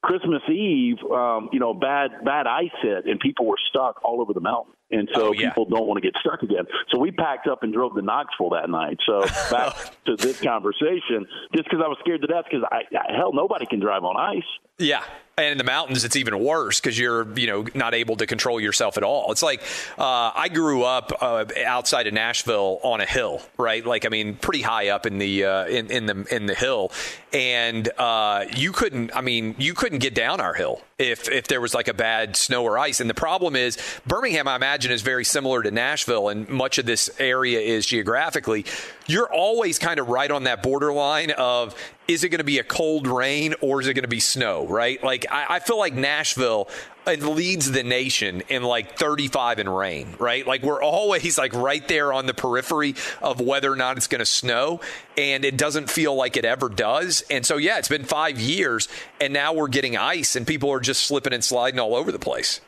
Christmas 0.01 0.43
Eve, 0.49 0.99
um, 1.11 1.49
you 1.53 1.59
know, 1.59 1.75
bad 1.75 2.25
bad 2.25 2.47
ice 2.47 2.71
hit, 2.83 3.07
and 3.07 3.19
people 3.19 3.47
were 3.47 3.57
stuck 3.69 3.99
all 4.05 4.21
over 4.21 4.33
the 4.33 4.39
mountain, 4.41 4.73
and 4.93 5.09
so 5.13 5.31
Oh, 5.31 5.33
yeah. 5.33 5.49
people 5.49 5.65
don't 5.65 5.89
want 5.89 6.01
to 6.01 6.09
get 6.09 6.15
stuck 6.21 6.41
again. 6.45 6.67
So 6.91 7.01
we 7.01 7.11
packed 7.11 7.49
up 7.49 7.65
and 7.65 7.73
drove 7.75 7.97
to 7.97 8.03
Knoxville 8.03 8.51
that 8.51 8.71
night. 8.71 8.99
So 9.05 9.23
back 9.51 9.75
to 10.05 10.15
this 10.15 10.41
conversation, 10.41 11.27
just 11.53 11.65
because 11.69 11.81
I 11.85 11.89
was 11.89 11.97
scared 11.99 12.21
to 12.21 12.29
death, 12.29 12.45
because 12.49 12.65
I, 12.71 12.83
I 12.97 13.17
hell 13.17 13.33
nobody 13.33 13.67
can 13.67 13.81
drive 13.81 14.05
on 14.05 14.17
ice. 14.17 14.47
Yeah. 14.79 15.03
And 15.39 15.53
in 15.53 15.59
the 15.59 15.65
mountains, 15.65 16.05
it's 16.05 16.17
even 16.17 16.37
worse 16.43 16.81
because 16.81 16.99
you're, 16.99 17.27
you 17.39 17.47
know, 17.47 17.65
not 17.73 17.95
able 17.95 18.17
to 18.17 18.27
control 18.27 18.61
yourself 18.61 18.97
at 18.97 19.05
all. 19.05 19.31
It's 19.31 19.43
like 19.43 19.63
uh, 19.97 20.33
I 20.35 20.49
grew 20.49 20.83
up 20.83 21.13
uh, 21.21 21.45
outside 21.65 22.09
of 22.09 22.13
Nashville 22.13 22.81
on 22.83 23.01
a 23.01 23.07
hill, 23.07 23.41
right? 23.57 23.87
Like, 23.87 24.05
I 24.05 24.09
mean, 24.09 24.35
pretty 24.35 24.63
high 24.63 24.89
up 24.89 25.07
in 25.07 25.19
the 25.19 25.45
uh, 25.45 25.67
in 25.67 25.93
in 25.93 26.07
the 26.07 26.27
in 26.35 26.47
the 26.47 26.57
hill, 26.57 26.91
and 27.33 27.89
uh, 27.99 28.47
you 28.57 28.73
couldn't. 28.73 29.15
I 29.15 29.21
mean, 29.21 29.55
you 29.59 29.75
couldn't 29.75 30.01
get 30.01 30.13
down 30.13 30.41
our 30.41 30.55
hill 30.55 30.81
if 30.99 31.29
if 31.29 31.47
there 31.47 31.61
was 31.61 31.73
like 31.73 31.87
a 31.87 31.95
bad 31.95 32.37
snow 32.37 32.65
or 32.65 32.77
ice. 32.77 33.01
And 33.01 33.09
the 33.09 33.15
problem 33.15 33.55
is, 33.55 33.79
Birmingham, 34.07 34.49
I 34.49 34.57
imagine, 34.57 34.91
is 34.91 35.03
very 35.03 35.25
similar 35.25 35.63
to 35.63 35.71
Nashville, 35.71 36.31
and 36.31 36.49
much 36.49 36.79
of 36.79 36.87
this 36.87 37.11
area 37.21 37.61
is 37.61 37.87
geographically. 37.87 38.65
You're 39.09 39.33
always 39.33 39.79
kind 39.79 39.99
of 39.99 40.11
right 40.11 40.31
on 40.31 40.45
that 40.45 40.63
borderline 40.63 41.31
of 41.31 41.75
is 42.07 42.25
it 42.25 42.29
going 42.29 42.41
to 42.41 42.45
be 42.45 42.59
a 42.59 42.65
cold 42.65 43.07
rain 43.07 43.55
or 43.63 43.81
is 43.81 43.87
it 43.87 43.95
going 43.95 44.03
to 44.03 44.09
be 44.09 44.21
snow, 44.21 44.67
right? 44.67 45.03
Like, 45.03 45.25
I, 45.31 45.47
I 45.57 45.59
feel 45.61 45.79
like 45.79 45.95
Nashville 45.95 46.69
uh, 47.07 47.13
leads 47.13 47.71
the 47.71 47.83
nation 47.83 48.43
in 48.51 48.63
like 48.63 48.99
35 48.99 49.61
in 49.61 49.69
rain, 49.69 50.15
right? 50.19 50.47
Like, 50.47 50.63
we're 50.63 50.83
always 50.83 51.39
like 51.39 51.55
right 51.55 51.87
there 51.89 52.13
on 52.13 52.27
the 52.27 52.35
periphery 52.35 52.97
of 53.23 53.41
whether 53.41 53.73
or 53.73 53.77
not 53.77 53.97
it's 53.97 54.09
going 54.09 54.19
to 54.19 54.27
snow, 54.27 54.81
and 55.17 55.43
it 55.43 55.57
doesn't 55.57 55.89
feel 55.89 56.15
like 56.15 56.37
it 56.37 56.45
ever 56.45 56.69
does. 56.69 57.23
And 57.31 57.47
so, 57.47 57.57
yeah, 57.57 57.79
it's 57.79 57.89
been 57.89 58.05
five 58.05 58.39
years, 58.39 58.89
and 59.23 59.33
now 59.33 59.55
we're 59.55 59.69
getting 59.69 59.97
ice, 59.97 60.37
and 60.37 60.47
people 60.47 60.71
are 60.71 60.81
just 60.81 61.05
slipping 61.05 61.33
and 61.33 61.43
sliding 61.43 61.81
all 61.81 61.95
over 61.95 62.13
the 62.13 62.19
place. 62.19 62.61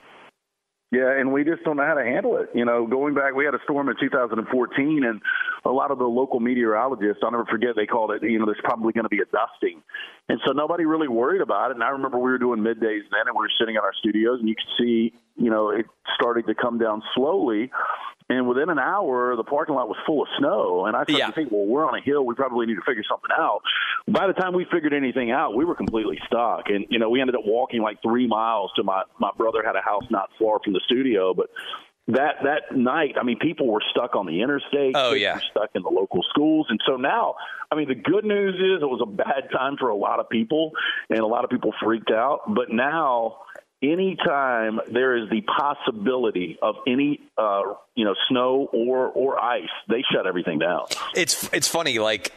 Yeah, 0.93 1.21
and 1.21 1.33
we 1.33 1.45
just 1.45 1.63
don't 1.63 1.77
know 1.77 1.87
how 1.87 1.95
to 1.95 2.05
handle 2.05 2.37
it. 2.39 2.51
You 2.53 2.65
know, 2.65 2.85
going 2.85 3.15
back, 3.15 3.35
we 3.35 3.45
had 3.45 3.55
a 3.55 3.63
storm 3.63 3.89
in 3.89 3.95
2014, 4.01 5.05
and 5.05 5.21
a 5.65 5.71
lot 5.71 5.93
of 5.93 5.99
the 5.99 6.05
local 6.05 6.41
meteorologists, 6.41 7.23
I'll 7.23 7.31
never 7.31 7.47
forget, 7.47 7.77
they 7.77 7.87
called 7.87 8.11
it, 8.11 8.23
you 8.25 8.41
know, 8.41 8.45
there's 8.45 8.61
probably 8.65 8.93
going 8.93 9.05
to 9.05 9.09
be 9.09 9.21
a 9.21 9.25
dusting. 9.27 9.83
And 10.31 10.41
so 10.47 10.53
nobody 10.53 10.85
really 10.85 11.09
worried 11.09 11.41
about 11.43 11.73
it. 11.73 11.75
And 11.75 11.83
I 11.83 11.89
remember 11.89 12.17
we 12.17 12.31
were 12.31 12.39
doing 12.39 12.61
middays 12.61 13.03
then, 13.11 13.27
and 13.27 13.35
we 13.35 13.41
were 13.43 13.51
sitting 13.59 13.75
in 13.75 13.81
our 13.81 13.93
studios, 13.99 14.39
and 14.39 14.49
you 14.49 14.55
could 14.55 14.71
see, 14.79 15.13
you 15.37 15.51
know, 15.51 15.71
it 15.71 15.87
started 16.15 16.47
to 16.47 16.55
come 16.55 16.79
down 16.79 17.03
slowly. 17.17 17.73
And 18.29 18.47
within 18.47 18.71
an 18.71 18.79
hour, 18.79 19.35
the 19.35 19.43
parking 19.43 19.75
lot 19.75 19.89
was 19.89 19.97
full 20.07 20.23
of 20.23 20.29
snow. 20.39 20.87
And 20.87 20.95
I 20.95 21.03
started 21.03 21.19
Yeah. 21.19 21.27
to 21.27 21.33
think, 21.33 21.51
well, 21.51 21.67
we're 21.67 21.85
on 21.85 21.97
a 21.97 22.01
hill. 22.01 22.25
We 22.25 22.37
probably 22.37 22.65
need 22.67 22.77
to 22.77 22.83
figure 22.83 23.03
something 23.03 23.31
out. 23.37 23.63
By 24.07 24.29
the 24.29 24.33
time 24.33 24.55
we 24.55 24.65
figured 24.67 24.95
anything 24.95 25.33
out, 25.33 25.57
we 25.57 25.65
were 25.65 25.75
completely 25.75 26.21
stuck. 26.27 26.71
And, 26.71 26.87
you 26.91 27.01
know, 27.01 27.11
we 27.11 27.21
ended 27.21 27.35
up 27.35 27.43
walking 27.45 27.83
like 27.83 28.01
three 28.01 28.29
miles 28.29 28.71
to 28.77 28.85
my, 28.85 29.03
my 29.19 29.33
brother 29.37 29.65
had 29.67 29.75
a 29.75 29.83
house 29.83 30.05
not 30.11 30.31
far 30.39 30.61
from 30.63 30.75
the 30.75 30.81
studio. 30.87 31.35
But 31.35 31.51
that, 32.15 32.37
that 32.45 32.77
night, 32.77 33.17
I 33.21 33.25
mean, 33.25 33.39
people 33.39 33.67
were 33.69 33.83
stuck 33.91 34.15
on 34.15 34.27
the 34.27 34.43
interstate. 34.43 34.95
Oh, 34.95 35.13
yeah. 35.13 35.35
were 35.35 35.43
stuck 35.51 35.71
in 35.75 35.83
the 35.83 35.91
local 35.91 36.23
schools. 36.31 36.67
And 36.69 36.81
so 36.87 36.97
now, 36.97 37.35
I 37.71 37.77
mean, 37.77 37.89
the 37.89 37.95
good 37.95 38.25
news 38.25 38.55
is 38.55 38.83
it 38.83 38.87
was 38.87 39.01
a 39.03 39.11
bad 39.11 39.51
time 39.53 39.77
for 39.79 39.89
a 39.89 39.97
lot 39.97 40.21
of 40.21 40.29
people, 40.29 40.73
and 41.09 41.21
a 41.21 41.27
lot 41.27 41.45
of 41.45 41.51
people 41.51 41.73
freaked 41.83 42.11
out. 42.11 42.41
But 42.49 42.71
now, 42.71 43.39
anytime 43.83 44.81
there 44.91 45.17
is 45.17 45.29
the 45.31 45.43
possibility 45.43 46.59
of 46.63 46.77
any, 46.87 47.21
uh, 47.39 47.63
you 47.95 48.05
know, 48.05 48.15
snow 48.29 48.69
or 48.73 49.09
or 49.09 49.43
ice, 49.43 49.69
they 49.89 50.03
shut 50.13 50.27
everything 50.27 50.59
down. 50.59 50.87
It's 51.15 51.49
it's 51.53 51.69
funny 51.69 51.99
like 51.99 52.33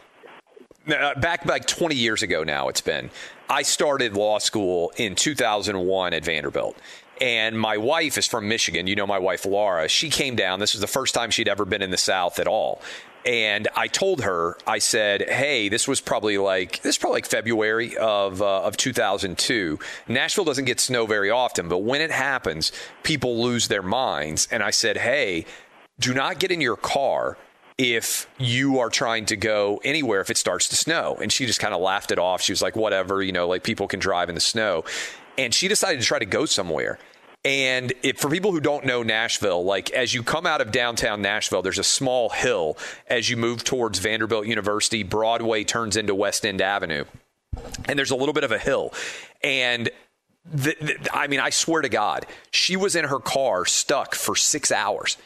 uh, 0.88 1.16
back 1.20 1.46
like 1.46 1.66
20 1.66 1.96
years 1.96 2.24
ago 2.24 2.44
now 2.44 2.68
it's 2.68 2.82
been 2.82 3.10
i 3.50 3.62
started 3.62 4.18
law 4.18 4.38
school 4.38 4.92
in 4.98 5.16
2001 5.16 6.12
at 6.14 6.26
vanderbilt 6.26 6.76
and 7.22 7.60
my 7.60 7.78
wife 7.78 8.18
is 8.18 8.28
from 8.28 8.48
michigan 8.48 8.88
you 8.88 8.96
know 8.96 9.08
my 9.08 9.20
wife 9.20 9.46
laura 9.46 9.88
she 9.88 10.10
came 10.10 10.36
down 10.36 10.60
this 10.60 10.74
was 10.74 10.82
the 10.82 10.88
first 10.88 11.14
time 11.14 11.30
she'd 11.30 11.48
ever 11.48 11.66
been 11.66 11.82
in 11.82 11.92
the 11.92 11.98
south 11.98 12.40
at 12.40 12.48
all 12.48 12.82
and 13.26 13.70
I 13.76 13.88
told 13.88 14.24
her, 14.24 14.58
I 14.68 14.80
said, 14.80 15.30
"Hey, 15.30 15.70
this 15.70 15.88
was 15.88 16.02
probably 16.02 16.38
like 16.38 16.82
this 16.82 16.96
is 16.96 16.98
probably 16.98 17.18
like 17.18 17.26
February 17.26 17.96
of 17.96 18.42
uh, 18.42 18.64
of 18.64 18.76
2002. 18.76 19.80
Nashville 20.10 20.44
doesn't 20.44 20.66
get 20.66 20.82
snow 20.82 21.06
very 21.06 21.30
often, 21.30 21.70
but 21.70 21.80
when 21.80 22.02
it 22.02 22.12
happens, 22.12 22.74
people 23.04 23.42
lose 23.42 23.70
their 23.70 23.82
minds." 23.82 24.48
And 24.52 24.62
I 24.62 24.72
said, 24.72 24.98
"Hey, 24.98 25.46
do 26.00 26.14
not 26.14 26.40
get 26.40 26.52
in 26.52 26.60
your 26.60 26.76
car 26.76 27.38
if 27.78 28.28
you 28.38 28.80
are 28.80 28.90
trying 28.90 29.26
to 29.26 29.36
go 29.36 29.82
anywhere 29.84 30.22
if 30.22 30.30
it 30.30 30.38
starts 30.38 30.68
to 30.70 30.76
snow. 30.76 31.18
And 31.22 31.32
she 31.32 31.46
just 31.46 31.60
kind 31.60 31.74
of 31.74 31.82
laughed 31.82 32.12
it 32.12 32.20
off. 32.20 32.42
She 32.42 32.52
was 32.52 32.62
like, 32.62 32.76
whatever, 32.76 33.24
you 33.24 33.32
know, 33.32 33.48
like 33.48 33.64
people 33.64 33.88
can 33.88 34.00
drive 34.00 34.30
in 34.30 34.36
the 34.36 34.42
snow. 34.42 34.84
And 35.38 35.54
she 35.54 35.68
decided 35.68 36.02
to 36.02 36.06
try 36.06 36.20
to 36.20 36.26
go 36.26 36.46
somewhere. 36.46 37.00
And 37.46 37.92
if, 38.04 38.20
for 38.20 38.30
people 38.30 38.52
who 38.52 38.62
don't 38.62 38.86
know 38.86 39.04
Nashville, 39.04 39.66
like 39.66 39.92
as 39.92 40.14
you 40.14 40.24
come 40.24 40.46
out 40.46 40.62
of 40.62 40.72
downtown 40.72 41.22
Nashville, 41.22 41.62
there's 41.62 41.80
a 41.80 41.84
small 41.84 42.30
hill 42.30 42.78
as 43.08 43.30
you 43.30 43.36
move 43.36 43.64
towards 43.64 44.00
Vanderbilt 44.00 44.48
University. 44.48 45.04
Broadway 45.04 45.64
turns 45.66 45.98
into 45.98 46.16
West 46.16 46.46
End 46.46 46.62
Avenue. 46.62 47.04
And 47.86 48.00
there's 48.00 48.12
a 48.12 48.16
little 48.16 48.34
bit 48.34 48.46
of 48.46 48.52
a 48.52 48.58
hill. 48.58 48.94
And 49.44 49.90
the, 50.46 50.76
the, 50.80 51.10
I 51.14 51.28
mean, 51.28 51.40
I 51.40 51.50
swear 51.50 51.82
to 51.82 51.90
God, 51.90 52.26
she 52.52 52.78
was 52.78 52.96
in 52.96 53.06
her 53.06 53.20
car 53.20 53.66
stuck 53.66 54.16
for 54.16 54.36
six 54.36 54.72
hours. 54.72 55.18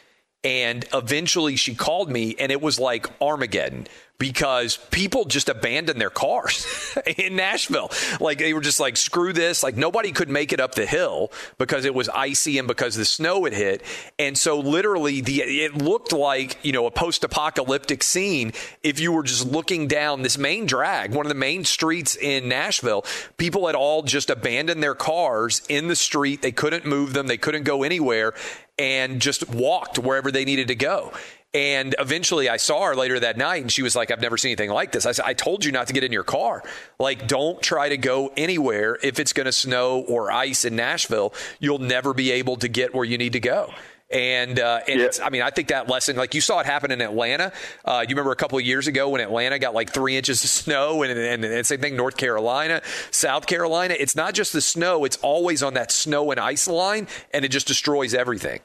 And 0.44 0.84
eventually 0.92 1.56
she 1.56 1.74
called 1.74 2.10
me, 2.10 2.34
and 2.38 2.52
it 2.52 2.60
was 2.60 2.78
like 2.78 3.08
Armageddon 3.20 3.86
because 4.18 4.78
people 4.90 5.24
just 5.24 5.48
abandoned 5.48 6.00
their 6.00 6.10
cars 6.10 6.66
in 7.18 7.36
Nashville. 7.36 7.90
Like 8.20 8.38
they 8.38 8.52
were 8.52 8.60
just 8.60 8.80
like, 8.80 8.96
screw 8.96 9.32
this. 9.32 9.62
Like 9.62 9.76
nobody 9.76 10.10
could 10.10 10.28
make 10.28 10.52
it 10.52 10.60
up 10.60 10.74
the 10.74 10.86
hill 10.86 11.30
because 11.56 11.84
it 11.84 11.94
was 11.94 12.08
icy 12.08 12.58
and 12.58 12.66
because 12.66 12.96
the 12.96 13.04
snow 13.04 13.44
had 13.44 13.52
hit. 13.52 13.82
And 14.18 14.36
so 14.36 14.58
literally 14.58 15.20
the 15.20 15.42
it 15.42 15.76
looked 15.76 16.12
like, 16.12 16.58
you 16.64 16.72
know, 16.72 16.86
a 16.86 16.90
post-apocalyptic 16.90 18.02
scene 18.02 18.52
if 18.82 18.98
you 18.98 19.12
were 19.12 19.22
just 19.22 19.46
looking 19.46 19.86
down 19.86 20.22
this 20.22 20.36
main 20.36 20.66
drag, 20.66 21.14
one 21.14 21.24
of 21.24 21.30
the 21.30 21.36
main 21.36 21.64
streets 21.64 22.16
in 22.16 22.48
Nashville. 22.48 23.04
People 23.36 23.66
had 23.66 23.76
all 23.76 24.02
just 24.02 24.30
abandoned 24.30 24.82
their 24.82 24.96
cars 24.96 25.62
in 25.68 25.86
the 25.86 25.96
street. 25.96 26.42
They 26.42 26.52
couldn't 26.52 26.84
move 26.84 27.12
them. 27.12 27.28
They 27.28 27.36
couldn't 27.36 27.62
go 27.62 27.84
anywhere 27.84 28.34
and 28.78 29.20
just 29.20 29.48
walked 29.48 29.98
wherever 29.98 30.30
they 30.30 30.44
needed 30.44 30.68
to 30.68 30.74
go. 30.74 31.12
And 31.54 31.94
eventually 31.98 32.48
I 32.48 32.58
saw 32.58 32.84
her 32.84 32.94
later 32.94 33.18
that 33.20 33.38
night 33.38 33.62
and 33.62 33.72
she 33.72 33.82
was 33.82 33.96
like, 33.96 34.10
I've 34.10 34.20
never 34.20 34.36
seen 34.36 34.50
anything 34.50 34.70
like 34.70 34.92
this. 34.92 35.06
I 35.06 35.12
said, 35.12 35.24
I 35.24 35.32
told 35.32 35.64
you 35.64 35.72
not 35.72 35.86
to 35.86 35.94
get 35.94 36.04
in 36.04 36.12
your 36.12 36.22
car. 36.24 36.62
Like, 36.98 37.26
don't 37.26 37.62
try 37.62 37.88
to 37.88 37.96
go 37.96 38.30
anywhere 38.36 38.98
if 39.02 39.18
it's 39.18 39.32
going 39.32 39.46
to 39.46 39.52
snow 39.52 40.00
or 40.00 40.30
ice 40.30 40.66
in 40.66 40.76
Nashville. 40.76 41.32
You'll 41.58 41.78
never 41.78 42.12
be 42.12 42.32
able 42.32 42.56
to 42.56 42.68
get 42.68 42.94
where 42.94 43.04
you 43.06 43.16
need 43.16 43.32
to 43.32 43.40
go. 43.40 43.72
And, 44.10 44.58
uh, 44.60 44.80
and 44.88 45.00
Yeah. 45.00 45.06
it's, 45.06 45.20
I 45.20 45.30
mean, 45.30 45.42
I 45.42 45.50
think 45.50 45.68
that 45.68 45.88
lesson, 45.88 46.16
like 46.16 46.34
you 46.34 46.40
saw 46.42 46.60
it 46.60 46.66
happen 46.66 46.90
in 46.90 47.00
Atlanta. 47.00 47.52
Uh, 47.84 48.00
you 48.06 48.14
remember 48.14 48.32
a 48.32 48.36
couple 48.36 48.58
of 48.58 48.64
years 48.64 48.86
ago 48.86 49.08
when 49.10 49.20
Atlanta 49.22 49.58
got 49.58 49.74
like 49.74 49.92
three 49.92 50.16
inches 50.16 50.42
of 50.44 50.50
snow 50.50 51.02
and, 51.02 51.18
and, 51.18 51.44
and 51.44 51.66
same 51.66 51.80
thing, 51.80 51.96
North 51.96 52.16
Carolina, 52.18 52.82
South 53.10 53.46
Carolina. 53.46 53.94
It's 53.98 54.16
not 54.16 54.34
just 54.34 54.52
the 54.52 54.60
snow, 54.62 55.04
it's 55.04 55.16
always 55.18 55.62
on 55.62 55.74
that 55.74 55.92
snow 55.92 56.30
and 56.30 56.38
ice 56.40 56.68
line 56.68 57.06
and 57.32 57.44
it 57.44 57.48
just 57.48 57.66
destroys 57.66 58.14
everything. 58.14 58.60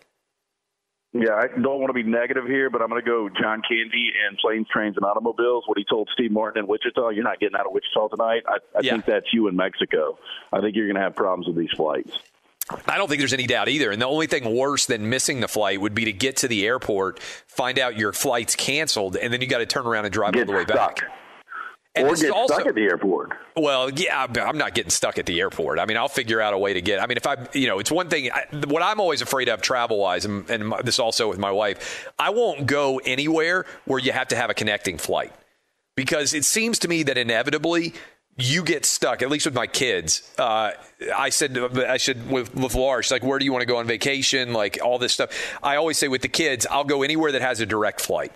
Yeah, 1.13 1.35
I 1.35 1.45
don't 1.47 1.79
want 1.79 1.89
to 1.89 1.93
be 1.93 2.01
negative 2.03 2.45
here, 2.47 2.71
but 2.71 2.81
I'm 2.81 2.89
going 2.89 3.01
to 3.01 3.07
go 3.07 3.29
John 3.29 3.61
Candy 3.67 4.11
and 4.27 4.35
Planes, 4.39 4.67
Trains, 4.71 4.97
and 4.97 5.05
Automobiles. 5.05 5.63
What 5.67 5.77
he 5.77 5.85
told 5.85 6.09
Steve 6.11 6.31
Martin 6.31 6.63
in 6.63 6.67
Wichita, 6.67 7.09
you're 7.09 7.23
not 7.23 7.39
getting 7.39 7.55
out 7.55 7.67
of 7.67 7.71
Wichita 7.71 8.07
tonight. 8.07 8.41
I, 8.47 8.55
I 8.75 8.81
Yeah. 8.81 8.93
think 8.93 9.05
that's 9.05 9.31
you 9.31 9.47
in 9.47 9.55
Mexico. 9.55 10.17
I 10.51 10.59
think 10.59 10.75
you're 10.75 10.87
going 10.87 10.95
to 10.95 11.01
have 11.01 11.15
problems 11.15 11.45
with 11.47 11.55
these 11.55 11.69
flights. 11.77 12.17
I 12.87 12.97
don't 12.97 13.07
think 13.09 13.19
there's 13.19 13.33
any 13.33 13.45
doubt 13.45 13.67
either. 13.67 13.91
And 13.91 14.01
the 14.01 14.07
only 14.07 14.25
thing 14.25 14.55
worse 14.55 14.85
than 14.87 15.09
missing 15.09 15.39
the 15.41 15.47
flight 15.47 15.79
would 15.81 15.93
be 15.93 16.05
to 16.05 16.13
get 16.13 16.37
to 16.37 16.47
the 16.47 16.65
airport, 16.65 17.19
find 17.19 17.77
out 17.77 17.95
your 17.97 18.11
flight's 18.13 18.55
canceled, 18.55 19.15
and 19.15 19.31
then 19.31 19.41
you 19.41 19.47
got 19.47 19.59
to 19.59 19.65
turn 19.67 19.85
around 19.85 20.05
and 20.05 20.13
drive 20.13 20.35
all 20.35 20.45
the 20.45 20.51
way 20.51 20.63
stuck. 20.63 20.99
back. 21.01 21.11
And 21.95 22.07
or 22.07 22.15
get 22.15 22.31
also, 22.31 22.55
stuck 22.55 22.65
at 22.65 22.73
the 22.73 22.83
airport. 22.85 23.33
Well, 23.55 23.91
yeah, 23.91 24.21
I'm- 24.21 24.35
I'm 24.37 24.57
not 24.57 24.73
getting 24.73 24.89
stuck 24.89 25.19
at 25.19 25.27
the 25.27 25.39
airport. 25.39 25.77
I 25.77 25.85
mean, 25.85 25.95
I'll 25.95 26.07
figure 26.07 26.41
out 26.41 26.53
a 26.55 26.57
way 26.57 26.73
to 26.73 26.81
get. 26.81 26.99
I 26.99 27.05
mean, 27.05 27.17
if 27.17 27.27
I, 27.27 27.37
you 27.53 27.67
know, 27.67 27.77
it's 27.77 27.91
one 27.91 28.09
thing. 28.09 28.31
I, 28.31 28.45
what 28.67 28.81
I'm 28.81 28.99
always 28.99 29.21
afraid 29.21 29.47
of 29.47 29.61
travel 29.61 29.99
wise, 29.99 30.25
and, 30.25 30.49
and 30.49 30.69
my, 30.69 30.81
this 30.81 30.97
also 30.97 31.29
with 31.29 31.37
my 31.37 31.51
wife, 31.51 32.09
I 32.17 32.31
won't 32.31 32.65
go 32.65 32.99
anywhere 33.05 33.65
where 33.85 33.99
you 33.99 34.11
have 34.11 34.29
to 34.29 34.35
have 34.35 34.49
a 34.49 34.55
connecting 34.55 34.97
flight 34.97 35.33
because 35.95 36.33
it 36.33 36.45
seems 36.45 36.79
to 36.79 36.87
me 36.87 37.03
that 37.03 37.17
inevitably 37.19 37.93
you 38.37 38.63
get 38.63 38.85
stuck. 38.85 39.21
At 39.21 39.29
least 39.29 39.45
with 39.45 39.53
my 39.53 39.67
kids, 39.67 40.27
uh, 40.39 40.71
I 41.15 41.29
said 41.29 41.55
I 41.77 41.97
should 41.97 42.27
with 42.27 42.55
with 42.55 42.73
Laura. 42.73 43.03
She's 43.03 43.11
like, 43.11 43.23
"Where 43.23 43.37
do 43.37 43.45
you 43.45 43.51
want 43.51 43.61
to 43.61 43.67
go 43.67 43.77
on 43.77 43.85
vacation?" 43.85 44.53
Like 44.53 44.79
all 44.83 44.97
this 44.97 45.13
stuff. 45.13 45.29
I 45.61 45.75
always 45.75 45.99
say 45.99 46.07
with 46.07 46.23
the 46.23 46.27
kids, 46.27 46.65
I'll 46.65 46.83
go 46.85 47.03
anywhere 47.03 47.31
that 47.33 47.43
has 47.43 47.59
a 47.59 47.67
direct 47.67 48.01
flight. 48.01 48.31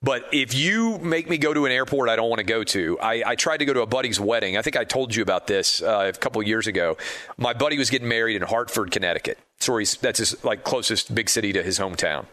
But 0.00 0.28
if 0.32 0.54
you 0.54 0.98
make 0.98 1.28
me 1.28 1.38
go 1.38 1.52
to 1.52 1.66
an 1.66 1.72
airport 1.72 2.08
I 2.08 2.14
don't 2.14 2.28
want 2.28 2.38
to 2.38 2.44
go 2.44 2.62
to, 2.62 2.98
I, 3.00 3.22
I 3.26 3.34
tried 3.34 3.58
to 3.58 3.64
go 3.64 3.72
to 3.72 3.80
a 3.82 3.86
buddy's 3.86 4.20
wedding. 4.20 4.56
I 4.56 4.62
think 4.62 4.76
I 4.76 4.84
told 4.84 5.14
you 5.14 5.22
about 5.22 5.48
this 5.48 5.82
uh, 5.82 6.12
a 6.14 6.16
couple 6.16 6.40
years 6.42 6.68
ago. 6.68 6.96
My 7.36 7.52
buddy 7.52 7.78
was 7.78 7.90
getting 7.90 8.08
married 8.08 8.36
in 8.36 8.42
Hartford, 8.42 8.92
Connecticut. 8.92 9.38
He's, 9.60 9.96
that's 9.96 10.20
his 10.20 10.44
like 10.44 10.62
closest 10.62 11.12
big 11.14 11.28
city 11.28 11.52
to 11.52 11.64
his 11.64 11.80
hometown. 11.80 12.26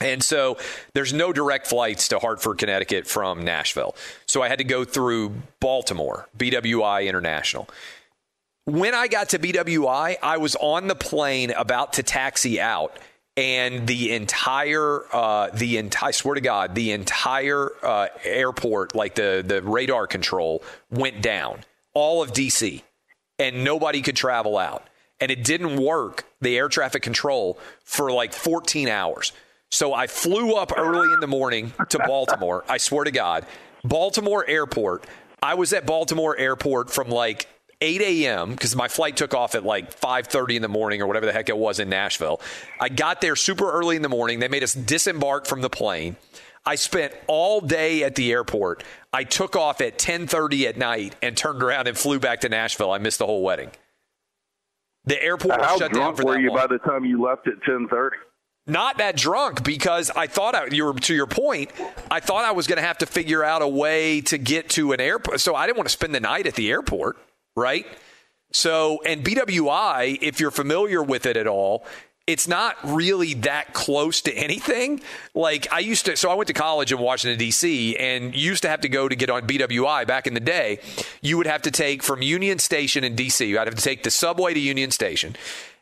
And 0.00 0.22
so 0.22 0.58
there's 0.94 1.12
no 1.12 1.32
direct 1.32 1.66
flights 1.66 2.08
to 2.08 2.18
Hartford, 2.18 2.58
Connecticut 2.58 3.06
from 3.06 3.44
Nashville. 3.44 3.94
So 4.26 4.42
I 4.42 4.48
had 4.48 4.58
to 4.58 4.64
go 4.64 4.84
through 4.84 5.34
Baltimore, 5.60 6.28
BWI 6.36 7.06
International. 7.06 7.68
When 8.64 8.94
I 8.94 9.08
got 9.08 9.30
to 9.30 9.38
BWI, 9.38 10.16
I 10.22 10.36
was 10.36 10.56
on 10.56 10.88
the 10.88 10.94
plane 10.94 11.52
about 11.52 11.94
to 11.94 12.02
taxi 12.02 12.60
out 12.60 12.98
and 13.36 13.86
the 13.86 14.12
entire 14.12 15.02
uh, 15.14 15.50
the 15.54 15.78
entire 15.78 16.08
I 16.08 16.10
swear 16.10 16.34
to 16.34 16.40
God, 16.40 16.74
the 16.74 16.92
entire 16.92 17.70
uh, 17.82 18.08
airport, 18.24 18.94
like 18.94 19.14
the 19.14 19.42
the 19.46 19.62
radar 19.62 20.06
control, 20.06 20.62
went 20.90 21.22
down. 21.22 21.60
All 21.94 22.22
of 22.22 22.32
DC, 22.32 22.82
and 23.38 23.64
nobody 23.64 24.00
could 24.00 24.16
travel 24.16 24.56
out, 24.56 24.86
and 25.20 25.30
it 25.30 25.44
didn't 25.44 25.76
work. 25.80 26.24
The 26.40 26.56
air 26.56 26.68
traffic 26.68 27.02
control 27.02 27.58
for 27.84 28.10
like 28.10 28.32
14 28.32 28.88
hours. 28.88 29.32
So 29.70 29.94
I 29.94 30.06
flew 30.06 30.54
up 30.54 30.72
early 30.76 31.12
in 31.14 31.20
the 31.20 31.26
morning 31.26 31.72
to 31.88 31.98
Baltimore. 31.98 32.64
I 32.68 32.76
swear 32.76 33.04
to 33.04 33.10
God, 33.10 33.46
Baltimore 33.84 34.46
Airport. 34.46 35.06
I 35.42 35.54
was 35.54 35.72
at 35.72 35.86
Baltimore 35.86 36.36
Airport 36.36 36.90
from 36.90 37.08
like 37.08 37.48
8 37.82 38.00
a.m. 38.00 38.52
because 38.52 38.76
my 38.76 38.86
flight 38.86 39.16
took 39.16 39.34
off 39.34 39.54
at 39.54 39.64
like 39.64 39.92
5:30 39.98 40.56
in 40.56 40.62
the 40.62 40.68
morning 40.68 41.02
or 41.02 41.06
whatever 41.06 41.26
the 41.26 41.32
heck 41.32 41.48
it 41.48 41.56
was 41.58 41.80
in 41.80 41.88
Nashville. 41.88 42.40
I 42.80 42.88
got 42.88 43.20
there 43.20 43.34
super 43.36 43.70
early 43.70 43.96
in 43.96 44.02
the 44.02 44.08
morning. 44.08 44.38
They 44.38 44.48
made 44.48 44.62
us 44.62 44.72
disembark 44.72 45.46
from 45.46 45.60
the 45.60 45.70
plane. 45.70 46.16
I 46.64 46.76
spent 46.76 47.12
all 47.26 47.60
day 47.60 48.04
at 48.04 48.14
the 48.14 48.30
airport. 48.30 48.84
I 49.12 49.24
took 49.24 49.56
off 49.56 49.80
at 49.80 49.98
10:30 49.98 50.68
at 50.68 50.76
night 50.76 51.16
and 51.20 51.36
turned 51.36 51.60
around 51.62 51.88
and 51.88 51.98
flew 51.98 52.20
back 52.20 52.40
to 52.42 52.48
Nashville. 52.48 52.92
I 52.92 52.98
missed 52.98 53.18
the 53.18 53.26
whole 53.26 53.42
wedding. 53.42 53.70
The 55.04 55.20
airport 55.20 55.58
was 55.58 55.66
How 55.66 55.78
shut 55.78 55.92
down 55.92 56.14
drunk 56.14 56.16
for 56.18 56.24
were 56.26 56.38
you 56.38 56.50
long 56.50 56.58
by 56.58 56.66
the 56.68 56.78
time 56.78 57.04
you 57.04 57.20
left 57.20 57.48
at 57.48 57.54
ten 57.66 57.88
thirty? 57.90 58.16
not 58.66 58.98
that 58.98 59.16
drunk 59.16 59.64
because 59.64 60.10
I 60.10 60.28
thought 60.28 60.54
I, 60.54 60.66
you 60.66 60.84
were 60.84 60.94
to 60.94 61.14
your 61.14 61.26
point. 61.26 61.72
I 62.10 62.20
thought 62.20 62.44
I 62.44 62.52
was 62.52 62.68
going 62.68 62.76
to 62.76 62.86
have 62.86 62.98
to 62.98 63.06
figure 63.06 63.42
out 63.42 63.60
a 63.60 63.66
way 63.66 64.20
to 64.22 64.38
get 64.38 64.70
to 64.70 64.92
an 64.92 65.00
airport, 65.00 65.40
so 65.40 65.56
I 65.56 65.66
didn't 65.66 65.78
want 65.78 65.88
to 65.88 65.92
spend 65.92 66.14
the 66.14 66.20
night 66.20 66.46
at 66.46 66.54
the 66.54 66.70
airport, 66.70 67.16
right? 67.56 67.86
So, 68.52 69.00
and 69.06 69.24
BWI, 69.24 70.18
if 70.20 70.40
you're 70.40 70.50
familiar 70.50 71.02
with 71.02 71.26
it 71.26 71.36
at 71.36 71.46
all, 71.46 71.84
it's 72.26 72.46
not 72.46 72.76
really 72.84 73.34
that 73.34 73.74
close 73.74 74.20
to 74.22 74.32
anything. 74.32 75.00
Like 75.34 75.72
I 75.72 75.80
used 75.80 76.06
to, 76.06 76.16
so 76.16 76.30
I 76.30 76.34
went 76.34 76.46
to 76.48 76.52
college 76.52 76.92
in 76.92 76.98
Washington 76.98 77.38
D.C. 77.38 77.96
and 77.96 78.34
used 78.34 78.62
to 78.62 78.68
have 78.68 78.80
to 78.82 78.88
go 78.88 79.08
to 79.08 79.16
get 79.16 79.28
on 79.28 79.42
BWI 79.42 80.06
back 80.06 80.26
in 80.26 80.34
the 80.34 80.40
day. 80.40 80.78
You 81.20 81.36
would 81.36 81.46
have 81.46 81.62
to 81.62 81.70
take 81.70 82.02
from 82.02 82.22
Union 82.22 82.58
Station 82.58 83.02
in 83.02 83.16
D.C. 83.16 83.52
Would 83.52 83.66
have 83.66 83.74
to 83.74 83.82
take 83.82 84.04
the 84.04 84.10
subway 84.10 84.54
to 84.54 84.60
Union 84.60 84.92
Station. 84.92 85.34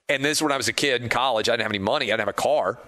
And 0.09 0.25
this 0.25 0.39
is 0.39 0.43
when 0.43 0.51
I 0.51 0.57
was 0.57 0.67
a 0.67 0.73
kid 0.73 1.03
in 1.03 1.09
college. 1.09 1.49
I 1.49 1.53
didn't 1.53 1.63
have 1.63 1.73
any 1.73 1.79
money. 1.79 2.07
I 2.07 2.17
didn't 2.17 2.21
have 2.21 2.29
a 2.29 2.33
car. 2.33 2.79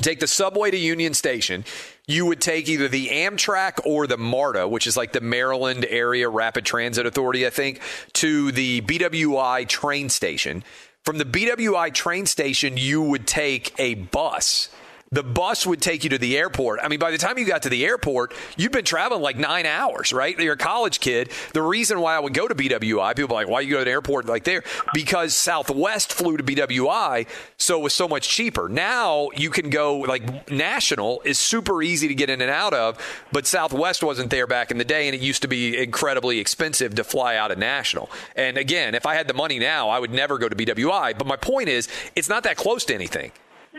Take 0.00 0.20
the 0.20 0.26
subway 0.26 0.70
to 0.70 0.76
Union 0.76 1.14
Station. 1.14 1.64
You 2.06 2.26
would 2.26 2.40
take 2.40 2.68
either 2.68 2.88
the 2.88 3.08
Amtrak 3.08 3.86
or 3.86 4.06
the 4.06 4.16
MARTA, 4.16 4.66
which 4.66 4.86
is 4.86 4.96
like 4.96 5.12
the 5.12 5.20
Maryland 5.20 5.86
Area 5.88 6.28
Rapid 6.28 6.64
Transit 6.64 7.06
Authority, 7.06 7.46
I 7.46 7.50
think, 7.50 7.80
to 8.14 8.50
the 8.52 8.80
BWI 8.82 9.68
train 9.68 10.08
station. 10.08 10.64
From 11.04 11.18
the 11.18 11.24
BWI 11.24 11.92
train 11.92 12.26
station, 12.26 12.76
you 12.76 13.02
would 13.02 13.26
take 13.26 13.72
a 13.78 13.94
bus. 13.94 14.68
The 15.12 15.22
bus 15.22 15.66
would 15.66 15.82
take 15.82 16.04
you 16.04 16.10
to 16.10 16.18
the 16.18 16.36
airport. 16.38 16.80
I 16.82 16.88
mean, 16.88 16.98
by 16.98 17.10
the 17.10 17.18
time 17.18 17.38
you 17.38 17.44
got 17.44 17.62
to 17.62 17.68
the 17.68 17.84
airport, 17.84 18.32
you've 18.56 18.72
been 18.72 18.84
traveling 18.84 19.22
like 19.22 19.36
nine 19.36 19.66
hours, 19.66 20.12
right? 20.12 20.38
You're 20.38 20.54
a 20.54 20.56
college 20.56 21.00
kid. 21.00 21.30
The 21.52 21.62
reason 21.62 22.00
why 22.00 22.16
I 22.16 22.18
would 22.18 22.32
go 22.32 22.48
to 22.48 22.54
BWI, 22.54 23.14
people 23.14 23.36
are 23.36 23.42
like, 23.42 23.48
why 23.48 23.60
you 23.60 23.72
go 23.72 23.78
to 23.80 23.84
the 23.84 23.90
airport 23.90 24.24
like 24.26 24.44
there? 24.44 24.64
Because 24.94 25.36
Southwest 25.36 26.12
flew 26.12 26.38
to 26.38 26.42
BWI, 26.42 27.26
so 27.58 27.78
it 27.78 27.82
was 27.82 27.92
so 27.92 28.08
much 28.08 28.28
cheaper. 28.28 28.68
Now 28.68 29.28
you 29.36 29.50
can 29.50 29.68
go 29.68 29.98
like 29.98 30.50
national 30.50 31.20
is 31.24 31.38
super 31.38 31.82
easy 31.82 32.08
to 32.08 32.14
get 32.14 32.30
in 32.30 32.40
and 32.40 32.50
out 32.50 32.72
of, 32.72 32.98
but 33.32 33.46
Southwest 33.46 34.02
wasn't 34.02 34.30
there 34.30 34.46
back 34.46 34.70
in 34.70 34.78
the 34.78 34.84
day, 34.84 35.06
and 35.08 35.14
it 35.14 35.20
used 35.20 35.42
to 35.42 35.48
be 35.48 35.76
incredibly 35.76 36.38
expensive 36.38 36.94
to 36.94 37.04
fly 37.04 37.36
out 37.36 37.50
of 37.50 37.58
national. 37.58 38.10
And 38.34 38.56
again, 38.56 38.94
if 38.94 39.04
I 39.04 39.14
had 39.14 39.28
the 39.28 39.34
money 39.34 39.58
now, 39.58 39.90
I 39.90 39.98
would 39.98 40.10
never 40.10 40.38
go 40.38 40.48
to 40.48 40.56
BWI. 40.56 41.18
But 41.18 41.26
my 41.26 41.36
point 41.36 41.68
is, 41.68 41.88
it's 42.16 42.28
not 42.28 42.44
that 42.44 42.56
close 42.56 42.86
to 42.86 42.94
anything. 42.94 43.32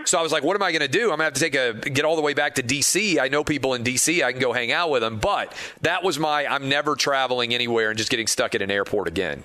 So 0.05 0.17
I 0.17 0.21
was 0.21 0.31
like, 0.31 0.43
what 0.43 0.55
am 0.55 0.63
I 0.63 0.71
going 0.71 0.81
to 0.81 0.87
do? 0.87 1.03
I'm 1.03 1.17
going 1.17 1.19
to 1.19 1.23
have 1.25 1.33
to 1.33 1.39
take 1.39 1.55
a 1.55 1.73
get 1.73 2.03
all 2.03 2.15
the 2.15 2.21
way 2.21 2.33
back 2.33 2.55
to 2.55 2.63
DC. 2.63 3.19
I 3.19 3.27
know 3.27 3.43
people 3.43 3.73
in 3.73 3.83
DC. 3.83 4.23
I 4.23 4.31
can 4.31 4.41
go 4.41 4.51
hang 4.51 4.71
out 4.71 4.89
with 4.89 5.01
them. 5.01 5.19
But 5.19 5.53
that 5.81 6.03
was 6.03 6.17
my 6.19 6.45
I'm 6.47 6.67
never 6.67 6.95
traveling 6.95 7.53
anywhere 7.53 7.89
and 7.89 7.97
just 7.97 8.09
getting 8.09 8.27
stuck 8.27 8.55
at 8.55 8.61
an 8.61 8.71
airport 8.71 9.07
again. 9.07 9.43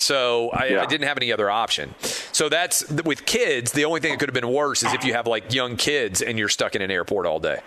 So 0.00 0.50
I, 0.50 0.66
Yeah. 0.66 0.82
I 0.82 0.86
didn't 0.86 1.06
have 1.06 1.16
any 1.16 1.32
other 1.32 1.48
option. 1.48 1.94
So 2.00 2.48
that's 2.48 2.88
with 2.90 3.24
kids. 3.24 3.72
The 3.72 3.84
only 3.84 4.00
thing 4.00 4.10
that 4.10 4.18
could 4.18 4.28
have 4.28 4.34
been 4.34 4.52
worse 4.52 4.82
is 4.82 4.92
if 4.92 5.04
you 5.04 5.12
have 5.14 5.26
like 5.26 5.54
young 5.54 5.76
kids 5.76 6.20
and 6.20 6.38
you're 6.38 6.48
stuck 6.48 6.74
in 6.74 6.82
an 6.82 6.90
airport 6.90 7.26
all 7.26 7.38
day. 7.38 7.60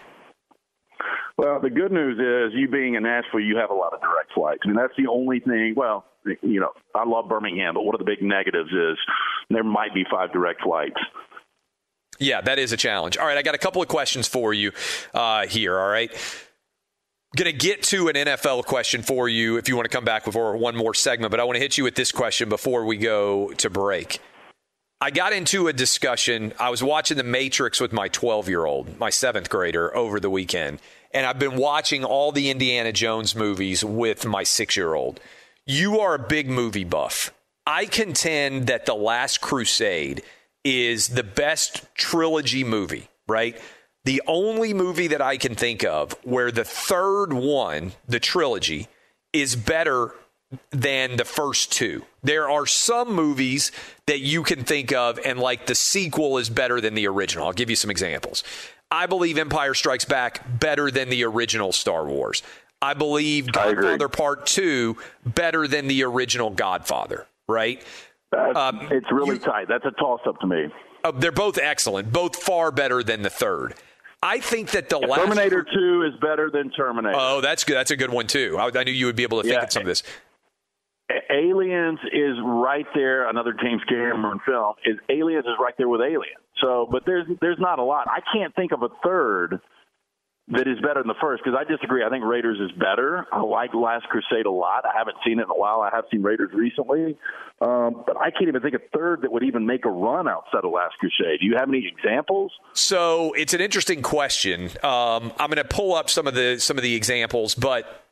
Well, 1.37 1.59
the 1.61 1.69
good 1.69 1.91
news 1.91 2.17
is 2.17 2.57
you 2.59 2.67
being 2.67 2.95
in 2.95 3.03
Nashville, 3.03 3.39
you 3.39 3.57
have 3.57 3.69
a 3.69 3.73
lot 3.73 3.93
of 3.93 4.01
direct 4.01 4.33
flights. 4.33 4.61
I 4.65 4.67
mean, 4.67 4.75
that's 4.75 4.93
the 4.97 5.07
only 5.07 5.39
thing. 5.39 5.75
Well, 5.77 6.03
you 6.41 6.59
know, 6.59 6.71
I 6.95 7.07
love 7.07 7.29
Birmingham, 7.29 7.75
but 7.75 7.83
one 7.83 7.93
of 7.93 7.99
the 7.99 8.05
big 8.05 8.21
negatives 8.21 8.71
is 8.71 8.97
there 9.49 9.63
might 9.63 9.93
be 9.93 10.03
five 10.09 10.33
direct 10.33 10.63
flights. 10.63 10.99
Yeah, 12.19 12.41
that 12.41 12.59
is 12.59 12.71
a 12.71 12.77
challenge. 12.77 13.17
All 13.17 13.25
right, 13.25 13.37
I 13.37 13.41
got 13.41 13.55
a 13.55 13.59
couple 13.59 13.81
of 13.81 13.87
questions 13.87 14.27
for 14.27 14.53
you 14.53 14.71
uh, 15.13 15.47
here. 15.47 15.79
All 15.79 15.89
right. 15.89 16.11
Going 17.35 17.51
to 17.51 17.57
get 17.57 17.83
to 17.83 18.07
an 18.07 18.15
NFL 18.15 18.63
question 18.65 19.03
for 19.03 19.27
you 19.27 19.57
if 19.57 19.67
you 19.67 19.75
want 19.75 19.85
to 19.85 19.95
come 19.95 20.05
back 20.05 20.25
before 20.25 20.55
one 20.57 20.75
more 20.75 20.93
segment, 20.93 21.29
but 21.29 21.39
I 21.39 21.43
want 21.43 21.57
to 21.57 21.59
hit 21.59 21.77
you 21.77 21.83
with 21.83 21.95
this 21.95 22.11
question 22.11 22.49
before 22.49 22.85
we 22.85 22.97
go 22.97 23.51
to 23.57 23.69
break. 23.69 24.19
I 24.99 25.11
got 25.11 25.33
into 25.33 25.67
a 25.67 25.73
discussion. 25.73 26.53
I 26.59 26.71
was 26.71 26.81
watching 26.81 27.17
The 27.17 27.23
Matrix 27.23 27.79
with 27.79 27.93
my 27.93 28.07
12 28.07 28.49
year 28.49 28.65
old, 28.65 28.97
my 28.97 29.11
seventh 29.11 29.49
grader, 29.49 29.95
over 29.95 30.19
the 30.19 30.29
weekend. 30.29 30.79
And 31.11 31.25
I've 31.25 31.37
been 31.37 31.57
watching 31.57 32.03
all 32.03 32.31
the 32.31 32.49
Indiana 32.49 32.91
Jones 32.91 33.35
movies 33.35 33.83
with 33.83 34.25
my 34.25 34.43
six 34.43 34.75
year 34.75 34.95
old. 34.95 35.19
You 35.65 35.99
are 35.99 36.15
a 36.15 36.19
big 36.19 36.49
movie 36.49 36.83
buff. 36.83 37.31
I 37.67 37.85
contend 37.85 38.67
that 38.67 38.85
The 38.85 38.95
Last 38.95 39.41
Crusade 39.41 40.23
is 40.67 41.07
the 41.07 41.23
best 41.23 41.85
trilogy 41.95 42.65
movie, 42.65 43.07
right? 43.25 43.57
The 44.03 44.21
only 44.27 44.73
movie 44.73 45.07
that 45.07 45.21
I 45.21 45.37
can 45.37 45.55
think 45.55 45.85
of 45.85 46.11
where 46.23 46.51
the 46.51 46.65
third 46.65 47.31
one, 47.31 47.93
the 48.05 48.19
trilogy, 48.19 48.89
is 49.31 49.55
better 49.55 50.13
than 50.71 51.15
the 51.15 51.23
first 51.23 51.71
two. 51.71 52.03
There 52.21 52.49
are 52.49 52.65
some 52.65 53.13
movies 53.13 53.71
that 54.07 54.19
you 54.19 54.43
can 54.43 54.65
think 54.65 54.91
of, 54.91 55.19
and 55.25 55.39
like 55.39 55.67
the 55.67 55.75
sequel 55.75 56.37
is 56.37 56.49
better 56.49 56.81
than 56.81 56.95
the 56.95 57.07
original. 57.07 57.47
I'll 57.47 57.53
give 57.53 57.69
you 57.69 57.75
some 57.77 57.91
examples. 57.91 58.43
I 58.91 59.05
believe 59.05 59.37
Empire 59.37 59.73
Strikes 59.73 60.05
Back 60.05 60.59
better 60.59 60.91
than 60.91 61.09
the 61.09 61.23
original 61.23 61.71
Star 61.71 62.05
Wars. 62.05 62.43
I 62.81 62.93
believe 62.93 63.47
I. 63.49 63.73
Godfather 63.73 64.09
Part 64.09 64.45
2 64.47 64.97
better 65.25 65.65
than 65.65 65.87
the 65.87 66.03
original 66.03 66.49
Godfather, 66.49 67.25
right? 67.47 67.81
Um, 68.35 68.87
it's 68.91 69.11
really 69.11 69.35
you- 69.35 69.39
tight. 69.39 69.67
That's 69.67 69.85
a 69.85 69.91
toss 69.91 70.21
up 70.27 70.39
to 70.41 70.47
me. 70.47 70.65
Uh, 71.03 71.11
they're 71.11 71.31
both 71.31 71.57
excellent, 71.57 72.11
both 72.11 72.35
far 72.35 72.71
better 72.71 73.03
than 73.03 73.21
the 73.21 73.29
third. 73.29 73.75
I 74.23 74.39
think 74.39 74.71
that 74.71 74.89
the 74.89 74.97
last 74.97 75.21
Terminator 75.21 75.63
2 75.63 76.03
is 76.11 76.19
better 76.19 76.49
than 76.51 76.71
Terminator. 76.71 77.15
Oh, 77.17 77.39
that's 77.39 77.63
good. 77.63 77.75
That's 77.75 77.91
a 77.91 77.95
good 77.95 78.09
one 78.11 78.25
too. 78.27 78.57
I, 78.59 78.71
I 78.77 78.83
knew 78.83 78.91
you 78.91 79.05
would 79.05 79.15
be 79.15 79.23
able 79.23 79.37
to 79.37 79.43
think 79.47 79.55
Yeah. 79.59 79.63
of 79.65 79.71
some 79.71 79.81
of 79.81 79.87
this. 79.87 80.01
Aliens 81.29 81.99
is 82.11 82.35
right 82.43 82.85
there. 82.93 83.29
Another 83.29 83.53
James 83.53 83.81
Cameron 83.87 84.39
film 84.45 84.73
is 84.85 84.97
Aliens 85.09 85.45
is 85.45 85.53
right 85.59 85.73
there 85.77 85.87
with 85.87 86.01
Aliens. 86.01 86.41
So, 86.61 86.87
but 86.91 87.03
there's 87.05 87.25
there's 87.39 87.59
not 87.59 87.79
a 87.79 87.83
lot. 87.83 88.07
I 88.09 88.19
can't 88.33 88.53
think 88.55 88.71
of 88.73 88.81
a 88.81 88.89
third 89.05 89.59
that 90.49 90.67
is 90.67 90.79
better 90.79 91.01
than 91.01 91.07
the 91.07 91.15
first 91.19 91.43
because 91.43 91.59
I 91.59 91.69
disagree. 91.69 92.03
I 92.05 92.09
think 92.09 92.23
Raiders 92.23 92.57
is 92.59 92.71
better. 92.77 93.25
I 93.31 93.41
like 93.41 93.73
Last 93.73 94.07
Crusade 94.07 94.45
a 94.45 94.51
lot. 94.51 94.85
I 94.85 94.97
haven't 94.97 95.17
seen 95.25 95.39
it 95.39 95.43
in 95.43 95.49
a 95.49 95.57
while. 95.57 95.81
I 95.81 95.89
have 95.93 96.05
seen 96.09 96.23
Raiders 96.23 96.51
recently, 96.53 97.17
um, 97.61 98.03
but 98.05 98.15
I 98.17 98.31
can't 98.31 98.47
even 98.47 98.61
think 98.61 98.73
of 98.73 98.81
third 98.93 99.23
that 99.23 99.31
would 99.31 99.43
even 99.43 99.65
make 99.65 99.83
a 99.85 99.89
run 99.89 100.27
outside 100.27 100.63
of 100.63 100.71
Last 100.71 100.95
Crusade. 100.99 101.41
Do 101.41 101.45
you 101.45 101.57
have 101.57 101.67
any 101.67 101.85
examples? 101.85 102.53
So 102.73 103.33
it's 103.33 103.53
an 103.53 103.59
interesting 103.59 104.01
question. 104.01 104.69
Um, 104.83 105.33
I'm 105.37 105.49
going 105.49 105.57
to 105.57 105.65
pull 105.65 105.93
up 105.93 106.09
some 106.09 106.27
of 106.27 106.33
the 106.33 106.59
some 106.59 106.77
of 106.77 106.83
the 106.83 106.95
examples, 106.95 107.53
but 107.53 108.06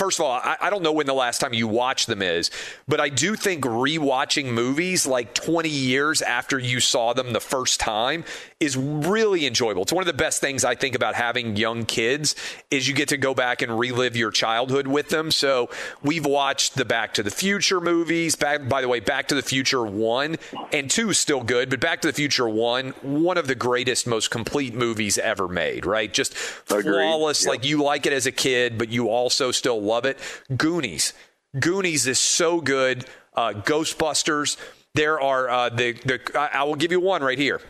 first 0.00 0.18
of 0.18 0.24
all, 0.24 0.32
I, 0.32 0.56
I, 0.62 0.70
don't 0.70 0.82
know 0.82 0.92
when 0.92 1.04
the 1.04 1.12
last 1.12 1.42
time 1.42 1.52
you 1.52 1.68
watched 1.68 2.06
them 2.06 2.22
is, 2.22 2.50
but 2.88 3.00
I 3.00 3.10
do 3.10 3.36
think 3.36 3.64
rewatching 3.64 4.46
movies 4.46 5.06
like 5.06 5.34
20 5.34 5.68
years 5.68 6.22
after 6.22 6.58
you 6.58 6.80
saw 6.80 7.12
them 7.12 7.34
the 7.34 7.40
first 7.40 7.80
time 7.80 8.24
is 8.60 8.78
really 8.78 9.44
enjoyable. 9.46 9.82
It's 9.82 9.92
one 9.92 10.00
of 10.00 10.06
the 10.06 10.14
best 10.14 10.40
things 10.40 10.64
I 10.64 10.74
think 10.74 10.94
about 10.94 11.16
having 11.16 11.54
young 11.56 11.84
kids 11.84 12.34
is 12.70 12.88
you 12.88 12.94
get 12.94 13.08
to 13.08 13.18
go 13.18 13.34
back 13.34 13.60
and 13.60 13.78
relive 13.78 14.16
your 14.16 14.30
childhood 14.30 14.86
with 14.86 15.10
them. 15.10 15.30
So 15.30 15.68
we've 16.02 16.24
watched 16.24 16.76
the 16.76 16.86
Back 16.86 17.12
to 17.14 17.22
the 17.22 17.30
Future 17.30 17.80
movies. 17.80 18.36
Back, 18.36 18.70
by 18.70 18.80
the 18.80 18.88
way, 18.88 19.00
Back 19.00 19.28
to 19.28 19.34
the 19.34 19.42
Future 19.42 19.84
1 19.84 20.36
and 20.72 20.90
2 20.90 21.10
is 21.10 21.18
still 21.18 21.42
good, 21.42 21.68
but 21.68 21.78
Back 21.78 22.00
to 22.02 22.08
the 22.08 22.14
Future 22.14 22.48
1, 22.48 22.90
one 23.02 23.36
of 23.36 23.48
the 23.48 23.54
greatest, 23.54 24.06
most 24.06 24.30
complete 24.30 24.72
movies 24.72 25.18
ever 25.18 25.46
made, 25.46 25.84
right? 25.84 26.10
Just 26.10 26.34
flawless. 26.34 27.44
Yep. 27.44 27.50
Like 27.50 27.64
you 27.66 27.82
like 27.82 28.06
it 28.06 28.14
as 28.14 28.24
a 28.24 28.32
kid, 28.32 28.78
but 28.78 28.88
you 28.88 29.10
also 29.10 29.50
still 29.50 29.89
love 29.90 30.04
it. 30.04 30.18
Goonies. 30.56 31.12
Goonies 31.58 32.06
is 32.06 32.18
so 32.18 32.60
good. 32.60 33.04
Uh, 33.34 33.52
Ghostbusters. 33.52 34.56
There 34.94 35.20
are 35.20 35.48
uh, 35.48 35.68
the 35.68 35.92
the. 35.92 36.20
I 36.54 36.62
will 36.64 36.76
give 36.76 36.92
you 36.92 37.00
one 37.00 37.22
right 37.22 37.38
here. 37.38 37.60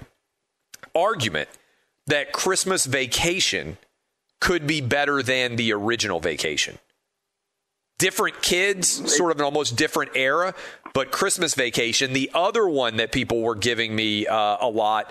Argument 0.95 1.49
that 2.07 2.33
Christmas 2.33 2.87
Vacation 2.87 3.79
could 4.41 4.67
be 4.67 4.81
better 4.81 5.23
than 5.23 5.57
the 5.57 5.73
original 5.73 6.21
Vacation. 6.21 6.79
Different 7.99 8.41
kids, 8.41 9.15
sort 9.15 9.31
of 9.31 9.39
an 9.39 9.45
almost 9.45 9.77
different 9.77 10.13
era, 10.15 10.55
but 10.95 11.13
Christmas 11.13 11.55
Vacation. 11.55 12.15
The 12.15 12.31
other 12.35 12.67
one 12.67 12.97
that 12.97 13.13
people 13.13 13.43
were 13.43 13.55
giving 13.55 13.95
me 13.95 14.27
uh, 14.27 14.57
a 14.61 14.69
lot, 14.69 15.11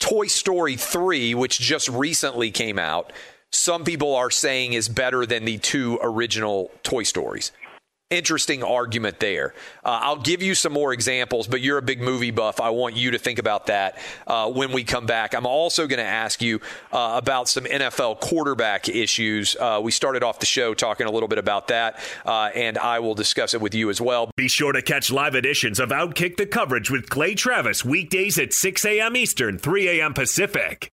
Toy 0.00 0.26
Story 0.26 0.76
3, 0.76 1.34
which 1.34 1.60
just 1.60 1.88
recently 1.88 2.50
came 2.50 2.78
out 2.78 3.12
some 3.52 3.84
people 3.84 4.14
are 4.14 4.30
saying 4.30 4.72
is 4.72 4.88
better 4.88 5.26
than 5.26 5.44
the 5.44 5.58
two 5.58 5.98
original 6.02 6.70
Toy 6.82 7.02
Stories. 7.02 7.52
Interesting 8.08 8.62
argument 8.62 9.18
there. 9.18 9.52
Uh, 9.84 9.98
I'll 10.02 10.20
give 10.20 10.40
you 10.40 10.54
some 10.54 10.72
more 10.72 10.92
examples, 10.92 11.48
but 11.48 11.60
you're 11.60 11.78
a 11.78 11.82
big 11.82 12.00
movie 12.00 12.30
buff. 12.30 12.60
I 12.60 12.70
want 12.70 12.94
you 12.94 13.10
to 13.10 13.18
think 13.18 13.40
about 13.40 13.66
that 13.66 13.98
uh, 14.28 14.48
when 14.48 14.70
we 14.70 14.84
come 14.84 15.06
back. 15.06 15.34
I'm 15.34 15.44
also 15.44 15.88
going 15.88 15.98
to 15.98 16.04
ask 16.04 16.40
you 16.40 16.60
uh, 16.92 17.14
about 17.16 17.48
some 17.48 17.64
NFL 17.64 18.20
quarterback 18.20 18.88
issues. 18.88 19.56
Uh, 19.58 19.80
we 19.82 19.90
started 19.90 20.22
off 20.22 20.38
the 20.38 20.46
show 20.46 20.72
talking 20.72 21.08
a 21.08 21.10
little 21.10 21.28
bit 21.28 21.38
about 21.38 21.66
that, 21.66 21.98
uh, 22.24 22.50
and 22.54 22.78
I 22.78 23.00
will 23.00 23.16
discuss 23.16 23.54
it 23.54 23.60
with 23.60 23.74
you 23.74 23.90
as 23.90 24.00
well. 24.00 24.30
Be 24.36 24.46
sure 24.46 24.70
to 24.72 24.82
catch 24.82 25.10
live 25.10 25.34
editions 25.34 25.80
of 25.80 25.88
Outkick 25.88 26.36
the 26.36 26.46
Coverage 26.46 26.92
with 26.92 27.10
Clay 27.10 27.34
Travis 27.34 27.84
weekdays 27.84 28.38
at 28.38 28.52
6 28.52 28.84
a.m. 28.84 29.16
Eastern, 29.16 29.58
3 29.58 29.88
a.m. 29.98 30.14
Pacific. 30.14 30.92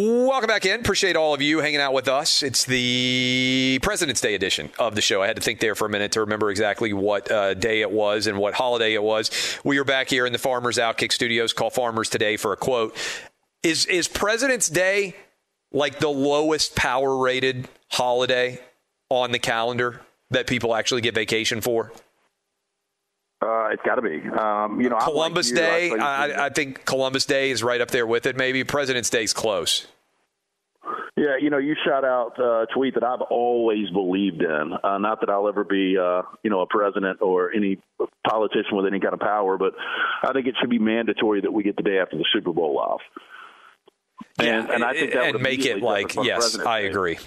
Welcome 0.00 0.46
back 0.46 0.64
in. 0.64 0.78
Appreciate 0.78 1.16
all 1.16 1.34
of 1.34 1.42
you 1.42 1.58
hanging 1.58 1.80
out 1.80 1.92
with 1.92 2.06
us. 2.06 2.44
It's 2.44 2.64
the 2.64 3.80
President's 3.82 4.20
Day 4.20 4.36
edition 4.36 4.70
of 4.78 4.94
the 4.94 5.00
show. 5.00 5.22
I 5.22 5.26
had 5.26 5.34
to 5.34 5.42
think 5.42 5.58
there 5.58 5.74
for 5.74 5.86
a 5.86 5.88
minute 5.88 6.12
to 6.12 6.20
remember 6.20 6.50
exactly 6.50 6.92
what 6.92 7.28
uh, 7.32 7.54
day 7.54 7.80
it 7.80 7.90
was 7.90 8.28
and 8.28 8.38
what 8.38 8.54
holiday 8.54 8.94
it 8.94 9.02
was. 9.02 9.58
We 9.64 9.76
are 9.78 9.84
back 9.84 10.08
here 10.08 10.24
in 10.24 10.32
the 10.32 10.38
Farmers 10.38 10.78
Outkick 10.78 11.10
Studios. 11.10 11.52
Call 11.52 11.70
Farmers 11.70 12.08
today 12.08 12.36
for 12.36 12.52
a 12.52 12.56
quote. 12.56 12.96
Is 13.64 13.86
is 13.86 14.06
President's 14.06 14.68
Day 14.68 15.16
like 15.72 15.98
the 15.98 16.10
lowest 16.10 16.76
power 16.76 17.16
rated 17.16 17.68
holiday 17.90 18.60
on 19.08 19.32
the 19.32 19.40
calendar 19.40 20.02
that 20.30 20.46
people 20.46 20.76
actually 20.76 21.00
get 21.00 21.16
vacation 21.16 21.60
for? 21.60 21.90
Uh, 23.40 23.68
it's 23.68 23.82
got 23.84 23.96
to 23.96 24.02
be. 24.02 24.28
Um, 24.30 24.80
you 24.80 24.88
know, 24.88 24.98
Columbus 24.98 25.50
you. 25.50 25.56
Day, 25.56 25.90
I, 25.92 26.46
I, 26.46 26.48
think 26.48 26.84
Columbus 26.84 27.24
Day 27.24 27.50
is 27.50 27.62
right 27.62 27.80
up 27.80 27.90
there 27.90 28.06
with 28.06 28.26
it. 28.26 28.36
Maybe 28.36 28.64
President's 28.64 29.10
Day 29.10 29.22
is 29.22 29.32
close. 29.32 29.86
Yeah, 31.16 31.36
you 31.40 31.50
know, 31.50 31.58
you 31.58 31.74
shout 31.84 32.04
out 32.04 32.38
uh, 32.38 32.62
a 32.62 32.66
tweet 32.74 32.94
that 32.94 33.04
I've 33.04 33.22
always 33.22 33.90
believed 33.90 34.42
in. 34.42 34.72
Uh, 34.82 34.98
not 34.98 35.20
that 35.20 35.30
I'll 35.30 35.48
ever 35.48 35.64
be, 35.64 35.96
uh, 35.98 36.22
you 36.42 36.50
know, 36.50 36.60
a 36.60 36.66
president 36.66 37.20
or 37.20 37.52
any 37.52 37.78
politician 38.26 38.76
with 38.76 38.86
any 38.86 39.00
kind 39.00 39.14
of 39.14 39.20
power, 39.20 39.56
but 39.56 39.72
I 40.22 40.32
think 40.32 40.46
it 40.46 40.54
should 40.60 40.70
be 40.70 40.78
mandatory 40.78 41.40
that 41.40 41.52
we 41.52 41.62
get 41.64 41.76
the 41.76 41.82
day 41.82 41.98
after 41.98 42.16
the 42.16 42.24
Super 42.32 42.52
Bowl 42.52 42.78
off. 42.78 43.00
And, 44.38 44.70
and 44.70 44.84
I 44.84 44.92
think 44.92 45.12
that 45.12 45.24
and 45.24 45.32
would 45.34 45.42
make 45.42 45.64
it 45.64 45.82
like 45.82 46.12
set 46.12 46.18
us 46.18 46.18
on 46.18 46.24
yes, 46.26 46.58
I 46.58 46.82
Day. 46.82 47.18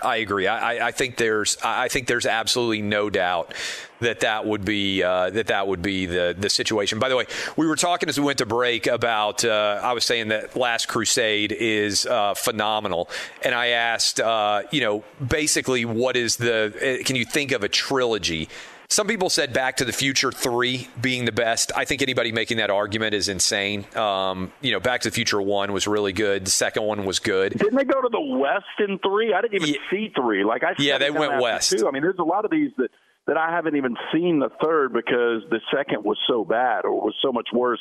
I 0.00 0.16
agree. 0.16 0.46
I, 0.46 0.74
I- 0.76 0.86
I 0.88 0.90
think 0.92 1.16
there's 1.16 1.56
I 1.62 1.88
think 1.88 2.06
there's 2.06 2.26
absolutely 2.26 2.82
no 2.82 3.10
doubt 3.10 3.52
that 4.00 4.20
that 4.20 4.44
would 4.46 4.64
be 4.64 5.02
uh, 5.02 5.30
that 5.30 5.46
that 5.48 5.68
would 5.68 5.82
be 5.82 6.06
the 6.06 6.34
the 6.36 6.48
situation. 6.50 6.98
By 6.98 7.08
the 7.08 7.16
way, 7.16 7.26
we 7.56 7.66
were 7.66 7.76
talking 7.76 8.08
as 8.08 8.18
we 8.18 8.24
went 8.24 8.38
to 8.38 8.46
break 8.46 8.86
about 8.86 9.44
uh, 9.44 9.80
I 9.82 9.92
was 9.92 10.04
saying 10.04 10.28
that 10.28 10.56
Last 10.56 10.88
Crusade 10.88 11.52
is 11.52 12.06
uh, 12.06 12.34
phenomenal, 12.34 13.08
and 13.44 13.54
I 13.54 13.68
asked 13.68 14.18
uh, 14.18 14.62
you 14.72 14.80
know 14.80 15.04
basically 15.24 15.84
what 15.84 16.16
is 16.16 16.36
the 16.36 16.98
uh, 17.00 17.04
can 17.04 17.16
you 17.16 17.24
think 17.24 17.52
of 17.52 17.62
a 17.62 17.68
trilogy? 17.68 18.48
Some 18.92 19.06
people 19.06 19.30
said 19.30 19.54
Back 19.54 19.78
to 19.78 19.86
the 19.86 19.92
Future 19.92 20.30
3 20.30 20.86
being 21.00 21.24
the 21.24 21.32
best. 21.32 21.72
I 21.74 21.86
think 21.86 22.02
anybody 22.02 22.30
making 22.30 22.58
that 22.58 22.68
argument 22.68 23.14
is 23.14 23.30
insane. 23.30 23.86
Um, 23.96 24.52
you 24.60 24.70
know, 24.70 24.80
Back 24.80 25.00
to 25.00 25.08
the 25.08 25.14
Future 25.14 25.40
1 25.40 25.72
was 25.72 25.86
really 25.86 26.12
good. 26.12 26.44
The 26.44 26.50
second 26.50 26.82
one 26.82 27.06
was 27.06 27.18
good. 27.18 27.54
Didn't 27.54 27.74
they 27.76 27.84
go 27.84 28.02
to 28.02 28.10
the 28.12 28.20
West 28.20 28.66
in 28.86 28.98
three? 28.98 29.32
I 29.32 29.40
didn't 29.40 29.54
even 29.54 29.68
Yeah. 29.70 29.80
see 29.90 30.12
three. 30.14 30.44
Like 30.44 30.62
I 30.62 30.74
Yeah, 30.76 30.98
they 30.98 31.10
went 31.10 31.40
West. 31.40 31.70
Two. 31.70 31.88
I 31.88 31.90
mean, 31.90 32.02
there's 32.02 32.18
a 32.18 32.22
lot 32.22 32.44
of 32.44 32.50
these 32.50 32.70
that 32.76 32.90
that 33.28 33.38
I 33.38 33.50
haven't 33.50 33.76
even 33.76 33.96
seen 34.12 34.40
the 34.40 34.50
third 34.62 34.92
because 34.92 35.42
the 35.48 35.60
second 35.74 36.04
was 36.04 36.18
so 36.26 36.44
bad 36.44 36.84
or 36.84 36.90
was 37.00 37.14
so 37.22 37.32
much 37.32 37.46
worse 37.54 37.80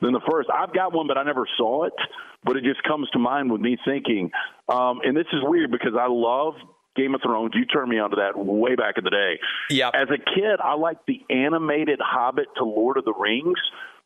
than 0.00 0.12
the 0.12 0.20
first. 0.28 0.48
I've 0.52 0.72
got 0.74 0.92
one, 0.94 1.06
but 1.06 1.18
I 1.18 1.22
never 1.24 1.46
saw 1.56 1.84
it. 1.84 1.92
But 2.42 2.56
it 2.56 2.64
just 2.64 2.82
comes 2.84 3.08
to 3.10 3.18
mind 3.20 3.52
with 3.52 3.60
me 3.60 3.76
thinking, 3.84 4.30
um, 4.68 5.00
and 5.04 5.14
this 5.16 5.26
is 5.32 5.40
weird 5.42 5.70
because 5.70 5.92
I 5.94 6.06
love 6.08 6.54
Game 6.98 7.14
of 7.14 7.22
Thrones. 7.22 7.52
You 7.54 7.64
turned 7.64 7.88
me 7.88 7.98
onto 7.98 8.16
that 8.16 8.36
way 8.36 8.74
back 8.74 8.98
in 8.98 9.04
the 9.04 9.10
day. 9.10 9.38
Yep. 9.70 9.94
As 9.94 10.08
a 10.10 10.18
kid, 10.18 10.60
I 10.62 10.74
liked 10.74 11.06
the 11.06 11.22
animated 11.30 12.00
Hobbit 12.02 12.48
to 12.56 12.64
Lord 12.64 12.98
of 12.98 13.04
the 13.04 13.14
Rings. 13.14 13.58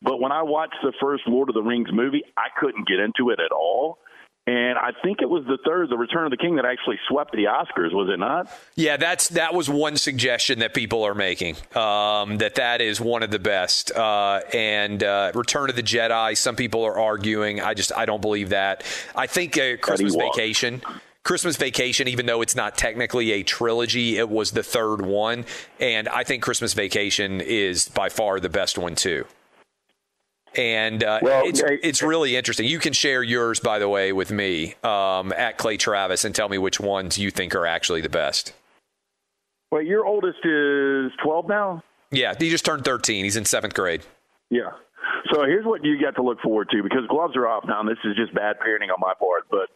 But 0.02 0.20
when 0.20 0.32
I 0.32 0.42
watched 0.42 0.76
the 0.82 0.92
first 1.00 1.22
Lord 1.26 1.48
of 1.48 1.54
the 1.54 1.62
Rings 1.62 1.88
movie, 1.92 2.22
I 2.36 2.48
couldn't 2.58 2.86
get 2.86 2.98
into 3.00 3.30
it 3.30 3.40
at 3.40 3.52
all. 3.52 3.98
And 4.44 4.76
I 4.76 4.90
think 5.04 5.18
it 5.22 5.30
was 5.30 5.44
the 5.46 5.56
third, 5.64 5.88
The 5.88 5.96
Return 5.96 6.24
of 6.24 6.32
the 6.32 6.36
King, 6.36 6.56
that 6.56 6.64
actually 6.64 6.98
swept 7.08 7.30
the 7.30 7.44
Oscars, 7.44 7.94
was 7.94 8.10
it 8.12 8.18
not? 8.18 8.50
Yeah, 8.74 8.96
that's 8.96 9.28
that 9.28 9.54
was 9.54 9.70
one 9.70 9.96
suggestion 9.96 10.58
that 10.58 10.74
people 10.74 11.04
are 11.04 11.14
making. 11.14 11.54
Um, 11.76 12.38
that 12.38 12.56
that 12.56 12.80
is 12.80 13.00
one 13.00 13.22
of 13.22 13.30
the 13.30 13.38
best. 13.38 13.92
Uh, 13.92 14.40
and 14.52 15.04
uh, 15.04 15.30
Return 15.32 15.70
of 15.70 15.76
the 15.76 15.82
Jedi. 15.82 16.36
Some 16.36 16.56
people 16.56 16.82
are 16.82 16.98
arguing. 16.98 17.60
I 17.60 17.74
just 17.74 17.92
I 17.96 18.04
don't 18.04 18.20
believe 18.20 18.48
that. 18.48 18.82
I 19.14 19.28
think 19.28 19.56
uh, 19.56 19.76
Christmas. 19.76 20.16
Vacation. 20.16 20.82
Christmas 21.24 21.56
Vacation, 21.56 22.08
even 22.08 22.26
though 22.26 22.42
it's 22.42 22.56
not 22.56 22.76
technically 22.76 23.30
a 23.32 23.42
trilogy, 23.44 24.18
it 24.18 24.28
was 24.28 24.50
the 24.50 24.62
third 24.62 25.02
one, 25.02 25.44
and 25.78 26.08
I 26.08 26.24
think 26.24 26.42
Christmas 26.42 26.74
Vacation 26.74 27.40
is 27.40 27.88
by 27.88 28.08
far 28.08 28.40
the 28.40 28.48
best 28.48 28.76
one 28.76 28.94
too. 28.96 29.24
And 30.54 31.02
uh, 31.02 31.20
Well, 31.22 31.46
it's 31.46 31.62
I- 31.62 31.78
it's 31.82 32.02
really 32.02 32.36
interesting. 32.36 32.66
You 32.66 32.78
can 32.78 32.92
share 32.92 33.22
yours, 33.22 33.60
by 33.60 33.78
the 33.78 33.88
way, 33.88 34.12
with 34.12 34.30
me 34.30 34.74
um, 34.82 35.32
at 35.32 35.56
Clay 35.58 35.76
Travis, 35.76 36.24
and 36.24 36.34
tell 36.34 36.48
me 36.48 36.58
which 36.58 36.78
ones 36.80 37.18
you 37.18 37.30
think 37.30 37.54
are 37.54 37.66
actually 37.66 38.00
the 38.02 38.10
best. 38.10 38.52
Well, 39.70 39.80
your 39.82 40.04
oldest 40.04 40.40
is 40.44 41.10
12 41.24 41.48
now? 41.48 41.82
Yeah, 42.10 42.34
he 42.38 42.50
just 42.50 42.66
turned 42.66 42.84
13. 42.84 43.24
He's 43.24 43.36
in 43.38 43.46
seventh 43.46 43.72
grade. 43.72 44.02
Yeah. 44.50 44.72
So 45.32 45.44
here's 45.44 45.64
what 45.64 45.82
you 45.82 45.98
got 45.98 46.14
to 46.16 46.22
look 46.22 46.40
forward 46.42 46.68
to 46.72 46.82
because 46.82 47.06
gloves 47.08 47.34
are 47.36 47.48
off 47.48 47.64
now, 47.66 47.80
and 47.80 47.88
this 47.88 47.96
is 48.04 48.14
just 48.16 48.34
bad 48.34 48.56
parenting 48.60 48.90
on 48.92 48.98
my 48.98 49.14
part. 49.18 49.44
But 49.50 49.70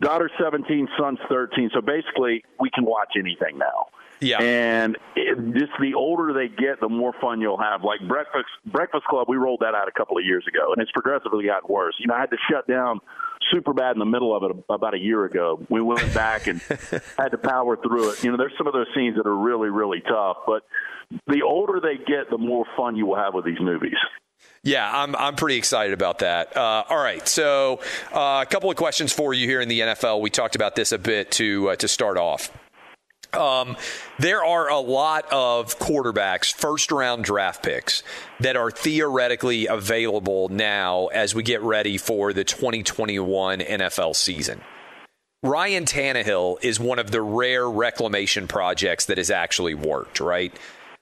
daughter's 0.00 0.32
17, 0.42 0.88
son's 0.98 1.18
13. 1.28 1.70
So 1.74 1.80
basically, 1.80 2.44
we 2.60 2.70
can 2.70 2.84
watch 2.84 3.10
anything 3.16 3.58
now. 3.58 3.88
Yeah. 4.22 4.40
And 4.40 4.96
it, 5.16 5.36
just 5.54 5.72
the 5.80 5.94
older 5.94 6.32
they 6.32 6.48
get, 6.48 6.80
the 6.80 6.88
more 6.88 7.12
fun 7.20 7.40
you'll 7.40 7.60
have. 7.60 7.82
Like 7.82 8.06
Breakfast 8.06 8.46
Breakfast 8.64 9.04
Club, 9.04 9.26
we 9.28 9.36
rolled 9.36 9.60
that 9.60 9.74
out 9.74 9.88
a 9.88 9.92
couple 9.92 10.16
of 10.16 10.24
years 10.24 10.44
ago, 10.46 10.72
and 10.72 10.80
it's 10.80 10.92
progressively 10.92 11.46
gotten 11.46 11.68
worse. 11.68 11.94
You 11.98 12.06
know, 12.06 12.14
I 12.14 12.20
had 12.20 12.30
to 12.30 12.36
shut 12.48 12.68
down 12.68 13.00
Superbad 13.52 13.94
in 13.94 13.98
the 13.98 14.06
middle 14.06 14.36
of 14.36 14.44
it 14.44 14.64
about 14.70 14.94
a 14.94 14.98
year 14.98 15.24
ago. 15.24 15.60
We 15.68 15.82
went 15.82 16.14
back 16.14 16.46
and 16.46 16.60
had 17.18 17.30
to 17.30 17.38
power 17.38 17.76
through 17.76 18.10
it. 18.10 18.22
You 18.22 18.30
know, 18.30 18.36
there's 18.36 18.54
some 18.56 18.68
of 18.68 18.72
those 18.72 18.86
scenes 18.94 19.16
that 19.16 19.26
are 19.26 19.36
really, 19.36 19.70
really 19.70 20.00
tough, 20.00 20.38
but 20.46 20.62
the 21.26 21.42
older 21.42 21.80
they 21.80 21.96
get, 21.96 22.30
the 22.30 22.38
more 22.38 22.64
fun 22.76 22.96
you 22.96 23.06
will 23.06 23.16
have 23.16 23.34
with 23.34 23.44
these 23.44 23.60
movies. 23.60 23.98
Yeah, 24.64 24.88
I'm 24.92 25.16
I'm 25.16 25.34
pretty 25.34 25.56
excited 25.56 25.92
about 25.92 26.20
that. 26.20 26.56
Uh, 26.56 26.84
all 26.88 27.02
right, 27.02 27.26
so 27.26 27.80
uh, 28.12 28.44
a 28.46 28.46
couple 28.48 28.70
of 28.70 28.76
questions 28.76 29.12
for 29.12 29.34
you 29.34 29.48
here 29.48 29.60
in 29.60 29.68
the 29.68 29.80
NFL. 29.80 30.20
We 30.20 30.30
talked 30.30 30.54
about 30.54 30.76
this 30.76 30.92
a 30.92 30.98
bit 30.98 31.32
to 31.32 31.70
uh, 31.70 31.76
to 31.76 31.88
start 31.88 32.16
off. 32.16 32.50
Um, 33.32 33.76
there 34.18 34.44
are 34.44 34.68
a 34.68 34.78
lot 34.78 35.24
of 35.32 35.78
quarterbacks, 35.78 36.52
first 36.52 36.92
round 36.92 37.24
draft 37.24 37.62
picks, 37.62 38.02
that 38.40 38.56
are 38.56 38.70
theoretically 38.70 39.66
available 39.66 40.48
now 40.48 41.06
as 41.06 41.34
we 41.34 41.42
get 41.42 41.62
ready 41.62 41.96
for 41.96 42.32
the 42.32 42.44
2021 42.44 43.60
NFL 43.60 44.14
season. 44.14 44.60
Ryan 45.42 45.86
Tannehill 45.86 46.62
is 46.62 46.78
one 46.78 47.00
of 47.00 47.10
the 47.10 47.22
rare 47.22 47.68
reclamation 47.68 48.46
projects 48.46 49.06
that 49.06 49.18
has 49.18 49.30
actually 49.30 49.74
worked, 49.74 50.20
right? 50.20 50.56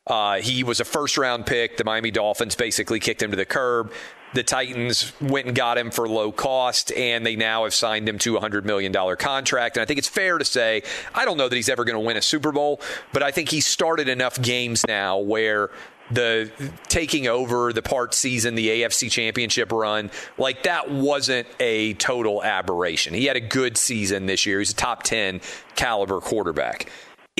Uh, 0.06 0.40
he 0.40 0.64
was 0.64 0.80
a 0.80 0.84
first 0.84 1.18
round 1.18 1.46
pick. 1.46 1.76
The 1.76 1.84
Miami 1.84 2.10
Dolphins 2.10 2.54
basically 2.54 3.00
kicked 3.00 3.22
him 3.22 3.30
to 3.30 3.36
the 3.36 3.44
curb. 3.44 3.92
The 4.32 4.42
Titans 4.44 5.12
went 5.20 5.48
and 5.48 5.56
got 5.56 5.76
him 5.76 5.90
for 5.90 6.08
low 6.08 6.30
cost, 6.30 6.92
and 6.92 7.26
they 7.26 7.34
now 7.34 7.64
have 7.64 7.74
signed 7.74 8.08
him 8.08 8.16
to 8.18 8.36
a 8.36 8.40
$100 8.40 8.64
million 8.64 8.92
contract. 9.16 9.76
And 9.76 9.82
I 9.82 9.86
think 9.86 9.98
it's 9.98 10.08
fair 10.08 10.38
to 10.38 10.44
say, 10.44 10.82
I 11.14 11.24
don't 11.24 11.36
know 11.36 11.48
that 11.48 11.56
he's 11.56 11.68
ever 11.68 11.84
going 11.84 11.96
to 11.96 12.06
win 12.06 12.16
a 12.16 12.22
Super 12.22 12.52
Bowl, 12.52 12.80
but 13.12 13.24
I 13.24 13.32
think 13.32 13.48
he's 13.48 13.66
started 13.66 14.08
enough 14.08 14.40
games 14.40 14.86
now 14.86 15.18
where 15.18 15.70
the 16.12 16.50
taking 16.88 17.26
over 17.26 17.72
the 17.72 17.82
part 17.82 18.14
season, 18.14 18.54
the 18.54 18.68
AFC 18.68 19.10
championship 19.10 19.72
run, 19.72 20.10
like 20.38 20.62
that 20.64 20.90
wasn't 20.90 21.46
a 21.58 21.94
total 21.94 22.42
aberration. 22.42 23.14
He 23.14 23.26
had 23.26 23.36
a 23.36 23.40
good 23.40 23.76
season 23.76 24.26
this 24.26 24.46
year. 24.46 24.58
He's 24.58 24.70
a 24.70 24.76
top 24.76 25.02
10 25.02 25.40
caliber 25.76 26.20
quarterback. 26.20 26.90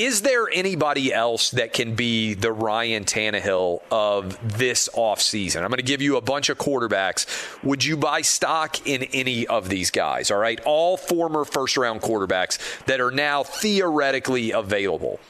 Is 0.01 0.23
there 0.23 0.49
anybody 0.51 1.13
else 1.13 1.51
that 1.51 1.75
can 1.75 1.95
be 1.95 2.33
the 2.33 2.51
Ryan 2.51 3.05
Tannehill 3.05 3.83
of 3.91 4.57
this 4.57 4.89
offseason? 4.95 5.57
I'm 5.57 5.69
going 5.69 5.77
to 5.77 5.83
give 5.83 6.01
you 6.01 6.17
a 6.17 6.23
bunch 6.23 6.49
of 6.49 6.57
quarterbacks. 6.57 7.27
Would 7.63 7.85
you 7.85 7.99
buy 7.99 8.23
stock 8.23 8.87
in 8.87 9.03
any 9.13 9.47
of 9.47 9.69
these 9.69 9.91
guys? 9.91 10.31
All 10.31 10.39
right. 10.39 10.59
All 10.65 10.97
former 10.97 11.45
first 11.45 11.77
round 11.77 12.01
quarterbacks 12.01 12.57
that 12.87 12.99
are 12.99 13.11
now 13.11 13.43
theoretically 13.45 14.53
available 14.53 15.21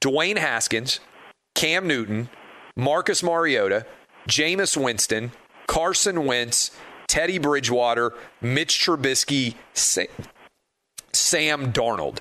Dwayne 0.00 0.38
Haskins, 0.38 1.00
Cam 1.56 1.88
Newton, 1.88 2.28
Marcus 2.76 3.24
Mariota, 3.24 3.86
Jameis 4.28 4.76
Winston, 4.76 5.32
Carson 5.66 6.26
Wentz, 6.26 6.70
Teddy 7.08 7.38
Bridgewater, 7.38 8.14
Mitch 8.40 8.86
Trubisky, 8.86 9.56
Sam 9.74 11.72
Darnold 11.72 12.18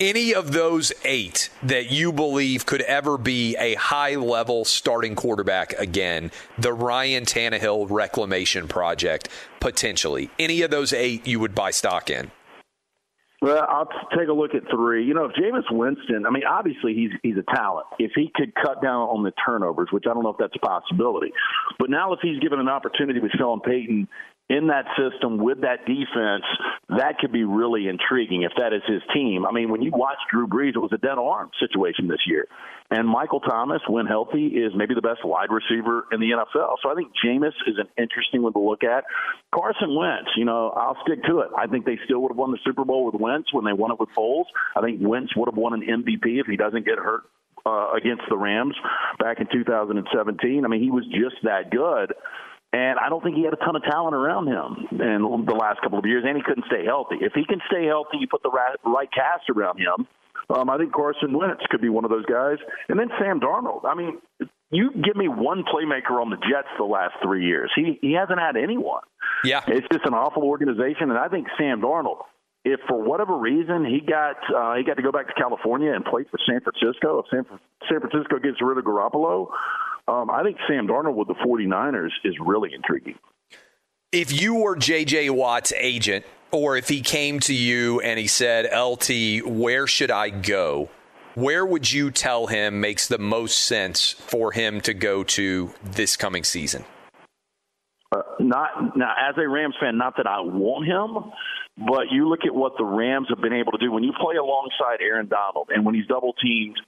any 0.00 0.32
of 0.32 0.52
those 0.52 0.92
eight 1.04 1.50
that 1.60 1.90
you 1.90 2.12
believe 2.12 2.64
could 2.64 2.82
ever 2.82 3.18
be 3.18 3.56
a 3.58 3.74
high 3.74 4.14
level 4.14 4.64
starting 4.64 5.16
quarterback 5.16 5.72
again, 5.72 6.30
the 6.56 6.72
Ryan 6.72 7.24
Tannehill 7.24 7.90
reclamation 7.90 8.68
project, 8.68 9.28
potentially, 9.58 10.30
any 10.38 10.62
of 10.62 10.70
those 10.70 10.92
eight 10.92 11.26
you 11.26 11.40
would 11.40 11.54
buy 11.54 11.72
stock 11.72 12.10
in? 12.10 12.30
Well, 13.42 13.64
I'll 13.68 13.88
take 14.16 14.28
a 14.28 14.32
look 14.32 14.54
at 14.54 14.62
three. 14.70 15.04
You 15.04 15.14
know, 15.14 15.24
if 15.24 15.32
Jameis 15.32 15.70
Winston, 15.70 16.26
I 16.26 16.30
mean, 16.30 16.42
obviously 16.44 16.94
he's 16.94 17.10
he's 17.22 17.36
a 17.36 17.54
talent. 17.54 17.86
If 17.98 18.12
he 18.14 18.32
could 18.34 18.52
cut 18.54 18.82
down 18.82 19.02
on 19.02 19.22
the 19.22 19.32
turnovers, 19.46 19.88
which 19.92 20.04
I 20.08 20.14
don't 20.14 20.24
know 20.24 20.30
if 20.30 20.38
that's 20.38 20.56
a 20.56 20.64
possibility, 20.64 21.32
but 21.78 21.88
now 21.88 22.12
if 22.12 22.18
he's 22.20 22.40
given 22.40 22.58
an 22.58 22.68
opportunity 22.68 23.20
with 23.20 23.30
Sean 23.38 23.60
Payton 23.60 24.08
in 24.48 24.68
that 24.68 24.86
system 24.96 25.36
with 25.36 25.60
that 25.60 25.84
defense, 25.84 26.44
that 26.88 27.18
could 27.18 27.32
be 27.32 27.44
really 27.44 27.86
intriguing 27.88 28.42
if 28.42 28.52
that 28.56 28.72
is 28.72 28.82
his 28.86 29.02
team. 29.12 29.44
I 29.44 29.52
mean, 29.52 29.70
when 29.70 29.82
you 29.82 29.90
watch 29.92 30.16
Drew 30.30 30.46
Brees, 30.46 30.74
it 30.74 30.78
was 30.78 30.92
a 30.92 30.98
dead 30.98 31.18
arm 31.18 31.50
situation 31.60 32.08
this 32.08 32.20
year. 32.26 32.46
And 32.90 33.06
Michael 33.06 33.40
Thomas, 33.40 33.82
when 33.86 34.06
healthy, 34.06 34.46
is 34.46 34.72
maybe 34.74 34.94
the 34.94 35.02
best 35.02 35.22
wide 35.22 35.50
receiver 35.50 36.06
in 36.10 36.20
the 36.20 36.30
NFL. 36.30 36.76
So 36.82 36.90
I 36.90 36.94
think 36.94 37.12
Jameis 37.22 37.52
is 37.66 37.76
an 37.76 37.88
interesting 37.98 38.42
one 38.42 38.54
to 38.54 38.58
look 38.58 38.82
at. 38.82 39.04
Carson 39.54 39.94
Wentz, 39.94 40.30
you 40.36 40.46
know, 40.46 40.70
I'll 40.70 40.96
stick 41.04 41.22
to 41.24 41.40
it. 41.40 41.50
I 41.56 41.66
think 41.66 41.84
they 41.84 41.98
still 42.06 42.20
would 42.22 42.30
have 42.30 42.38
won 42.38 42.50
the 42.50 42.58
Super 42.64 42.86
Bowl 42.86 43.04
with 43.04 43.20
Wentz 43.20 43.52
when 43.52 43.66
they 43.66 43.74
won 43.74 43.90
it 43.90 44.00
with 44.00 44.08
Foles. 44.16 44.46
I 44.74 44.80
think 44.80 45.00
Wentz 45.02 45.36
would 45.36 45.48
have 45.48 45.58
won 45.58 45.74
an 45.74 45.82
MVP 45.82 46.40
if 46.40 46.46
he 46.46 46.56
doesn't 46.56 46.86
get 46.86 46.96
hurt 46.96 47.24
uh, 47.66 47.92
against 47.92 48.22
the 48.30 48.36
Rams 48.38 48.74
back 49.18 49.40
in 49.40 49.46
2017. 49.52 50.64
I 50.64 50.68
mean, 50.68 50.82
he 50.82 50.90
was 50.90 51.04
just 51.06 51.36
that 51.42 51.70
good. 51.70 52.14
And 52.72 52.98
I 52.98 53.08
don't 53.08 53.22
think 53.22 53.36
he 53.36 53.44
had 53.44 53.54
a 53.54 53.56
ton 53.64 53.76
of 53.76 53.82
talent 53.82 54.14
around 54.14 54.46
him 54.46 55.00
in 55.00 55.44
the 55.46 55.54
last 55.54 55.80
couple 55.80 55.98
of 55.98 56.04
years, 56.04 56.24
and 56.26 56.36
he 56.36 56.42
couldn't 56.42 56.66
stay 56.66 56.84
healthy. 56.84 57.16
If 57.20 57.32
he 57.32 57.44
can 57.44 57.60
stay 57.66 57.86
healthy, 57.86 58.18
you 58.20 58.28
put 58.28 58.42
the 58.42 58.50
right, 58.50 59.08
cast 59.10 59.48
around 59.48 59.78
him. 59.78 60.06
Um, 60.50 60.68
I 60.68 60.76
think 60.76 60.92
Carson 60.92 61.36
Wentz 61.36 61.62
could 61.70 61.80
be 61.80 61.88
one 61.88 62.04
of 62.04 62.10
those 62.10 62.26
guys. 62.26 62.58
And 62.88 62.98
then 62.98 63.08
Sam 63.18 63.40
Darnold. 63.40 63.84
I 63.84 63.94
mean, 63.94 64.18
you 64.70 64.90
give 64.92 65.16
me 65.16 65.28
one 65.28 65.64
playmaker 65.64 66.20
on 66.20 66.30
the 66.30 66.36
Jets 66.36 66.68
the 66.78 66.84
last 66.84 67.14
three 67.22 67.44
years. 67.44 67.70
He 67.74 67.98
he 68.00 68.12
hasn't 68.12 68.38
had 68.38 68.56
anyone. 68.56 69.02
Yeah, 69.44 69.62
it's 69.66 69.86
just 69.92 70.04
an 70.04 70.14
awful 70.14 70.42
organization. 70.44 71.10
And 71.10 71.18
I 71.18 71.28
think 71.28 71.48
Sam 71.58 71.80
Darnold, 71.80 72.24
if 72.64 72.80
for 72.88 73.02
whatever 73.02 73.36
reason 73.36 73.84
he 73.84 74.00
got 74.00 74.36
uh, 74.54 74.76
he 74.76 74.84
got 74.84 74.96
to 74.96 75.02
go 75.02 75.12
back 75.12 75.28
to 75.28 75.34
California 75.34 75.92
and 75.92 76.04
play 76.04 76.24
for 76.30 76.38
San 76.46 76.60
Francisco, 76.60 77.20
if 77.20 77.26
San, 77.30 77.44
San 77.88 78.00
Francisco 78.00 78.38
gets 78.38 78.60
rid 78.60 78.78
of 78.78 78.84
Garoppolo, 78.84 79.48
um, 80.08 80.30
I 80.30 80.42
think 80.42 80.56
Sam 80.66 80.88
Darnold 80.88 81.14
with 81.14 81.28
the 81.28 81.34
49ers 81.34 82.10
is 82.24 82.34
really 82.44 82.72
intriguing. 82.74 83.14
If 84.10 84.40
you 84.40 84.54
were 84.54 84.74
J.J. 84.74 85.30
Watt's 85.30 85.72
agent, 85.76 86.24
or 86.50 86.76
if 86.76 86.88
he 86.88 87.02
came 87.02 87.40
to 87.40 87.54
you 87.54 88.00
and 88.00 88.18
he 88.18 88.26
said, 88.26 88.66
LT, 88.74 89.46
where 89.46 89.86
should 89.86 90.10
I 90.10 90.30
go? 90.30 90.88
Where 91.34 91.64
would 91.64 91.92
you 91.92 92.10
tell 92.10 92.46
him 92.46 92.80
makes 92.80 93.06
the 93.06 93.18
most 93.18 93.58
sense 93.60 94.12
for 94.12 94.50
him 94.50 94.80
to 94.82 94.94
go 94.94 95.24
to 95.24 95.72
this 95.84 96.16
coming 96.16 96.42
season? 96.42 96.84
Uh, 98.10 98.22
not 98.40 98.96
now, 98.96 99.12
as 99.28 99.36
a 99.36 99.46
Rams 99.46 99.74
fan, 99.78 99.98
not 99.98 100.16
that 100.16 100.26
I 100.26 100.40
want 100.40 100.86
him, 100.86 101.30
but 101.86 102.10
you 102.10 102.26
look 102.26 102.40
at 102.46 102.54
what 102.54 102.72
the 102.78 102.84
Rams 102.84 103.26
have 103.28 103.42
been 103.42 103.52
able 103.52 103.72
to 103.72 103.78
do 103.78 103.92
when 103.92 104.02
you 104.02 104.12
play 104.18 104.36
alongside 104.36 105.02
Aaron 105.02 105.28
Donald, 105.28 105.68
and 105.72 105.84
when 105.84 105.94
he's 105.94 106.06
double 106.06 106.32
teamed 106.42 106.80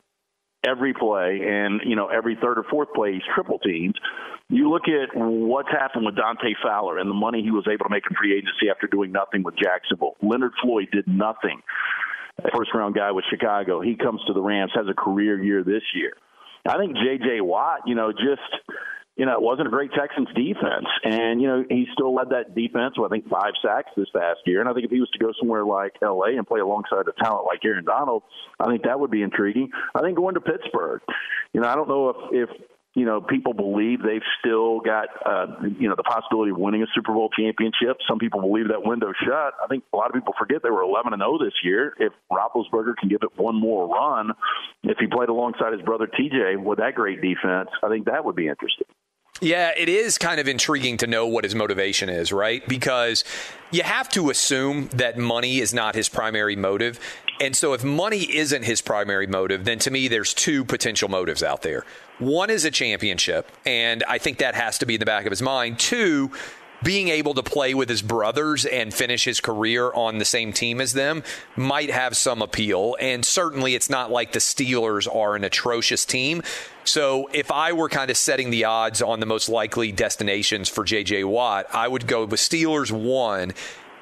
every 0.65 0.95
play, 0.95 1.41
and 1.47 1.81
you 1.85 1.97
know 1.97 2.09
every 2.09 2.37
third 2.41 2.59
or 2.59 2.65
fourth 2.71 2.89
play 2.95 3.15
he's 3.15 3.23
triple 3.35 3.59
teamed. 3.59 3.99
You 4.49 4.71
look 4.71 4.89
at 4.89 5.17
what's 5.17 5.71
happened 5.71 6.07
with 6.07 6.17
Dante 6.17 6.55
Fowler 6.63 6.99
and 6.99 7.09
the 7.09 7.15
money 7.15 7.43
he 7.43 7.51
was 7.51 7.67
able 7.69 7.85
to 7.85 7.91
make 7.91 8.03
in 8.11 8.17
free 8.17 8.37
agency 8.37 8.69
after 8.71 8.87
doing 8.87 9.13
nothing 9.13 9.43
with 9.43 9.55
Jacksonville. 9.57 10.17
Leonard 10.23 10.53
Floyd 10.61 10.89
did 10.93 11.07
nothing. 11.07 11.63
First 12.53 12.71
round 12.75 12.95
guy 12.95 13.13
with 13.13 13.25
Chicago. 13.31 13.81
He 13.81 13.95
comes 13.95 14.21
to 14.27 14.33
the 14.33 14.41
Rams, 14.41 14.73
has 14.75 14.87
a 14.89 14.95
career 14.95 15.41
year 15.43 15.63
this 15.63 15.83
year. 15.95 16.15
I 16.67 16.77
think 16.79 16.97
J.J. 16.97 17.41
Watt, 17.43 17.81
you 17.87 17.95
know, 17.95 18.13
just 18.13 18.41
you 19.21 19.27
know, 19.27 19.35
it 19.35 19.43
wasn't 19.43 19.69
a 19.69 19.71
great 19.71 19.93
Texans 19.93 20.29
defense. 20.35 20.89
And, 21.05 21.43
you 21.43 21.47
know, 21.47 21.63
he 21.69 21.85
still 21.93 22.15
led 22.15 22.31
that 22.31 22.55
defense 22.55 22.95
with, 22.97 23.13
I 23.13 23.15
think, 23.15 23.29
five 23.29 23.53
sacks 23.61 23.91
this 23.95 24.09
past 24.17 24.41
year. 24.47 24.61
And 24.61 24.69
I 24.69 24.73
think 24.73 24.87
if 24.87 24.91
he 24.91 24.99
was 24.99 25.11
to 25.11 25.19
go 25.19 25.31
somewhere 25.39 25.63
like 25.63 25.93
L.A. 26.01 26.39
and 26.39 26.47
play 26.47 26.61
alongside 26.61 27.05
a 27.05 27.13
talent 27.23 27.45
like 27.45 27.63
Aaron 27.63 27.85
Donald, 27.85 28.23
I 28.59 28.65
think 28.71 28.85
that 28.85 28.99
would 28.99 29.11
be 29.11 29.21
intriguing. 29.21 29.73
I 29.95 30.01
think 30.01 30.17
going 30.17 30.37
to 30.37 30.41
Pittsburgh, 30.41 31.03
you 31.53 31.61
know, 31.61 31.69
I 31.69 31.75
don't 31.75 31.87
know 31.87 32.09
if, 32.09 32.49
if 32.49 32.61
you 32.95 33.05
know, 33.05 33.21
people 33.21 33.53
believe 33.53 34.01
they've 34.01 34.25
still 34.41 34.81
got, 34.81 35.09
uh, 35.27 35.69
you 35.79 35.91
know, 35.91 35.97
the 35.97 36.03
possibility 36.03 36.53
of 36.53 36.57
winning 36.57 36.83
a 36.83 36.87
Super 36.95 37.13
Bowl 37.13 37.29
championship. 37.29 37.99
Some 38.09 38.19
people 38.19 38.41
believe 38.41 38.69
that 38.69 38.83
window 38.83 39.13
shut. 39.23 39.53
I 39.63 39.69
think 39.69 39.85
a 39.93 39.97
lot 39.99 40.09
of 40.09 40.15
people 40.15 40.33
forget 40.39 40.63
they 40.63 40.71
were 40.71 40.83
11 40.83 41.13
and 41.13 41.21
0 41.21 41.39
this 41.45 41.53
year. 41.63 41.93
If 42.01 42.15
Roethlisberger 42.33 42.97
can 42.97 43.11
give 43.11 43.21
it 43.23 43.37
one 43.37 43.55
more 43.55 43.87
run, 43.87 44.33
if 44.83 44.97
he 44.99 45.07
played 45.07 45.29
alongside 45.29 45.75
his 45.75 45.83
brother 45.83 46.09
TJ 46.09 46.57
with 46.57 46.79
that 46.79 46.95
great 46.95 47.21
defense, 47.21 47.69
I 47.85 47.91
think 47.91 48.07
that 48.07 48.25
would 48.25 48.35
be 48.35 48.49
interesting. 48.49 48.87
Yeah, 49.41 49.73
it 49.75 49.89
is 49.89 50.19
kind 50.19 50.39
of 50.39 50.49
intriguing 50.49 50.99
to 50.99 51.07
know 51.07 51.27
what 51.27 51.45
his 51.45 51.55
motivation 51.55 52.11
is, 52.11 52.31
right? 52.31 52.67
Because 52.69 53.25
you 53.71 53.83
have 53.83 54.09
to 54.11 54.29
assume 54.29 54.89
that 54.89 55.17
money 55.17 55.61
is 55.61 55.73
not 55.73 55.95
his 55.95 56.11
primary 56.11 56.57
motive. 56.57 57.01
And 57.41 57.57
so 57.57 57.73
if 57.73 57.83
money 57.83 58.37
isn't 58.37 58.65
his 58.65 58.83
primary 58.83 59.27
motive, 59.27 59.65
then 59.65 59.79
to 59.81 59.91
me, 59.91 60.09
there's 60.09 60.35
two 60.35 60.63
potential 60.63 61.09
motives 61.09 61.43
out 61.43 61.63
there. 61.63 61.87
One 62.19 62.51
is 62.51 62.67
a 62.67 62.71
championship, 62.71 63.51
and 63.65 64.05
I 64.07 64.19
think 64.19 64.39
that 64.39 64.55
has 64.55 64.77
to 64.79 64.87
be 64.87 64.97
in 64.97 65.01
the 65.01 65.07
back 65.07 65.25
of 65.25 65.31
his 65.31 65.41
mind. 65.41 65.79
Two, 65.79 66.33
being 66.83 67.09
able 67.09 67.35
to 67.35 67.43
play 67.43 67.75
with 67.75 67.89
his 67.89 68.03
brothers 68.03 68.65
and 68.65 68.93
finish 68.93 69.25
his 69.25 69.41
career 69.41 69.93
on 69.93 70.19
the 70.19 70.25
same 70.25 70.53
team 70.53 70.81
as 70.81 70.93
them 70.93 71.23
might 71.57 71.91
have 71.91 72.17
some 72.17 72.43
appeal. 72.43 72.97
And 73.01 73.25
certainly 73.25 73.75
it's 73.75 73.91
not 73.91 74.11
like 74.11 74.33
the 74.33 74.39
Steelers 74.39 75.13
are 75.13 75.37
an 75.37 75.45
atrocious 75.45 76.05
team. 76.05 76.43
So 76.85 77.29
if 77.33 77.51
I 77.51 77.73
were 77.73 77.89
kind 77.89 78.11
of 78.11 78.17
setting 78.17 78.51
the 78.51 78.65
odds 78.65 79.03
on 79.03 79.21
the 79.21 79.27
most 79.27 79.49
likely 79.49 79.93
destinations 79.93 80.69
for 80.69 80.85
JJ 80.85 81.25
Watt, 81.27 81.67
I 81.75 81.87
would 81.87 82.07
go 82.07 82.25
with 82.25 82.41
Steelers 82.41 82.91
one, 82.91 83.53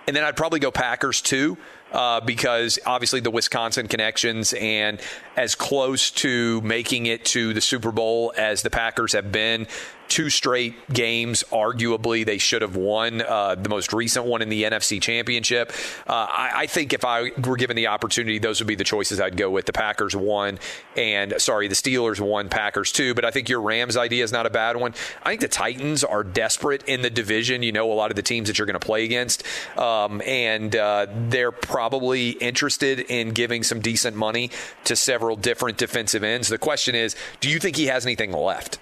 and 0.07 0.17
then 0.17 0.25
I'd 0.25 0.37
probably 0.37 0.61
go 0.61 0.71
Packers 0.71 1.21
two. 1.21 1.57
Uh, 1.91 2.21
because 2.21 2.79
obviously 2.85 3.21
the 3.21 3.31
Wisconsin 3.31 3.89
connections 3.89 4.53
and 4.53 5.01
as 5.39 5.55
close 5.55 6.11
to 6.11 6.61
making 6.61 7.07
it 7.07 7.25
to 7.25 7.55
the 7.55 7.63
Super 7.63 7.91
Bowl 7.91 8.31
as 8.37 8.61
the 8.61 8.69
Packers 8.69 9.15
have 9.15 9.33
been, 9.33 9.67
two 10.09 10.31
straight 10.31 10.75
games. 10.89 11.45
Arguably, 11.53 12.25
they 12.25 12.39
should 12.39 12.63
have 12.63 12.77
won 12.77 13.23
uh, 13.23 13.55
the 13.55 13.69
most 13.69 13.93
recent 13.93 14.25
one 14.25 14.43
in 14.43 14.49
the 14.49 14.65
NFC 14.65 15.01
Championship. 15.01 15.73
Uh, 16.07 16.27
I, 16.29 16.51
I, 16.55 16.67
think 16.67 16.93
if 16.93 17.05
I 17.05 17.31
were 17.45 17.57
given 17.57 17.77
the 17.77 17.87
opportunity, 17.89 18.39
those 18.39 18.61
would 18.61 18.67
be 18.67 18.75
the 18.75 18.85
choices 18.85 19.21
I'd 19.21 19.37
go 19.37 19.51
with. 19.51 19.67
The 19.67 19.73
Packers 19.73 20.17
one, 20.17 20.59
and 20.97 21.35
sorry, 21.39 21.69
the 21.69 21.75
Steelers 21.75 22.21
one, 22.21 22.49
Packers 22.49 22.93
two. 22.93 23.15
But 23.15 23.25
I 23.25 23.31
think 23.31 23.49
your 23.49 23.61
Rams 23.61 23.97
idea 23.97 24.25
is 24.25 24.33
not 24.33 24.47
a 24.47 24.51
bad 24.51 24.77
one. 24.77 24.95
I 25.23 25.31
think 25.31 25.41
the 25.41 25.49
Titans 25.49 26.05
are 26.05 26.25
desperate 26.25 26.83
in 26.85 27.03
the 27.03 27.11
division. 27.11 27.63
You 27.63 27.73
know, 27.73 27.93
a 27.93 27.95
lot 27.95 28.11
of 28.11 28.17
the 28.17 28.23
teams 28.23 28.49
that 28.49 28.59
you're 28.59 28.67
going 28.67 28.79
to 28.79 28.87
play 28.87 29.05
against, 29.05 29.45
um, 29.79 30.23
and 30.27 30.75
uh, 30.75 31.07
they're 31.29 31.53
probably 31.53 32.31
interested 32.31 33.01
in 33.01 33.31
giving 33.31 33.63
some 33.63 33.81
decent 33.81 34.17
money 34.17 34.51
to 34.85 34.97
several 34.97 35.37
different 35.37 35.79
defensive 35.79 36.23
ends. 36.25 36.49
The 36.49 36.59
question 36.59 36.95
is, 36.95 37.15
do 37.41 37.49
you 37.49 37.59
think 37.59 37.77
he 37.77 37.87
has 37.87 38.05
anything 38.07 38.33
left? 38.33 38.79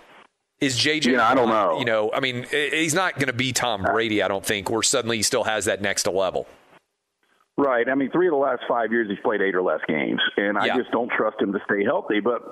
Is 0.61 0.79
JJ? 0.79 1.13
Yeah, 1.13 1.29
I 1.29 1.35
don't 1.35 1.49
know. 1.49 1.79
You 1.79 1.85
know, 1.85 2.11
I 2.13 2.21
mean, 2.21 2.47
he's 2.51 2.95
not 2.95 3.15
going 3.17 3.27
to 3.27 3.35
be 3.35 3.53
Tom 3.53 3.83
Brady. 3.83 4.23
I 4.23 4.29
don't 4.29 4.45
think. 4.45 4.71
Where 4.71 4.83
suddenly 4.83 5.19
he 5.19 5.23
still 5.23 5.45
has 5.45 5.67
that 5.67 5.83
next 5.83 6.07
level. 6.07 6.47
Right. 7.59 7.89
I 7.89 7.95
mean, 7.95 8.11
three 8.11 8.27
of 8.27 8.33
the 8.33 8.39
last 8.39 8.63
five 8.69 8.93
years 8.93 9.09
he's 9.09 9.19
played 9.25 9.41
eight 9.41 9.55
or 9.55 9.63
less 9.63 9.81
games, 9.89 10.21
and 10.37 10.59
I 10.59 10.77
just 10.77 10.91
don't 10.91 11.11
trust 11.11 11.41
him 11.41 11.53
to 11.55 11.59
stay 11.65 11.85
healthy. 11.85 12.21
But 12.21 12.43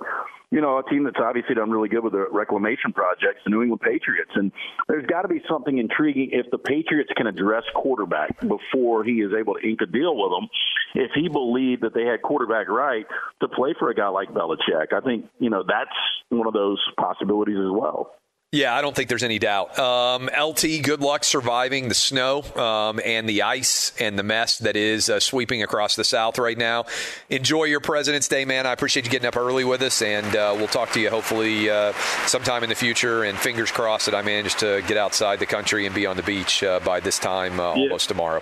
you 0.51 0.61
know, 0.61 0.79
a 0.79 0.89
team 0.89 1.05
that's 1.05 1.19
obviously 1.21 1.55
done 1.57 1.71
really 1.71 1.89
good 1.89 2.05
with 2.05 2.13
the 2.13 2.27
reclamation 2.31 2.93
projects, 2.93 3.41
the 3.45 3.51
New 3.51 3.61
England 3.61 3.83
Patriots. 3.83 4.31
And 4.35 4.53
there's 4.89 5.05
got 5.05 5.23
to 5.23 5.29
be 5.29 5.43
something 5.51 5.77
intriguing 5.77 6.31
if 6.33 6.47
the 6.51 6.59
Patriots 6.59 7.11
can 7.17 7.27
address 7.27 7.65
quarterback 7.75 8.41
before 8.41 9.05
he 9.05 9.21
is 9.21 9.33
able 9.39 9.55
to 9.55 9.69
ink 9.69 9.81
a 9.83 9.87
deal 9.87 10.17
with 10.17 10.31
them. 10.31 10.49
If 10.95 11.11
he 11.15 11.29
believed 11.29 11.83
that 11.83 11.93
they 11.93 12.05
had 12.05 12.23
quarterback 12.23 12.69
right 12.69 13.05
to 13.41 13.49
play 13.49 13.75
for 13.79 13.91
a 13.91 13.95
guy 13.95 14.09
like 14.09 14.29
Belichick, 14.31 14.93
I 14.95 15.01
think, 15.01 15.27
you 15.39 15.51
know, 15.51 15.65
that's 15.67 15.91
one 16.29 16.47
of 16.47 16.55
those 16.55 16.81
possibilities 16.97 17.59
as 17.59 17.71
well. 17.71 18.13
Yeah, 18.53 18.73
I 18.73 18.83
don't 18.83 18.95
think 18.95 19.09
there's 19.09 19.25
any 19.25 19.41
doubt. 19.41 19.77
Um, 19.81 20.27
LT, 20.27 20.81
good 20.85 21.01
luck 21.01 21.25
surviving 21.25 21.89
the 21.89 21.95
snow 21.95 22.43
um, 22.55 23.01
and 23.05 23.29
the 23.29 23.43
ice 23.43 23.93
and 23.99 24.17
the 24.17 24.23
mess 24.23 24.59
that 24.59 24.77
is 24.77 25.11
uh, 25.11 25.19
sweeping 25.19 25.65
across 25.65 25.97
the 25.97 26.05
South 26.05 26.39
right 26.39 26.57
now. 26.57 26.85
Enjoy 27.31 27.65
your 27.65 27.81
President's 27.81 28.29
Day, 28.29 28.45
man. 28.45 28.65
I 28.65 28.73
appreciate 28.73 29.07
you 29.07 29.11
getting 29.11 29.27
up 29.27 29.37
early 29.37 29.65
with 29.65 29.83
us, 29.83 30.01
and 30.03 30.37
uh, 30.37 30.55
we'll 30.57 30.69
talk 30.69 30.93
to 30.93 31.01
you 31.01 31.11
hopefully 31.11 31.69
uh, 31.69 31.93
sometime 32.27 32.63
in 32.63 32.69
the 32.69 32.77
future. 32.77 33.25
And 33.25 33.37
fingers 33.37 33.73
crossed 33.73 34.07
that 34.07 34.15
I 34.15 34.23
manage 34.23 34.55
to 34.57 34.85
get 34.87 34.99
outside 34.99 35.41
the 35.41 35.47
country 35.47 35.85
and 35.87 35.93
be 35.95 36.07
on 36.07 36.17
the 36.17 36.23
beach 36.23 36.63
uh, 36.63 36.79
by 36.79 37.01
this 37.01 37.19
time 37.19 37.59
uh, 37.59 37.75
Yeah. 37.75 37.83
almost 37.83 38.07
tomorrow. 38.09 38.41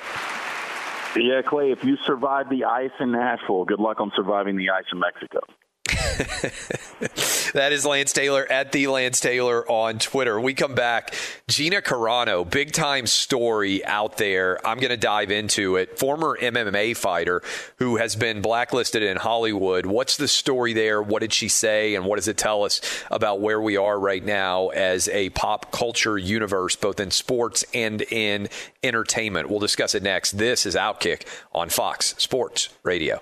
Yeah, 1.16 1.40
Clay, 1.40 1.70
if 1.72 1.84
you 1.84 1.96
survive 2.04 2.50
the 2.50 2.64
ice 2.64 2.90
in 3.00 3.12
Nashville, 3.12 3.64
good 3.64 3.80
luck 3.80 3.98
on 3.98 4.12
surviving 4.14 4.56
the 4.58 4.68
ice 4.68 4.84
in 4.92 4.98
Mexico. 4.98 5.40
That 7.52 7.72
is 7.72 7.84
Lance 7.84 8.12
Taylor 8.12 8.46
at 8.50 8.72
the 8.72 8.86
Lance 8.86 9.20
Taylor 9.20 9.70
on 9.70 9.98
Twitter. 9.98 10.40
We 10.40 10.54
come 10.54 10.74
back. 10.74 11.14
Gina 11.48 11.82
Carano, 11.82 12.48
big 12.48 12.72
time 12.72 13.06
story 13.06 13.84
out 13.84 14.16
there. 14.16 14.64
I'm 14.66 14.78
going 14.78 14.90
to 14.90 14.96
dive 14.96 15.30
into 15.30 15.76
it. 15.76 15.98
Former 15.98 16.38
MMA 16.40 16.96
fighter 16.96 17.42
who 17.76 17.96
has 17.96 18.16
been 18.16 18.40
blacklisted 18.40 19.02
in 19.02 19.18
Hollywood. 19.18 19.84
What's 19.84 20.16
the 20.16 20.28
story 20.28 20.72
there? 20.72 21.02
What 21.02 21.20
did 21.20 21.34
she 21.34 21.48
say? 21.48 21.94
And 21.94 22.06
what 22.06 22.16
does 22.16 22.28
it 22.28 22.38
tell 22.38 22.64
us 22.64 22.80
about 23.10 23.40
where 23.40 23.60
we 23.60 23.76
are 23.76 23.98
right 23.98 24.24
now 24.24 24.68
as 24.68 25.08
a 25.08 25.28
pop 25.30 25.70
culture 25.72 26.16
universe, 26.16 26.74
both 26.74 27.00
in 27.00 27.10
sports 27.10 27.66
and 27.74 28.00
in 28.00 28.48
entertainment? 28.82 29.50
We'll 29.50 29.60
discuss 29.60 29.94
it 29.94 30.02
next. 30.02 30.32
This 30.38 30.64
is 30.64 30.74
Outkick 30.74 31.26
on 31.52 31.68
Fox 31.68 32.14
Sports 32.16 32.70
Radio. 32.82 33.20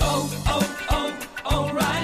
Oh, 0.00 0.44
oh, 0.46 0.86
oh, 0.90 2.03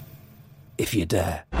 if 0.81 0.95
you 0.95 1.05
dare. 1.05 1.60